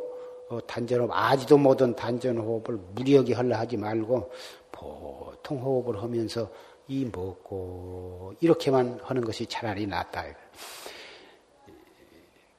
어, 0.50 0.60
단전호흡, 0.68 1.10
아지도 1.12 1.58
못한 1.58 1.96
단전호흡을 1.96 2.78
무리하게 2.94 3.34
하려 3.34 3.58
하지 3.58 3.76
말고 3.78 4.32
보통 4.72 5.58
호흡을 5.60 6.02
하면서 6.02 6.50
이 6.88 7.06
먹고 7.06 8.36
이렇게만 8.40 9.00
하는 9.02 9.24
것이 9.24 9.48
차라리 9.48 9.88
낫다. 9.88 10.26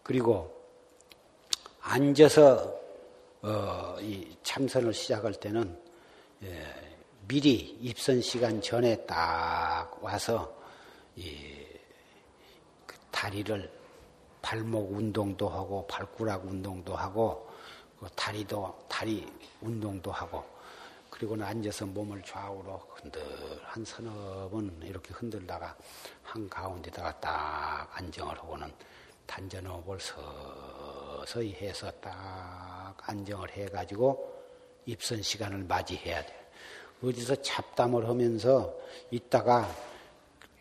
그리고 0.03 0.51
앉아서 1.81 2.75
어, 3.43 3.97
이 4.01 4.37
참선을 4.43 4.93
시작할 4.93 5.35
때는 5.35 5.79
예, 6.43 6.84
미리 7.27 7.79
입선 7.81 8.21
시간 8.21 8.61
전에 8.61 8.97
딱 9.07 9.99
와서 10.03 10.55
이그 11.17 12.97
다리를 13.11 13.71
발목 14.43 14.93
운동도 14.93 15.49
하고 15.49 15.87
발가락 15.87 16.45
운동도 16.45 16.95
하고 16.95 17.51
그 17.99 18.07
다리도 18.15 18.87
다리 18.89 19.27
운동도 19.63 20.13
하고 20.13 20.45
그리고는 21.09 21.47
앉아서 21.47 21.87
몸을 21.87 22.23
좌우로 22.23 22.83
흔들 22.91 23.23
한 23.63 23.83
서너 23.85 24.49
번 24.51 24.79
이렇게 24.83 25.15
흔들다가 25.15 25.75
한 26.23 26.47
가운데다가 26.49 27.21
딱 27.21 27.89
안정을 27.95 28.37
하고는 28.37 28.71
단전호흡을 29.27 29.99
서서히 30.01 31.55
해서 31.55 31.91
딱 32.03 32.95
안정을 33.01 33.51
해가지고 33.53 34.35
입선 34.85 35.23
시간을 35.23 35.65
맞이해야 35.65 36.27
돼. 36.27 36.44
어디서 37.03 37.37
잡담을 37.43 38.09
하면서 38.09 38.75
있다가 39.11 39.69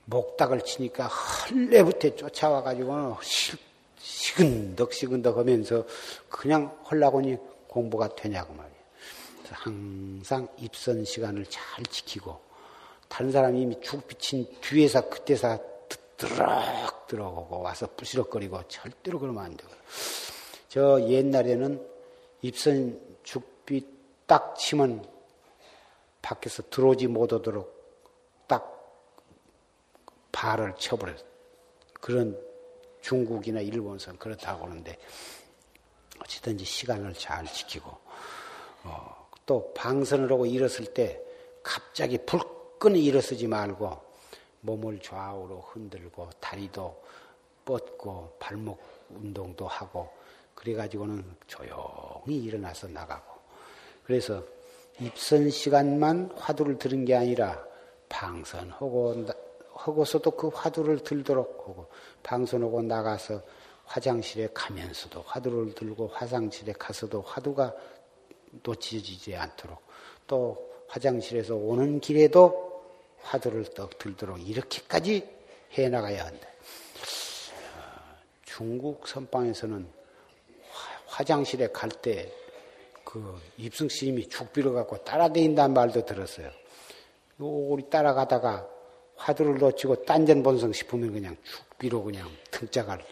목닥을 0.06 0.62
치니까 0.62 1.08
헐레부터 1.08 2.16
쫓아와가지고 2.16 3.18
시근덕 4.00 4.94
시근덕 4.94 5.38
하면서 5.38 5.86
그냥 6.30 6.78
헐라고니 6.90 7.38
공부가 7.68 8.14
되냐고 8.14 8.54
말이에요. 8.54 8.74
항상 9.52 10.48
입선 10.58 11.06
시간을 11.06 11.46
잘 11.46 11.86
지키고 11.86 12.40
다른 13.08 13.32
사람이 13.32 13.62
이미 13.62 13.80
죽 13.82 14.08
비친 14.08 14.48
뒤에서 14.62 15.08
그때서 15.10 15.60
드럭 16.18 17.08
들어오고 17.08 17.62
와서 17.62 17.88
부시럭거리고 17.96 18.68
절대로 18.68 19.20
그러면 19.20 19.44
안 19.44 19.56
되고 19.56 19.72
저 20.70 21.00
옛날에는 21.02 21.86
입선 22.42 23.00
죽비 23.24 23.86
딱 24.26 24.58
치면 24.58 25.13
밖에서 26.24 26.64
들어오지 26.70 27.08
못하도록 27.08 28.48
딱 28.48 29.06
발을 30.32 30.74
쳐버려. 30.80 31.14
그런 32.02 32.36
중국이나 33.02 33.60
일본선 33.60 34.18
그렇다고 34.18 34.66
하는데 34.66 34.98
어찌든지 36.22 36.66
시간을 36.66 37.14
잘 37.14 37.46
지키고 37.46 37.96
어, 38.84 39.30
또 39.46 39.74
방선을 39.74 40.32
하고 40.32 40.46
일었을 40.46 40.94
때 40.94 41.22
갑자기 41.62 42.18
불끈 42.18 42.96
일어서지 42.96 43.48
말고 43.48 44.02
몸을 44.62 45.00
좌우로 45.02 45.60
흔들고 45.62 46.30
다리도 46.40 47.04
뻗고 47.66 48.38
발목 48.40 48.82
운동도 49.10 49.68
하고 49.68 50.10
그래가지고는 50.56 51.24
조용히 51.48 52.38
일어나서 52.38 52.88
나가고 52.88 53.40
그래서 54.06 54.44
입선 55.00 55.50
시간만 55.50 56.32
화두를 56.36 56.78
들은 56.78 57.06
게 57.06 57.16
아니라 57.16 57.64
방선하고 58.10 59.26
하고서도 59.74 60.32
그 60.32 60.50
화두를 60.50 61.00
들도록 61.00 61.66
하고 61.68 61.88
방선하고 62.22 62.84
나가서 62.84 63.42
화장실에 63.86 64.50
가면서도 64.54 65.24
화두를 65.26 65.74
들고 65.74 66.08
화장실에 66.08 66.74
가서도 66.74 67.22
화두가 67.22 67.74
놓치지 68.64 69.36
않도록 69.36 69.82
또 70.28 70.72
화장실에서 70.88 71.56
오는 71.56 72.00
길에도 72.00 72.84
화두를 73.22 73.66
떡 73.74 73.98
들도록 73.98 74.48
이렇게까지 74.48 75.28
해 75.78 75.90
나가야 75.90 76.26
한다. 76.26 76.48
중국 78.46 79.08
선방에서는 79.08 79.88
화장실에 81.08 81.68
갈때 81.68 82.32
그 83.14 83.40
입승 83.58 83.88
스님이 83.88 84.28
죽비를 84.28 84.74
갖고 84.74 84.98
따라다닌다는 85.04 85.76
말도 85.76 86.04
들었어요. 86.04 86.50
우리 87.38 87.88
따라가다가 87.88 88.68
화두를 89.16 89.60
놓치고 89.60 90.04
딴전 90.04 90.42
본성 90.42 90.74
싶으면 90.74 91.14
그냥 91.14 91.38
죽비로 91.44 92.04
그냥 92.04 92.28
등짝을 92.50 93.06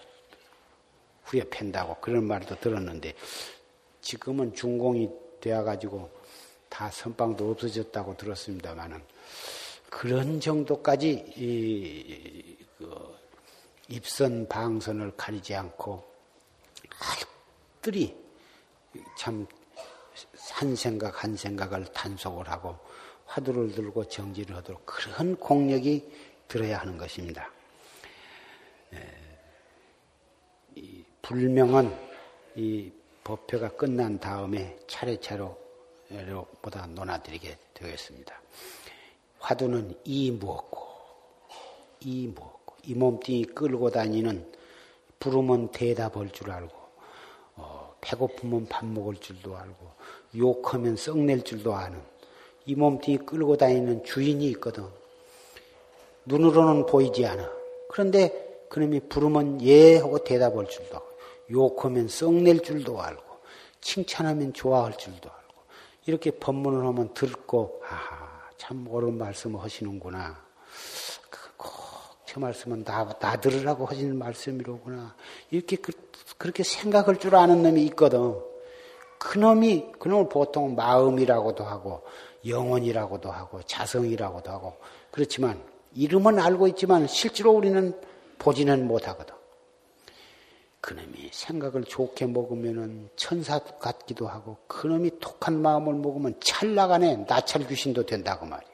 후려 1.26 1.44
팬다고 1.52 1.98
그런 2.02 2.24
말도 2.24 2.60
들었는데 2.60 3.14
지금은 4.02 4.56
중공이 4.56 5.08
되어가지고 5.40 6.10
다 6.68 6.90
선방도 6.90 7.52
없어졌다고 7.52 8.18
들었습니다만은 8.18 9.04
그런 9.92 10.40
정도까지 10.40 11.12
이, 11.38 12.58
그 12.80 13.16
입선 13.88 14.48
방선을 14.48 15.16
가리지 15.16 15.54
않고 15.54 16.04
아들이 17.82 18.18
참 19.16 19.46
한 20.52 20.76
생각 20.76 21.24
한 21.24 21.36
생각을 21.36 21.86
단속을 21.86 22.50
하고 22.50 22.78
화두를 23.26 23.72
들고 23.72 24.06
정지를 24.06 24.56
하도록 24.58 24.86
그런 24.86 25.36
공력이 25.36 26.12
들어야 26.48 26.80
하는 26.80 26.98
것입니다. 26.98 27.50
이 30.76 31.04
불명은 31.22 31.96
이 32.56 32.92
법회가 33.24 33.70
끝난 33.70 34.20
다음에 34.20 34.78
차례차례 34.88 35.46
보다 36.62 36.86
논하드리게 36.88 37.58
되겠습니다. 37.74 38.42
화두는 39.40 39.96
이 40.04 40.32
무엇고, 40.32 40.88
이 42.02 42.28
무엇고, 42.28 42.76
이 42.84 42.94
몸뚱이 42.94 43.46
끌고 43.46 43.90
다니는 43.90 44.52
부르면 45.20 45.72
대답할 45.72 46.32
줄 46.32 46.52
알고, 46.52 46.76
어, 47.56 47.96
배고프면 48.02 48.68
밥 48.68 48.86
먹을 48.86 49.16
줄도 49.16 49.56
알고, 49.56 49.92
욕하면 50.38 50.96
썩낼 50.96 51.44
줄도 51.44 51.74
아는 51.74 52.02
이 52.66 52.76
몸뚱이 52.76 53.18
끌고 53.18 53.58
다니는 53.58 54.04
주인이 54.04 54.46
있거든. 54.52 54.86
눈으로는 56.26 56.86
보이지 56.86 57.26
않아. 57.26 57.52
그런데 57.90 58.66
그놈이 58.70 59.02
부르면 59.10 59.62
예 59.64 59.98
하고 59.98 60.24
대답할 60.24 60.68
줄도 60.70 60.96
알고, 60.96 61.08
욕하면 61.52 62.08
썩낼 62.08 62.62
줄도 62.62 63.02
알고, 63.02 63.24
칭찬하면 63.82 64.54
좋아할 64.54 64.98
줄도 64.98 65.30
알고, 65.30 65.64
이렇게 66.06 66.32
법문을 66.32 66.86
하면 66.86 67.14
듣고, 67.14 67.82
아하, 67.90 68.50
참 68.58 68.88
옳은 68.88 69.18
말씀을 69.18 69.60
하시는구나. 69.60 70.42
꼭저 71.58 72.40
말씀은 72.40 72.84
나, 72.86 73.10
나 73.20 73.42
들으라고 73.42 73.86
하시는 73.86 74.18
말씀이로구나. 74.18 75.16
이렇게 75.50 75.76
그, 75.76 75.92
그렇게 76.38 76.64
생각할 76.64 77.18
줄 77.18 77.36
아는 77.36 77.64
놈이 77.64 77.84
있거든. 77.88 78.51
그 79.24 79.38
놈이, 79.38 79.92
그 80.00 80.08
놈을 80.08 80.30
보통 80.30 80.74
마음이라고도 80.74 81.64
하고, 81.64 82.02
영혼이라고도 82.48 83.30
하고, 83.30 83.62
자성이라고도 83.62 84.50
하고, 84.50 84.74
그렇지만, 85.12 85.64
이름은 85.94 86.40
알고 86.40 86.68
있지만, 86.70 87.06
실제로 87.06 87.52
우리는 87.52 87.94
보지는 88.40 88.88
못하거든. 88.88 89.36
그놈이 90.82 91.30
생각을 91.32 91.84
좋게 91.84 92.26
먹으면은 92.26 93.10
천사 93.16 93.60
같기도 93.60 94.28
하고, 94.28 94.58
그놈이 94.66 95.20
독한 95.20 95.62
마음을 95.62 95.94
먹으면 95.94 96.34
찰나간에 96.40 97.28
나찰 97.28 97.68
귀신도 97.68 98.08
된다고 98.08 98.48
말이에요. 98.48 98.74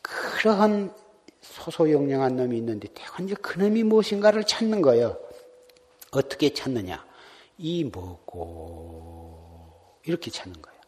그러한 0.00 0.94
소소영령한 1.40 2.36
놈이 2.36 2.56
있는데, 2.58 2.86
대관 2.94 3.24
이제 3.26 3.34
그놈이 3.34 3.82
무엇인가를 3.82 4.44
찾는 4.44 4.80
거예요. 4.80 5.18
어떻게 6.12 6.54
찾느냐? 6.54 7.04
이 7.58 7.82
뭐고, 7.82 9.23
이렇게 10.06 10.30
찾는 10.30 10.60
거예요. 10.60 10.80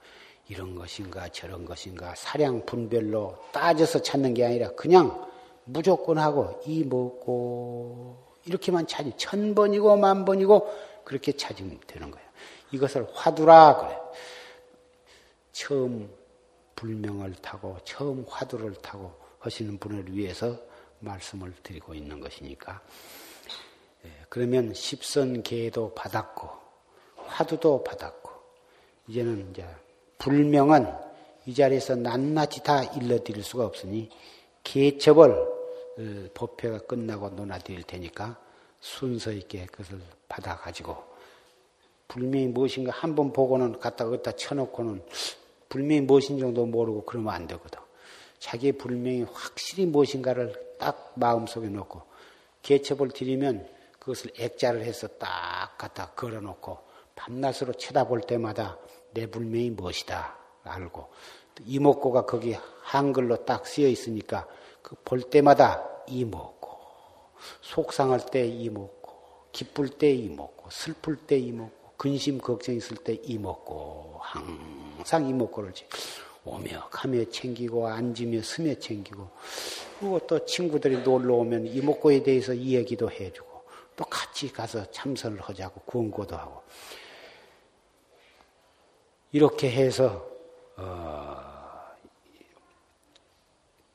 이런 0.48 0.74
것인가, 0.74 1.28
저런 1.28 1.64
것인가, 1.64 2.14
사량 2.14 2.66
분별로 2.66 3.36
따져서 3.52 4.01
찾는 4.01 4.34
게 4.34 4.44
아니라, 4.44 4.70
그냥 4.72 5.26
무조건 5.64 6.18
하고, 6.18 6.60
이 6.66 6.84
뭐고, 6.84 8.26
이렇게만 8.47 8.86
찾이 8.86 9.12
천 9.16 9.55
번이고 9.55 9.97
만 9.97 10.24
번이고 10.24 10.72
그렇게 11.05 11.32
찾으면 11.32 11.80
되는 11.86 12.10
거예요. 12.10 12.26
이것을 12.72 13.06
화두라 13.12 13.76
그래. 13.76 13.98
처음 15.52 16.10
불명을 16.74 17.34
타고 17.36 17.78
처음 17.84 18.24
화두를 18.28 18.74
타고 18.74 19.12
하시는 19.38 19.78
분을 19.78 20.14
위해서 20.14 20.59
말씀을 21.01 21.55
드리고 21.62 21.94
있는 21.94 22.20
것이니까. 22.20 22.82
예, 24.05 24.10
그러면 24.28 24.74
십선계도 24.74 25.94
받았고 25.94 26.48
화두도 27.26 27.84
받았고 27.84 28.26
이제는 29.09 29.51
이제 29.51 29.65
불명은 30.19 30.87
이 31.47 31.55
자리에서 31.55 31.95
낱낱이 31.97 32.62
다 32.62 32.83
일러드릴 32.85 33.43
수가 33.43 33.65
없으니 33.66 34.11
개첩을 34.65 35.31
어, 35.31 36.28
법회가 36.35 36.81
끝나고 36.81 37.31
논하드릴 37.31 37.85
테니까 37.85 38.39
순서 38.81 39.33
있게 39.33 39.66
그것을 39.66 40.01
받아가지고 40.28 40.97
불명이 42.09 42.49
무엇인가 42.49 42.93
한 42.93 43.15
번 43.15 43.33
보고는 43.33 43.78
갖다 43.78 44.07
갖다 44.09 44.33
쳐놓고는 44.33 45.03
불명이 45.69 46.03
무엇인 46.03 46.39
정도 46.39 46.66
모르고 46.66 47.05
그러면 47.05 47.35
안 47.35 47.47
되거든. 47.47 47.81
자기의 48.39 48.73
불명이 48.73 49.23
확실히 49.33 49.87
무엇인가를 49.87 50.77
딱 50.78 51.12
마음속에 51.16 51.69
놓고 51.69 52.03
개첩을 52.62 53.11
드리면 53.11 53.69
그것을 53.99 54.31
액자를 54.39 54.83
해서 54.85 55.09
딱 55.19 55.77
갖다 55.78 56.11
걸어놓고 56.12 56.78
밤낮으로 57.16 57.73
쳐다볼 57.73 58.20
때마다 58.23 58.78
내 59.16 59.26
불명이 59.26 59.70
무엇이다? 59.70 60.36
알고. 60.64 61.09
이목고가 61.64 62.26
거기 62.26 62.55
한글로 62.82 63.47
딱 63.47 63.66
쓰여 63.66 63.88
있으니까 63.88 64.47
그 64.82 64.94
볼 65.05 65.22
때마다 65.22 65.82
이먹고 66.06 66.78
속상할 67.62 68.26
때 68.26 68.47
이먹고 68.47 69.48
기쁠 69.52 69.88
때 69.88 70.12
이먹고 70.12 70.68
슬플 70.70 71.16
때 71.26 71.38
이먹고 71.38 71.94
근심 71.97 72.36
걱정 72.38 72.74
있을 72.74 72.98
때 72.98 73.14
이먹고 73.22 74.20
항상 74.20 75.26
이먹고를 75.26 75.72
오며 76.44 76.88
가며 76.90 77.24
챙기고 77.30 77.88
앉으며 77.88 78.43
스며 78.43 78.74
챙기고 78.74 79.30
그리고 79.98 80.18
또 80.26 80.44
친구들이 80.44 80.98
놀러 80.98 81.36
오면 81.36 81.66
이목고에 81.68 82.22
대해서 82.22 82.52
이야기도 82.52 83.10
해주고 83.10 83.64
또 83.97 84.05
같이 84.05 84.52
가서 84.52 84.90
참선을 84.90 85.40
하자고 85.40 85.80
구원고도 85.86 86.36
하고 86.36 86.62
이렇게 89.32 89.70
해서 89.70 90.27
어 90.77 91.36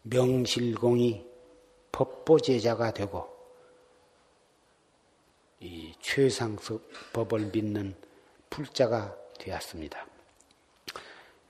명실공히 0.03 1.25
법보제자가 1.91 2.93
되고 2.93 3.29
이 5.59 5.93
최상석 6.01 6.81
법을 7.13 7.51
믿는 7.53 7.95
불자가 8.49 9.15
되었습니다. 9.37 10.05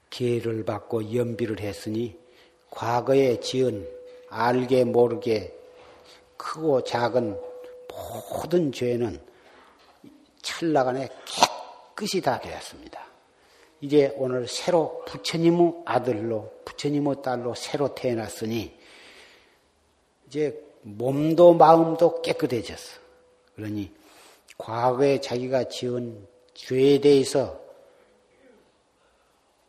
기회를 0.10 0.66
받고 0.66 1.16
연비를 1.16 1.60
했으니 1.62 2.20
과거에 2.70 3.40
지은 3.40 3.88
알게 4.30 4.84
모르게 4.84 5.58
크고 6.38 6.84
작은 6.84 7.40
모든 7.88 8.72
죄는 8.72 9.22
찰나간에 10.42 11.10
깨끗이 11.96 12.22
다 12.22 12.40
되었습니다. 12.40 13.11
이제 13.82 14.14
오늘 14.16 14.48
새로 14.48 15.04
부처님의 15.06 15.84
아들로 15.86 16.52
부처님의 16.66 17.24
딸로 17.24 17.56
새로 17.56 17.94
태어났으니 17.96 18.78
이제 20.28 20.64
몸도 20.84 21.56
마음도 21.56 22.22
깨끗해졌어. 22.22 23.00
그러니 23.56 23.92
과거에 24.58 25.20
자기가 25.20 25.66
지은 25.66 26.28
죄에 26.54 27.02
대해서 27.02 27.60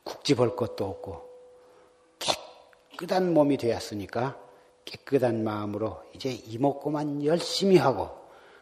국집할 0.04 0.56
것도 0.56 0.84
없고 0.84 1.28
깨끗한 2.18 3.32
몸이 3.32 3.56
되었으니까 3.56 4.38
깨끗한 4.84 5.42
마음으로 5.42 6.02
이제 6.14 6.30
이목구만 6.30 7.24
열심히 7.24 7.78
하고 7.78 8.10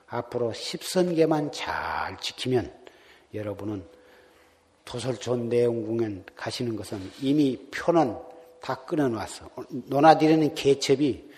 앞으로 0.06 0.52
십선계만 0.52 1.50
잘 1.50 2.18
지키면 2.20 2.72
여러분은 3.34 3.99
도설촌 4.84 5.48
내용궁에 5.48 6.22
가시는 6.34 6.76
것은 6.76 7.10
이미 7.20 7.56
표는 7.70 8.16
다 8.60 8.74
끊어놨어. 8.84 9.48
논하드리는 9.68 10.54
개첩이 10.54 11.30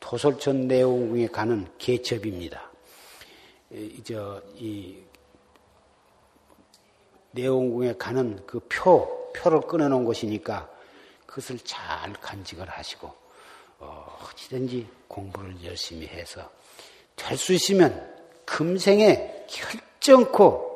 도설촌 0.00 0.68
내용궁에 0.68 1.28
가는 1.28 1.66
개첩입니다. 1.78 2.70
이제 3.70 4.16
이 4.54 4.96
내용궁에 7.32 7.94
가는 7.94 8.44
그 8.46 8.60
표, 8.68 9.32
표를 9.34 9.60
끊어놓은 9.62 10.04
것이니까 10.04 10.70
그것을 11.26 11.58
잘 11.58 12.12
간직을 12.14 12.68
하시고 12.68 13.12
어, 13.80 14.18
어찌든지 14.24 14.86
공부를 15.06 15.64
열심히 15.64 16.06
해서 16.06 16.50
될 17.16 17.36
수 17.36 17.52
있으면 17.52 18.16
금생에 18.44 19.46
결정코 19.48 20.67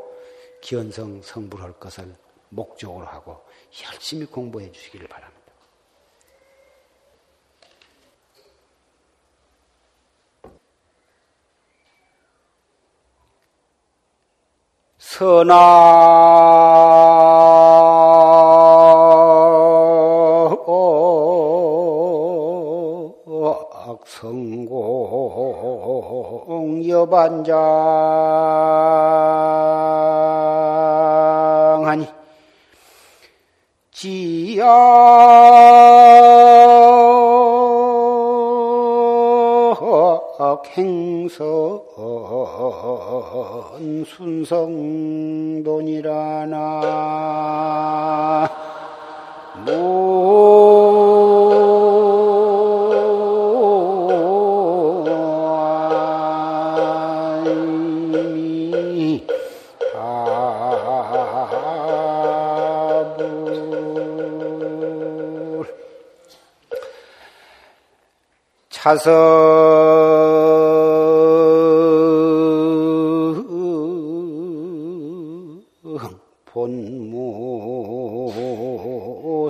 기원성 0.62 1.20
성불할 1.22 1.74
것을 1.74 2.16
목적으로 2.48 3.04
하고 3.04 3.44
열심히 3.84 4.24
공부해 4.24 4.72
주시기를 4.72 5.06
바랍니다. 5.08 5.42
선아 14.98 15.52
악성공 23.84 24.78
여반장 26.88 27.56
행선 40.74 41.80
순성돈이라나. 44.06 45.32
차서 68.82 69.06
본무 76.46 77.08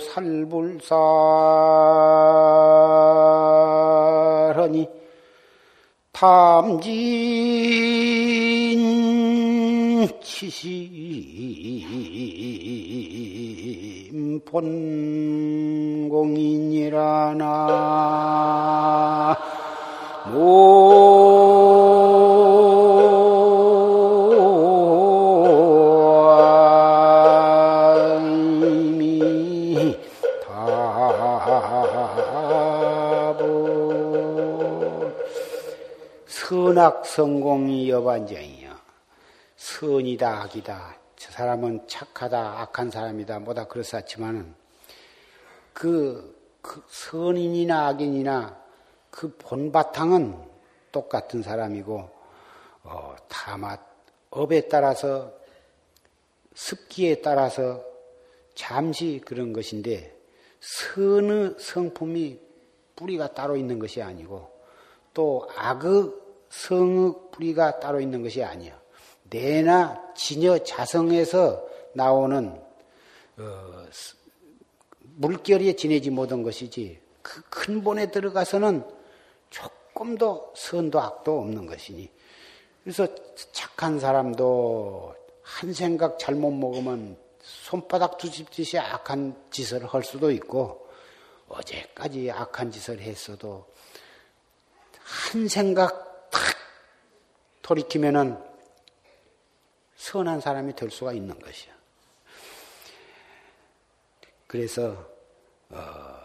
살불사하니 0.03 0.93
탐진 6.13 6.93
치심 10.21 10.83
본공인이라나 14.45 16.33
선악 36.73 37.05
성공이 37.07 37.91
여반쟁이여. 37.91 38.71
선이다 39.57 40.43
악이다. 40.43 40.97
저 41.17 41.31
사람은 41.31 41.87
착하다 41.87 42.61
악한 42.63 42.91
사람이다. 42.91 43.41
뭐다 43.41 43.65
그렇사지만은 43.65 44.55
그, 45.75 46.35
그 46.63 46.83
선인이나 46.89 47.89
악인이나 47.89 48.62
그 49.13 49.37
본바탕은 49.37 50.37
똑같은 50.91 51.43
사람이고 51.43 52.11
어, 52.85 53.15
다만 53.29 53.79
업에 54.31 54.69
따라서 54.69 55.33
습기에 56.55 57.21
따라서 57.21 57.85
잠시 58.55 59.21
그런 59.25 59.53
것인데 59.53 60.17
선의 60.61 61.55
성품이 61.59 62.41
뿌리가 62.97 63.35
따로 63.35 63.57
있는 63.57 63.79
것이 63.79 64.03
아니고 64.03 64.51
또 65.15 65.47
악의 65.57 66.11
성의 66.49 67.15
뿌리가 67.33 67.81
따로 67.81 68.01
있는 68.01 68.23
것이 68.23 68.43
아니요. 68.43 68.75
내나 69.29 70.15
진여 70.15 70.59
자성에서 70.59 71.67
나오는 71.93 72.59
어, 73.39 73.85
물결에 75.17 75.75
지내지 75.75 76.11
못한 76.11 76.43
것이지 76.43 77.01
그 77.21 77.43
근본에 77.51 78.11
들어가서는 78.11 79.02
조금 79.53 80.17
더 80.17 80.51
선도 80.57 81.01
악도 81.01 81.41
없는 81.41 81.67
것이니 81.67 82.11
그래서 82.83 83.07
착한 83.53 84.01
사람도 84.01 85.15
한 85.43 85.73
생각 85.73 86.19
잘못 86.19 86.51
먹으면 86.51 87.17
손바닥 87.41 88.19
두집듯이 88.19 88.79
악한 88.79 89.37
짓을 89.51 89.87
할 89.87 90.03
수도 90.03 90.31
있고 90.31 90.89
어제까지 91.49 92.31
악한 92.31 92.71
짓을 92.71 93.01
했어도 93.01 93.67
한 95.05 95.47
생각 95.47 96.31
탁 96.31 96.41
돌이키면은 97.61 98.43
선한 99.97 100.41
사람이 100.41 100.75
될 100.75 100.91
수가 100.91 101.13
있는 101.13 101.39
것이야. 101.39 101.73
그래서 104.47 105.09
어, 105.71 106.22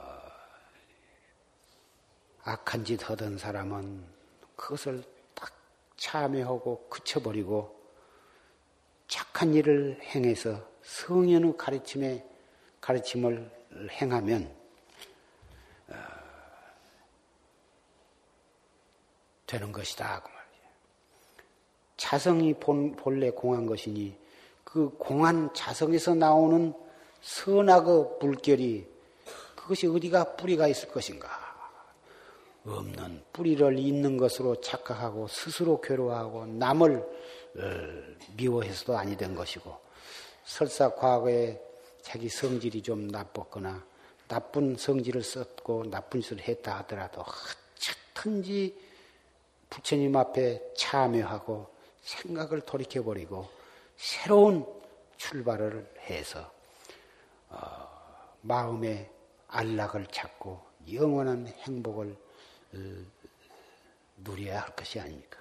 악한 2.48 2.86
짓 2.86 3.10
하던 3.10 3.38
사람은 3.38 4.06
그것을 4.56 5.04
딱 5.36 5.52
참여하고 5.98 6.88
그쳐버리고 6.90 7.78
착한 9.10 9.54
일을 9.54 10.00
행해서 10.02 10.66
성현의 10.82 11.58
가르침에 11.58 12.26
가르침을 12.80 13.52
행하면 13.92 14.50
어, 15.90 15.96
되는 19.46 19.74
것이다 19.74 20.22
그 20.22 20.30
말이에요. 20.30 20.70
자성이 21.98 22.54
본, 22.54 22.96
본래 22.96 23.30
공한 23.30 23.66
것이니 23.66 24.18
그 24.64 24.90
공한 24.98 25.54
자성에서 25.54 26.16
나오는 26.16 26.74
선악의 27.20 28.20
물결이 28.22 28.88
그것이 29.58 29.88
어디가 29.88 30.38
뿌리가 30.38 30.70
있을 30.70 30.88
것인가? 30.88 31.47
없는 32.74 33.24
뿌리를 33.34 33.80
있는 33.80 34.18
것으로 34.18 34.60
착각하고 34.62 35.28
스스로 35.28 35.80
괴로워하고 35.82 36.46
남을 36.48 36.98
어, 36.98 37.62
미워해서도 38.36 38.98
아니 38.98 39.16
된 39.16 39.36
것이고 39.36 39.76
설사 40.44 40.90
과거에 40.94 41.62
자기 42.02 42.30
성질이 42.30 42.82
좀 42.82 43.08
나빴거나 43.08 43.86
나쁜 44.28 44.76
성질을 44.76 45.24
썼고 45.24 45.90
나쁜 45.90 46.22
짓을 46.22 46.40
했다 46.40 46.78
하더라도 46.80 47.24
어쨌든지 48.16 48.78
부처님 49.70 50.16
앞에 50.16 50.74
참여하고 50.76 51.68
생각을 52.02 52.62
돌이켜버리고 52.62 53.50
새로운 53.98 54.66
출발을 55.18 55.90
해서 56.10 56.52
어, 57.50 57.88
마음의 58.42 59.10
안락을 59.48 60.08
찾고 60.08 60.62
영원한 60.94 61.48
행복을 61.48 62.12
어, 62.12 62.27
누려야 64.18 64.62
할 64.62 64.76
것이 64.76 65.00
아닙니까? 65.00 65.40